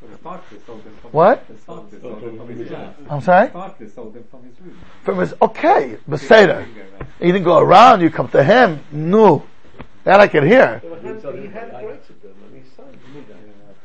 Well, 0.00 0.10
the 0.10 0.18
Barclays 0.18 0.60
sold 0.66 0.82
What? 1.10 1.44
Sold 1.64 1.90
them 1.90 2.38
from 2.38 2.48
his 2.48 2.70
room. 2.70 2.94
I'm 3.08 3.20
sorry? 3.20 3.48
Barclays 3.48 3.94
sold 3.94 4.14
them 4.14 4.24
from 4.30 4.44
his 4.44 4.60
room. 4.60 4.78
From 5.02 5.18
his, 5.18 5.34
okay, 5.40 5.98
Beseder. 6.08 6.66
He 6.66 6.72
didn't 6.72 6.82
go 6.82 6.88
around. 6.90 7.20
You 7.20 7.32
didn't 7.32 7.44
go 7.44 7.58
around, 7.58 8.00
you 8.02 8.10
come 8.10 8.28
to 8.28 8.44
him. 8.44 8.80
No. 8.92 9.46
That 10.06 10.20
I 10.20 10.28
can 10.28 10.46
hear. 10.46 10.78
He 10.78 10.88
had 10.88 11.02
corrected 11.02 12.22
them 12.22 12.34
and 12.46 12.54
he 12.54 12.62
signed 12.76 12.94
them. 12.94 13.26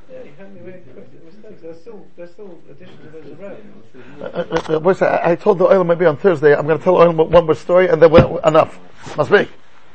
Yeah, 0.08 0.22
he 0.22 0.30
had 0.38 0.54
corrected 0.94 1.26
mistakes. 1.26 1.62
There's 1.64 1.82
still, 1.82 2.06
there's 2.16 2.30
still 2.30 2.60
additions 2.70 3.02
to 3.02 3.10
those 3.10 3.26
around. 3.40 3.58
Uh, 4.22 4.26
uh, 4.26 4.62
uh, 4.76 4.80
boys, 4.80 5.02
I, 5.02 5.36
told 5.36 5.58
the 5.58 5.66
oil 5.66 5.84
maybe 5.84 6.06
on 6.06 6.18
Thursday, 6.18 6.56
I'm 6.56 6.68
going 6.68 6.78
to 6.78 6.84
tell 6.84 6.94
the 6.94 7.00
oil 7.06 7.12
one 7.12 7.48
more 7.48 7.56
story 7.56 7.90
and 7.90 8.00
then 8.00 8.12
we 8.12 8.20
enough. 8.46 8.80
Must 9.18 9.32
be. 9.32 9.48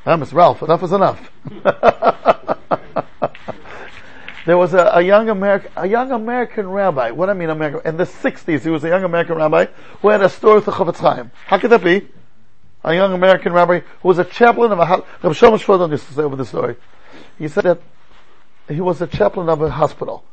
Huh, 0.02 0.16
Mr. 0.16 0.32
Ralph, 0.32 0.62
enough 0.62 0.82
is 0.82 0.90
enough. 0.90 1.30
there 4.46 4.58
was 4.58 4.74
a, 4.74 4.90
a 4.94 5.02
young 5.02 5.28
American, 5.28 5.70
a 5.76 5.86
young 5.86 6.10
American 6.10 6.68
rabbi. 6.68 7.12
What 7.12 7.30
I 7.30 7.34
mean 7.34 7.50
American, 7.50 7.82
in 7.88 7.98
the 7.98 8.04
60s, 8.04 8.62
he 8.62 8.70
was 8.70 8.82
a 8.82 8.88
young 8.88 9.04
American 9.04 9.36
rabbi 9.36 9.66
who 10.02 10.08
had 10.08 10.22
a 10.22 10.28
story 10.28 10.56
with 10.56 10.64
the 10.64 10.72
Chofetz 10.72 10.98
Chaim. 10.98 11.30
How 11.46 11.60
could 11.60 11.70
that 11.70 11.84
be? 11.84 12.08
A 12.84 12.94
young 12.94 13.12
American 13.12 13.52
rabbi 13.52 13.80
who 14.00 14.08
was 14.08 14.18
a 14.18 14.24
chaplain 14.24 14.72
of 14.72 14.78
a, 14.78 14.86
ho- 14.86 15.06
Rabbi 15.22 15.34
to 15.34 15.98
say 15.98 16.22
over 16.22 16.36
the 16.36 16.44
story. 16.44 16.76
He 17.38 17.48
said 17.48 17.64
that 17.64 17.80
he 18.68 18.80
was 18.80 19.00
a 19.00 19.06
chaplain 19.06 19.48
of 19.48 19.60
a 19.62 19.70
hospital. 19.70 20.24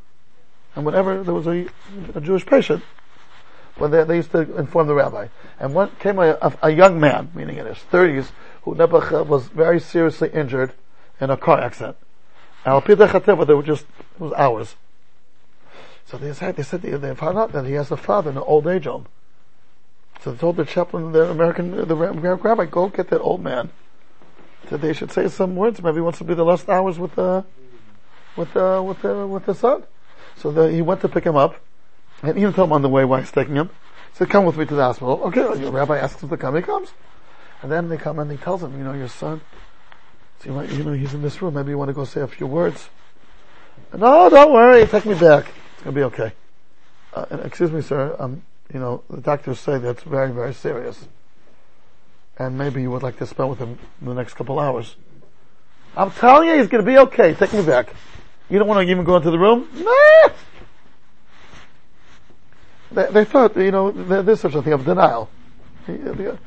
And 0.75 0.85
whenever 0.85 1.23
there 1.23 1.33
was 1.33 1.47
a, 1.47 1.67
a 2.15 2.21
Jewish 2.21 2.45
patient, 2.45 2.83
when 3.77 3.91
they, 3.91 4.03
they 4.03 4.17
used 4.17 4.31
to 4.31 4.41
inform 4.57 4.87
the 4.87 4.93
rabbi. 4.93 5.27
And 5.59 5.73
one 5.73 5.91
came 5.99 6.19
a, 6.19 6.37
a, 6.41 6.53
a 6.63 6.69
young 6.69 6.99
man, 6.99 7.31
meaning 7.33 7.57
in 7.57 7.65
his 7.65 7.77
thirties, 7.77 8.31
who 8.63 8.75
never 8.75 9.23
was 9.23 9.47
very 9.47 9.79
seriously 9.79 10.29
injured 10.33 10.73
in 11.19 11.29
a 11.29 11.37
car 11.37 11.59
accident. 11.59 11.97
And 12.65 12.73
al 12.73 12.81
pidei 12.81 13.07
chateva, 13.07 13.45
they 13.45 13.53
were 13.53 13.63
just 13.63 13.85
it 14.15 14.19
was 14.19 14.33
hours. 14.33 14.75
So 16.05 16.17
they 16.17 16.33
said 16.33 16.55
they 16.55 16.63
said 16.63 16.81
they 16.81 17.15
found 17.15 17.37
out 17.37 17.51
that 17.53 17.65
he 17.65 17.73
has 17.73 17.91
a 17.91 17.97
father 17.97 18.31
in 18.31 18.37
an 18.37 18.43
old 18.43 18.67
age 18.67 18.85
home. 18.85 19.07
So 20.23 20.33
told 20.33 20.55
the 20.55 20.65
chaplain, 20.65 21.11
the 21.11 21.29
American, 21.29 21.87
the 21.87 21.95
rabbi, 21.95 22.65
go 22.65 22.87
get 22.87 23.09
that 23.09 23.19
old 23.19 23.43
man. 23.43 23.69
Said 24.69 24.81
they 24.81 24.93
should 24.93 25.11
say 25.11 25.27
some 25.27 25.55
words. 25.55 25.81
Maybe 25.81 25.95
he 25.95 26.01
wants 26.01 26.19
to 26.19 26.23
be 26.23 26.33
the 26.33 26.45
last 26.45 26.69
hours 26.69 26.97
with 26.97 27.15
the, 27.15 27.43
with 28.37 28.53
the, 28.53 28.81
with 28.81 29.01
the, 29.01 29.27
with 29.27 29.45
the 29.45 29.53
son. 29.53 29.83
So 30.37 30.51
the, 30.51 30.71
he 30.71 30.81
went 30.81 31.01
to 31.01 31.09
pick 31.09 31.25
him 31.25 31.35
up. 31.35 31.59
And 32.21 32.37
he 32.37 32.43
didn't 32.43 32.55
tell 32.55 32.63
him 32.63 32.71
on 32.71 32.81
the 32.81 32.89
way 32.89 33.03
why 33.03 33.19
he's 33.19 33.31
taking 33.31 33.55
him. 33.55 33.67
He 33.67 34.17
said, 34.19 34.29
come 34.29 34.45
with 34.45 34.55
me 34.55 34.65
to 34.65 34.73
the 34.73 34.83
hospital. 34.83 35.21
Okay, 35.25 35.41
the 35.41 35.69
rabbi 35.69 35.97
asks 35.97 36.23
him 36.23 36.29
to 36.29 36.37
come, 36.37 36.55
he 36.55 36.61
comes. 36.61 36.91
And 37.61 37.69
then 37.69 37.89
they 37.89 37.97
come 37.97 38.19
and 38.19 38.31
he 38.31 38.37
tells 38.37 38.63
him, 38.63 38.77
you 38.77 38.83
know, 38.85 38.93
your 38.93 39.09
son, 39.09 39.41
so 40.39 40.49
you, 40.49 40.55
might, 40.55 40.69
you 40.69 40.83
know, 40.85 40.93
he's 40.93 41.13
in 41.13 41.21
this 41.21 41.41
room, 41.41 41.53
maybe 41.53 41.71
you 41.71 41.77
want 41.77 41.89
to 41.89 41.93
go 41.93 42.05
say 42.05 42.21
a 42.21 42.27
few 42.27 42.47
words. 42.47 42.89
No, 43.93 44.29
don't 44.29 44.53
worry, 44.53 44.85
take 44.85 45.05
me 45.05 45.15
back. 45.15 45.47
It's 45.73 45.83
gonna 45.83 45.95
be 45.95 46.03
okay. 46.03 46.33
Uh, 47.13 47.25
excuse 47.43 47.71
me, 47.71 47.81
sir, 47.81 48.15
um, 48.19 48.41
you 48.71 48.79
know, 48.79 49.03
the 49.09 49.21
doctors 49.21 49.59
say 49.59 49.77
that's 49.77 50.03
very, 50.03 50.31
very 50.31 50.53
serious. 50.53 51.07
And 52.37 52.57
maybe 52.57 52.81
you 52.81 52.91
would 52.91 53.03
like 53.03 53.17
to 53.17 53.27
spend 53.27 53.49
with 53.49 53.59
him 53.59 53.77
in 54.01 54.07
the 54.07 54.13
next 54.13 54.33
couple 54.33 54.59
hours. 54.59 54.95
I'm 55.95 56.11
telling 56.11 56.49
you, 56.49 56.57
he's 56.57 56.67
gonna 56.67 56.83
be 56.83 56.97
okay, 56.97 57.33
take 57.33 57.53
me 57.53 57.63
back. 57.63 57.93
You 58.49 58.59
don't 58.59 58.67
want 58.67 58.85
to 58.85 58.91
even 58.91 59.03
go 59.03 59.15
into 59.15 59.31
the 59.31 59.39
room? 59.39 59.67
Nah! 59.75 60.33
They, 62.91 63.11
they 63.11 63.25
thought, 63.25 63.55
you 63.57 63.71
know, 63.71 63.91
there, 63.91 64.21
there's 64.21 64.39
such 64.39 64.55
a 64.55 64.61
thing 64.61 64.73
of 64.73 64.85
denial. 64.85 65.29
Uh, 65.87 65.93
uh, 65.93 66.37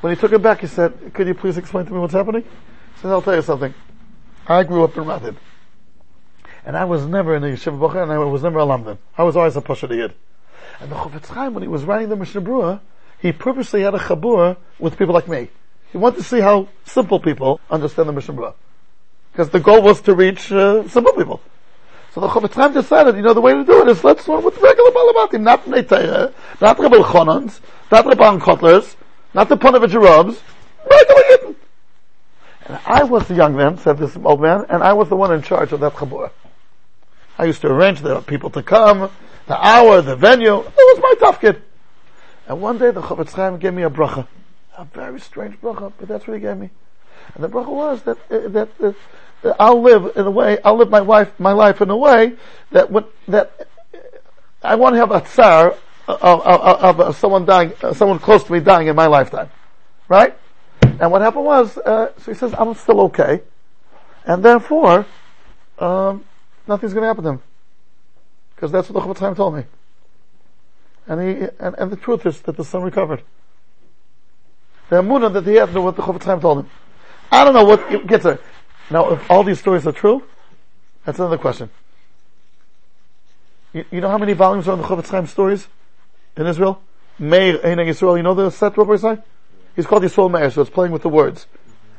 when 0.00 0.14
he 0.14 0.20
took 0.20 0.32
him 0.32 0.42
back, 0.42 0.60
he 0.60 0.66
said, 0.66 1.12
could 1.14 1.26
you 1.26 1.34
please 1.34 1.56
explain 1.56 1.86
to 1.86 1.92
me 1.92 1.98
what's 1.98 2.14
happening? 2.14 2.42
He 2.42 3.00
said, 3.00 3.10
I'll 3.10 3.22
tell 3.22 3.34
you 3.34 3.42
something. 3.42 3.74
I 4.46 4.62
grew 4.64 4.84
up 4.84 4.96
in 4.96 5.04
Radin. 5.04 5.36
And 6.66 6.76
I 6.76 6.84
was 6.84 7.06
never 7.06 7.36
in 7.36 7.42
the 7.42 7.48
Yeshiva 7.48 7.78
Bocher, 7.78 8.02
and 8.02 8.12
I 8.12 8.18
was 8.18 8.42
never 8.42 8.58
a 8.58 8.62
Lamdan. 8.62 8.98
I 9.16 9.22
was 9.22 9.36
always 9.36 9.56
a 9.56 9.60
Pasha 9.60 9.86
Yid. 9.86 10.14
And 10.80 10.90
the 10.90 10.96
Chofetz 10.96 11.26
Chaim, 11.26 11.54
when 11.54 11.62
he 11.62 11.68
was 11.68 11.84
writing 11.84 12.08
the 12.08 12.16
Mishnah 12.16 12.40
Berurah, 12.40 12.80
he 13.18 13.32
purposely 13.32 13.82
had 13.82 13.94
a 13.94 13.98
chabur 13.98 14.56
with 14.78 14.98
people 14.98 15.14
like 15.14 15.28
me. 15.28 15.48
He 15.92 15.98
wanted 15.98 16.18
to 16.18 16.22
see 16.24 16.40
how 16.40 16.68
simple 16.84 17.20
people 17.20 17.60
understand 17.70 18.08
the 18.08 18.12
Mishnah 18.12 18.34
Berurah. 18.34 18.54
Because 19.32 19.50
the 19.50 19.60
goal 19.60 19.82
was 19.82 20.00
to 20.02 20.14
reach 20.14 20.52
uh, 20.52 20.86
simple 20.88 21.12
people. 21.12 21.40
So 22.14 22.20
the 22.20 22.28
Chofetz 22.28 22.54
Chaim 22.54 22.72
decided, 22.72 23.16
you 23.16 23.22
know, 23.22 23.34
the 23.34 23.40
way 23.40 23.54
to 23.54 23.64
do 23.64 23.82
it 23.82 23.88
is 23.88 24.04
let's 24.04 24.28
learn 24.28 24.44
with 24.44 24.56
regular 24.58 24.90
Balamatim, 24.90 25.40
not 25.40 25.64
Bnei 25.64 25.82
Teireh, 25.82 26.32
not 26.60 26.78
Rebbe 26.78 26.98
Chonans, 26.98 27.60
not 27.90 28.04
Rabban 28.04 28.40
Kotlers, 28.40 28.94
not 29.34 29.48
the 29.48 29.56
Ponovich 29.56 29.94
Arabs, 29.94 30.40
regular 30.88 31.22
Yidden. 31.22 31.54
And 32.66 32.78
I 32.86 33.02
was 33.02 33.26
the 33.26 33.34
young 33.34 33.56
man, 33.56 33.78
said 33.78 33.98
this 33.98 34.16
old 34.22 34.40
man, 34.40 34.64
and 34.68 34.82
I 34.82 34.92
was 34.92 35.08
the 35.08 35.16
one 35.16 35.32
in 35.32 35.42
charge 35.42 35.72
of 35.72 35.80
that 35.80 35.94
chabur. 35.94 36.30
I 37.36 37.46
used 37.46 37.62
to 37.62 37.66
arrange 37.66 38.00
the 38.00 38.20
people 38.20 38.48
to 38.50 38.62
come, 38.62 39.10
the 39.46 39.66
hour, 39.66 40.00
the 40.02 40.16
venue. 40.16 40.58
It 40.58 40.74
was 40.74 40.98
my 41.00 41.14
tough 41.20 41.40
kid. 41.40 41.62
And 42.46 42.60
one 42.60 42.78
day 42.78 42.90
the 42.90 43.00
Chofetz 43.00 43.32
Chaim 43.32 43.58
gave 43.58 43.74
me 43.74 43.82
a 43.82 43.90
bracha. 43.90 44.26
A 44.76 44.84
very 44.84 45.20
strange 45.20 45.60
bracha, 45.60 45.92
but 45.98 46.08
that's 46.08 46.26
what 46.26 46.34
he 46.34 46.40
gave 46.40 46.56
me. 46.56 46.70
And 47.34 47.44
the 47.44 47.48
bracha 47.48 47.68
was 47.68 48.02
that, 48.02 48.18
uh, 48.30 48.48
that, 48.48 48.68
uh, 48.82 48.92
that 49.42 49.56
I'll 49.58 49.80
live 49.80 50.16
in 50.16 50.26
a 50.26 50.30
way, 50.30 50.58
I'll 50.64 50.76
live 50.76 50.90
my 50.90 51.00
life, 51.00 51.30
my 51.38 51.52
life 51.52 51.80
in 51.80 51.90
a 51.90 51.96
way 51.96 52.34
that 52.72 52.90
that 53.28 53.68
uh, 53.94 53.98
I 54.62 54.74
want 54.74 54.94
to 54.94 54.98
have 54.98 55.10
a 55.10 55.20
tsar 55.20 55.76
of, 56.06 56.40
of, 56.42 57.00
of 57.00 57.16
someone 57.16 57.44
dying, 57.44 57.72
uh, 57.82 57.94
someone 57.94 58.18
close 58.18 58.44
to 58.44 58.52
me 58.52 58.60
dying 58.60 58.88
in 58.88 58.96
my 58.96 59.06
lifetime. 59.06 59.50
Right? 60.08 60.36
And 60.82 61.10
what 61.10 61.22
happened 61.22 61.44
was, 61.44 61.78
uh, 61.78 62.12
so 62.18 62.32
he 62.32 62.36
says, 62.36 62.54
I'm 62.58 62.74
still 62.74 63.00
okay. 63.02 63.42
And 64.26 64.42
therefore, 64.42 65.06
um, 65.78 66.24
nothing's 66.66 66.92
going 66.92 67.02
to 67.02 67.08
happen 67.08 67.24
to 67.24 67.30
him. 67.30 67.42
Because 68.64 68.72
that's 68.72 68.88
what 68.88 69.04
the 69.04 69.06
Chofetz 69.06 69.18
Chaim 69.18 69.34
told 69.34 69.56
me. 69.56 69.64
And 71.06 71.20
he, 71.20 71.48
and, 71.60 71.74
and 71.76 71.90
the 71.90 71.96
truth 71.96 72.24
is 72.24 72.40
that 72.40 72.56
the 72.56 72.64
son 72.64 72.80
recovered. 72.80 73.22
The 74.88 75.02
emunah 75.02 75.34
that 75.34 75.46
he 75.46 75.56
had 75.56 75.74
what 75.74 75.96
the 75.96 76.02
Chofetz 76.02 76.24
Chaim 76.24 76.40
told 76.40 76.60
him. 76.60 76.70
I 77.30 77.44
don't 77.44 77.52
know 77.52 77.64
what 77.64 78.06
gets 78.06 78.24
there. 78.24 78.38
Now, 78.90 79.10
if 79.10 79.30
all 79.30 79.44
these 79.44 79.58
stories 79.58 79.86
are 79.86 79.92
true, 79.92 80.22
that's 81.04 81.18
another 81.18 81.36
question. 81.36 81.68
You, 83.74 83.84
you 83.90 84.00
know 84.00 84.08
how 84.08 84.16
many 84.16 84.32
volumes 84.32 84.66
are 84.66 84.72
in 84.72 84.80
the 84.80 84.88
Chofetz 84.88 85.10
Chaim 85.10 85.26
stories 85.26 85.68
in 86.34 86.46
Israel? 86.46 86.80
Meir 87.18 87.60
Ein 87.66 87.76
Yisrael. 87.76 88.16
You 88.16 88.22
know 88.22 88.32
the 88.32 88.48
set 88.48 88.78
Rabbi 88.78 88.96
Say? 88.96 89.18
He's 89.76 89.84
called 89.84 90.04
Yisrael 90.04 90.30
Meir, 90.30 90.50
so 90.50 90.62
it's 90.62 90.70
playing 90.70 90.92
with 90.92 91.02
the 91.02 91.10
words. 91.10 91.46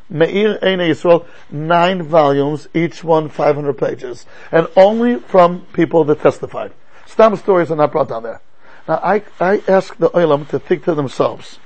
Meir 0.10 0.60
Ein 0.62 0.80
Yisrael, 0.80 1.26
nine 1.50 2.04
volumes, 2.04 2.68
each 2.74 3.04
one 3.04 3.30
500 3.30 3.74
pages, 3.78 4.26
and 4.52 4.68
only 4.76 5.20
from 5.20 5.66
people 5.74 6.04
that 6.06 6.22
testified. 6.22 6.72
Stam 7.06 7.36
stories 7.36 7.72
are 7.72 7.76
not 7.76 7.92
brought 7.92 8.10
down 8.10 8.24
there. 8.24 8.42
Now, 8.88 9.00
I, 9.04 9.24
I 9.40 9.64
ask 9.68 9.98
the 9.98 10.10
Olam 10.12 10.48
to 10.50 10.60
think 10.60 10.84
to 10.86 10.94
themselves, 10.94 11.60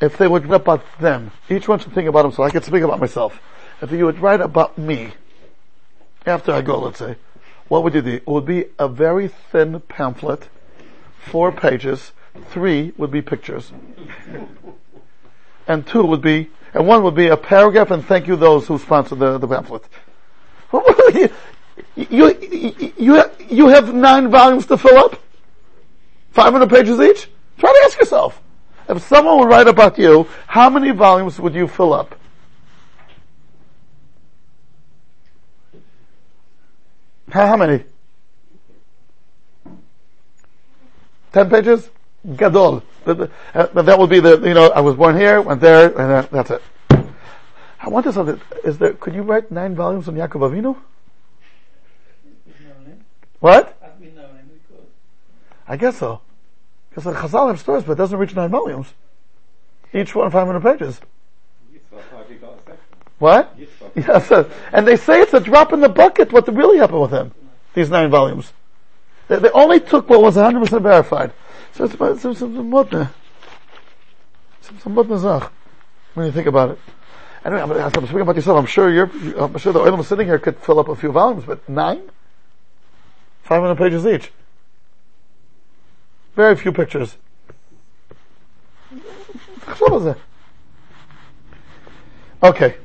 if 0.00 0.16
they 0.16 0.26
would 0.26 0.46
write 0.46 0.62
about 0.62 0.84
them, 0.98 1.32
each 1.50 1.68
one 1.68 1.78
should 1.78 1.92
think 1.92 2.08
about 2.08 2.24
himself. 2.24 2.48
I 2.48 2.50
can 2.50 2.62
speak 2.62 2.82
about 2.82 3.00
myself. 3.00 3.40
If 3.82 3.92
you 3.92 4.06
would 4.06 4.20
write 4.20 4.40
about 4.40 4.78
me, 4.78 5.12
after 6.24 6.52
I 6.52 6.62
go, 6.62 6.80
let's 6.80 6.98
say, 6.98 7.16
what 7.68 7.84
would 7.84 7.94
you 7.94 8.02
do? 8.02 8.14
It 8.14 8.26
would 8.26 8.46
be 8.46 8.66
a 8.78 8.88
very 8.88 9.28
thin 9.28 9.80
pamphlet, 9.80 10.48
four 11.18 11.52
pages, 11.52 12.12
three 12.48 12.92
would 12.96 13.10
be 13.10 13.22
pictures, 13.22 13.72
and 15.66 15.86
two 15.86 16.04
would 16.04 16.22
be, 16.22 16.48
and 16.74 16.86
one 16.86 17.02
would 17.02 17.14
be 17.14 17.28
a 17.28 17.36
paragraph 17.36 17.90
and 17.90 18.04
thank 18.04 18.26
you 18.26 18.36
those 18.36 18.66
who 18.66 18.78
sponsored 18.78 19.18
the, 19.18 19.38
the 19.38 19.48
pamphlet. 19.48 19.82
You, 20.72 21.30
you, 21.96 22.92
you, 22.98 23.24
you 23.48 23.68
have 23.68 23.92
nine 23.92 24.30
volumes 24.30 24.66
to 24.66 24.78
fill 24.78 24.98
up? 24.98 25.20
500 26.32 26.70
pages 26.70 27.00
each? 27.00 27.28
Try 27.58 27.72
to 27.72 27.82
ask 27.84 27.98
yourself. 27.98 28.40
If 28.88 29.02
someone 29.02 29.38
would 29.38 29.48
write 29.48 29.68
about 29.68 29.98
you, 29.98 30.26
how 30.46 30.70
many 30.70 30.90
volumes 30.90 31.38
would 31.38 31.54
you 31.54 31.68
fill 31.68 31.92
up? 31.92 32.16
How, 37.30 37.46
how 37.46 37.56
many? 37.56 37.84
Ten 41.32 41.48
pages? 41.48 41.88
Gadol. 42.36 42.82
That, 43.04 43.18
that- 43.18 43.30
uh, 43.54 43.82
that 43.82 43.98
would 43.98 44.10
be 44.10 44.20
the, 44.20 44.38
you 44.40 44.54
know, 44.54 44.70
I 44.70 44.80
was 44.80 44.94
born 44.96 45.16
here, 45.16 45.40
went 45.40 45.60
there, 45.60 45.86
and 45.86 46.10
that, 46.10 46.30
that's 46.30 46.50
it. 46.50 46.62
I 47.82 47.88
wonder 47.88 48.12
something. 48.12 48.40
Is 48.62 48.76
there, 48.78 48.92
could 48.92 49.14
you 49.14 49.22
write 49.22 49.50
nine 49.50 49.74
volumes 49.74 50.06
on 50.08 50.14
Yaakov 50.14 50.50
Avinu? 50.50 50.76
What? 53.40 53.76
I 55.66 55.76
guess 55.76 55.96
so. 55.98 56.20
Because 56.90 57.04
the 57.04 57.12
Chazal 57.12 57.48
have 57.48 57.60
stories, 57.60 57.84
but 57.84 57.92
it 57.92 57.96
doesn't 57.98 58.18
reach 58.18 58.34
nine 58.34 58.50
volumes. 58.50 58.88
Each 59.94 60.14
one 60.14 60.30
500 60.30 60.60
pages. 60.62 61.00
What? 63.18 63.54
Yes, 63.94 64.28
so- 64.28 64.50
and 64.72 64.86
they 64.86 64.96
say 64.96 65.20
it's 65.22 65.32
a 65.32 65.40
drop 65.40 65.72
in 65.72 65.80
the 65.80 65.88
bucket 65.88 66.32
what 66.32 66.46
really 66.54 66.78
happened 66.78 67.00
with 67.02 67.10
him. 67.12 67.32
These 67.74 67.88
nine 67.88 68.10
volumes. 68.10 68.52
They, 69.28 69.38
they 69.38 69.50
only 69.50 69.80
took 69.80 70.08
what 70.10 70.20
was 70.20 70.36
100% 70.36 70.82
verified. 70.82 71.32
So 71.74 71.84
it's 71.84 71.94
about 71.94 72.18
some 72.18 72.34
some 72.34 72.54
some 72.54 72.70
mutne. 72.70 73.08
Some 74.60 74.78
some 74.80 74.94
mutne 74.94 75.18
zach. 75.18 75.52
When 76.14 76.26
you 76.26 76.32
think 76.32 76.46
about 76.46 76.70
it. 76.70 76.78
Anyway, 77.44 77.62
I'm, 77.62 77.72
I'm 77.72 77.90
speaking 77.90 78.20
about 78.20 78.36
yourself. 78.36 78.58
I'm 78.58 78.66
sure 78.66 78.92
you're, 78.92 79.10
I'm 79.38 79.56
sure 79.56 79.72
the 79.72 79.80
oil 79.80 80.02
sitting 80.02 80.26
here 80.26 80.38
could 80.38 80.58
fill 80.58 80.78
up 80.78 80.88
a 80.88 80.96
few 80.96 81.10
volumes, 81.10 81.44
but 81.46 81.66
nine? 81.68 82.02
500 83.44 83.76
pages 83.76 84.06
each. 84.06 84.30
Very 86.36 86.54
few 86.56 86.72
pictures. 86.72 87.16
Okay. 92.42 92.76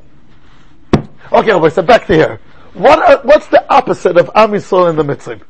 Okay, 1.32 1.52
Rabbi, 1.52 1.70
so 1.70 1.82
back 1.82 2.08
to 2.08 2.14
here. 2.14 2.40
What 2.74 3.00
are, 3.00 3.22
what's 3.24 3.48
the 3.48 3.66
opposite 3.74 4.18
of 4.18 4.30
Am 4.36 4.52
Yisrael 4.52 4.90
and 4.90 4.98
the 4.98 5.04
Mitzrim? 5.04 5.42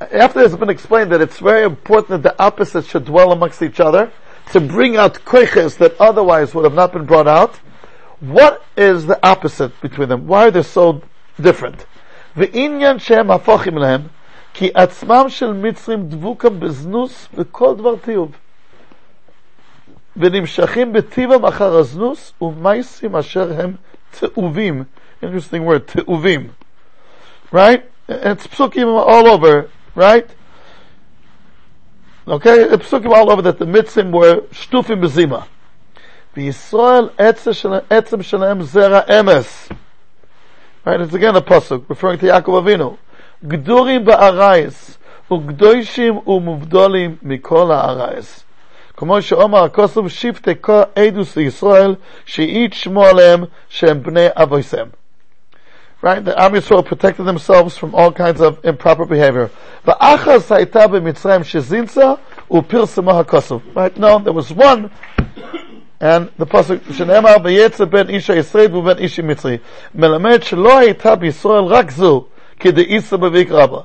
After 0.00 0.40
it's 0.40 0.56
been 0.56 0.70
explained 0.70 1.12
that 1.12 1.20
it's 1.20 1.38
very 1.38 1.62
important 1.62 2.22
that 2.22 2.22
the 2.22 2.42
opposites 2.42 2.88
should 2.88 3.04
dwell 3.04 3.30
amongst 3.32 3.62
each 3.62 3.78
other 3.78 4.10
to 4.52 4.60
bring 4.60 4.96
out 4.96 5.14
koiches 5.24 5.78
that 5.78 6.00
otherwise 6.00 6.54
would 6.54 6.64
have 6.64 6.74
not 6.74 6.92
been 6.92 7.04
brought 7.04 7.28
out, 7.28 7.56
what 8.20 8.64
is 8.76 9.06
the 9.06 9.18
opposite 9.26 9.80
between 9.80 10.08
them? 10.08 10.26
Why 10.26 10.48
are 10.48 10.50
they 10.50 10.62
so 10.62 11.02
different? 11.40 11.86
ועניין 12.36 12.98
שהם 12.98 13.30
הפוכים 13.30 13.78
להם, 13.78 14.00
כי 14.54 14.70
עצמם 14.74 15.24
של 15.28 15.52
מצרים 15.52 16.08
דבוקם 16.08 16.60
בזנוס 16.60 17.28
בכל 17.34 17.74
דבר 17.76 17.96
טיוב. 17.96 18.32
ונמשכים 20.16 20.92
בטיבם 20.92 21.44
אחר 21.44 21.76
הזנוס 21.76 22.32
ומייסים 22.40 23.16
אשר 23.16 23.52
הם 23.60 23.74
תאובים. 24.20 24.84
Interesting 25.22 25.64
word, 25.66 25.86
תאובים. 25.86 26.48
Right? 27.52 27.82
It's 28.08 28.46
psukim 28.46 28.86
all 28.86 29.28
over, 29.28 29.68
right? 29.96 30.26
Okay? 32.26 32.64
It's 32.64 32.88
psukim 32.88 33.12
all 33.12 33.30
over 33.30 33.42
that 33.42 33.58
the 33.58 33.66
mitzim 33.66 34.10
were 34.12 34.42
shtufim 34.52 35.00
bezima. 35.00 35.42
בישראל 36.36 37.08
עצם 37.18 37.52
של- 37.52 37.80
עצם 37.90 38.22
שלהם 38.22 38.62
זרע 38.62 39.00
אמס. 39.20 39.68
Right? 40.86 41.00
It's 41.00 41.14
again 41.14 41.36
a 41.36 41.40
pasuk 41.40 41.86
referring 41.88 42.18
to 42.18 42.26
Yaakov 42.26 42.64
Avinu. 42.64 42.96
גדורים 43.44 44.04
בארייס 44.04 44.98
וגדושים 45.32 46.20
ומובדלים 46.26 47.16
מכל 47.22 47.72
הארייס. 47.72 48.44
כמו 48.96 49.22
שאומר 49.22 49.64
הכוסף 49.64 50.08
שבטי 50.08 50.50
כל 50.60 50.82
עדוס 50.96 51.36
לישראל 51.36 51.94
שאית 52.26 52.72
שמו 52.72 53.04
עליהם 53.04 53.44
שהם 53.68 54.02
בני 54.02 54.26
אבויסם. 54.34 54.86
Right? 56.02 56.24
The 56.24 56.40
Am 56.42 56.52
Yisrael 56.52 56.84
protected 56.84 57.26
themselves 57.26 57.76
from 57.76 57.94
all 57.94 58.10
kinds 58.10 58.40
of 58.40 58.58
improper 58.64 59.04
behavior. 59.04 59.48
ואחז 59.84 60.52
הייתה 60.52 60.86
במצרים 60.86 61.44
שזינצה 61.44 62.12
ופרסמה 62.50 63.20
הכוסף. 63.20 63.56
Right? 63.76 63.98
No, 63.98 64.18
there 64.18 64.32
was 64.32 64.50
one 64.50 64.90
and 66.02 66.28
the 66.38 66.46
pasuk 66.46 66.92
שנאמר 66.92 67.34
ויצא 67.44 67.84
בין 67.84 68.08
איש 68.08 68.30
הישראל 68.30 68.76
ובין 68.76 68.98
איש 68.98 69.18
המצרי 69.18 69.58
מלמד 69.94 70.42
שלא 70.42 70.78
הייתה 70.78 71.16
בישראל 71.16 71.64
רק 71.64 71.90
זו 71.90 72.24
כדאיסא 72.60 73.16
בביק 73.16 73.50
רבה 73.50 73.80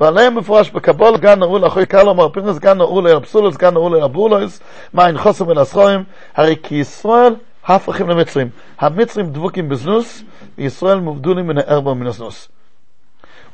ועליהם 0.00 0.38
מפורש 0.38 0.70
בקבול 0.70 1.16
גן 1.16 1.38
נעול 1.38 1.66
אחוי 1.66 1.86
קלו 1.86 2.14
מר 2.14 2.28
פינס 2.28 2.58
גן 2.58 2.78
נעול 2.78 3.08
אל 3.08 3.20
פסולוס 3.20 3.56
גן 3.56 3.74
נעול 3.74 3.96
אל 3.96 4.02
אבולוס 4.02 4.60
מעין 4.92 5.18
חוסם 5.18 5.50
אל 5.50 5.58
הסחורים 5.58 6.04
הרי 6.34 6.56
כי 6.62 6.74
ישראל 6.74 7.34
הפכים 7.67 8.09
למצרים 8.09 8.49
המצרים 8.79 9.29
דבוקים 9.29 9.69
בזנוס 9.69 10.23
וישראל 10.57 10.99
מובדולים 10.99 11.47
מן 11.47 11.57
הערבו 11.57 11.95
מן 11.95 12.07
הזנוס 12.07 12.49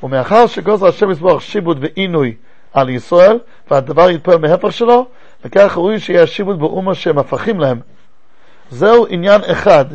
ומאחר 0.03 0.47
שגוזר 0.47 0.87
השם 0.87 1.11
יסבור 1.11 1.39
שיבוד 1.39 1.77
ועינוי 1.81 2.35
על 2.73 2.89
ישראל 2.89 3.39
והדבר 3.71 4.09
יתפועל 4.09 4.37
מהפך 4.37 4.71
שלו 4.71 5.07
וכך 5.45 5.73
ראוי 5.77 5.99
שיהיה 5.99 6.23
השיבוד 6.23 6.59
באומה 6.59 6.95
שהם 6.95 7.17
הפכים 7.17 7.59
להם 7.59 7.79
זהו 8.69 9.05
עניין 9.09 9.41
אחד 9.51 9.85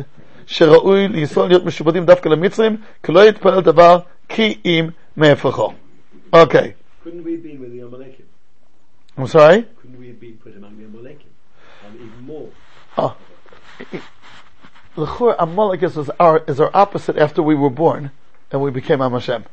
שראוי 0.45 1.07
לישראל 1.07 1.47
להיות 1.47 1.65
משובדים 1.65 2.05
דווקא 2.05 2.29
למצרים 2.29 2.77
כי 3.03 3.11
לא 3.11 3.25
יתפלל 3.25 3.61
דבר 3.61 3.99
כי 4.29 4.57
אם 4.65 4.89
מהפכו. 5.17 5.73
אוקיי? 6.33 6.71
I'm 9.17 9.27
sorry? 9.27 9.65
Couldn't 9.81 9.99
we 9.99 10.07
have 10.07 10.19
been 10.19 10.37
put 10.43 10.55
among 10.55 10.77
the 10.77 10.85
Amalekim? 10.85 11.31
And 11.85 11.95
even 11.95 12.23
more. 12.25 12.49
Oh. 12.97 13.28
L'chur, 14.95 15.35
Amalek 15.39 15.83
is 15.83 15.97
our, 16.19 16.43
is 16.47 16.59
our 16.59 16.71
opposite 16.73 17.17
after 17.17 17.41
we 17.41 17.55
were 17.55 17.69
born 17.69 18.11
and 18.51 18.61
we 18.61 18.71
became 18.71 19.01
Am 19.01 19.11
Hashem. 19.13 19.45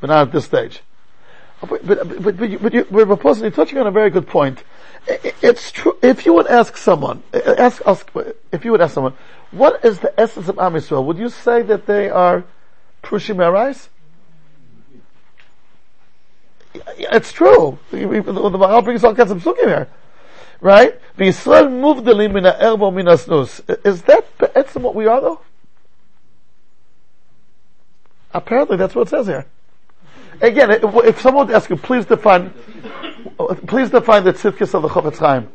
But 0.00 0.08
not 0.08 0.28
at 0.28 0.32
this 0.32 0.44
stage. 0.44 0.80
But, 1.60 1.86
but, 1.86 2.22
but, 2.22 2.36
but, 2.38 2.50
you, 2.50 2.58
but 2.58 2.72
you, 2.72 2.86
we're 2.90 3.06
you're 3.06 3.50
touching 3.50 3.78
on 3.78 3.86
a 3.86 3.90
very 3.90 4.10
good 4.10 4.26
point. 4.26 4.64
I- 5.08 5.20
I- 5.24 5.34
It's 5.42 5.70
true, 5.70 5.96
if 6.02 6.24
you 6.24 6.32
would 6.34 6.46
ask 6.46 6.76
someone, 6.76 7.22
ask, 7.34 7.82
ask, 7.86 8.10
if 8.50 8.64
you 8.64 8.72
would 8.72 8.80
ask 8.80 8.94
someone, 8.94 9.14
what 9.50 9.84
is 9.84 9.98
the 9.98 10.18
essence 10.18 10.48
of 10.48 10.58
Am 10.58 10.72
Yisrael? 10.74 11.04
Would 11.04 11.18
you 11.18 11.28
say 11.28 11.62
that 11.62 11.86
they 11.86 12.08
are 12.08 12.44
Prushim 13.02 13.36
Erais? 13.36 13.88
It's 16.96 17.32
true. 17.32 17.78
The 17.90 17.98
Maharal 17.98 18.84
brings 18.84 19.02
all 19.02 19.14
kinds 19.14 19.30
of 19.30 19.42
psukim 19.42 19.66
here. 19.66 19.88
Right? 20.60 21.00
Israel 21.18 21.66
V'Yisrael 21.66 22.04
muvdelim 22.04 22.32
min 22.34 22.44
ha'erbo 22.44 22.92
min 22.92 23.06
ha'snus. 23.06 23.60
Is 23.84 24.02
that 24.02 24.26
be'etzim 24.38 24.82
what 24.82 24.94
we 24.94 25.06
are 25.06 25.20
though? 25.20 25.40
Apparently 28.32 28.76
that's 28.76 28.94
what 28.94 29.08
it 29.08 29.10
says 29.10 29.26
here. 29.26 29.46
Again, 30.40 30.70
if 30.70 31.20
someone 31.20 31.48
would 31.48 31.56
ask 31.56 31.68
you, 31.68 31.76
please 31.76 32.06
define, 32.06 32.52
please 33.66 33.90
define 33.90 34.24
the 34.24 34.32
tzidkis 34.32 34.72
of 34.72 34.82
the 34.82 34.88
Chofetz 34.88 35.18
Chaim. 35.18 35.48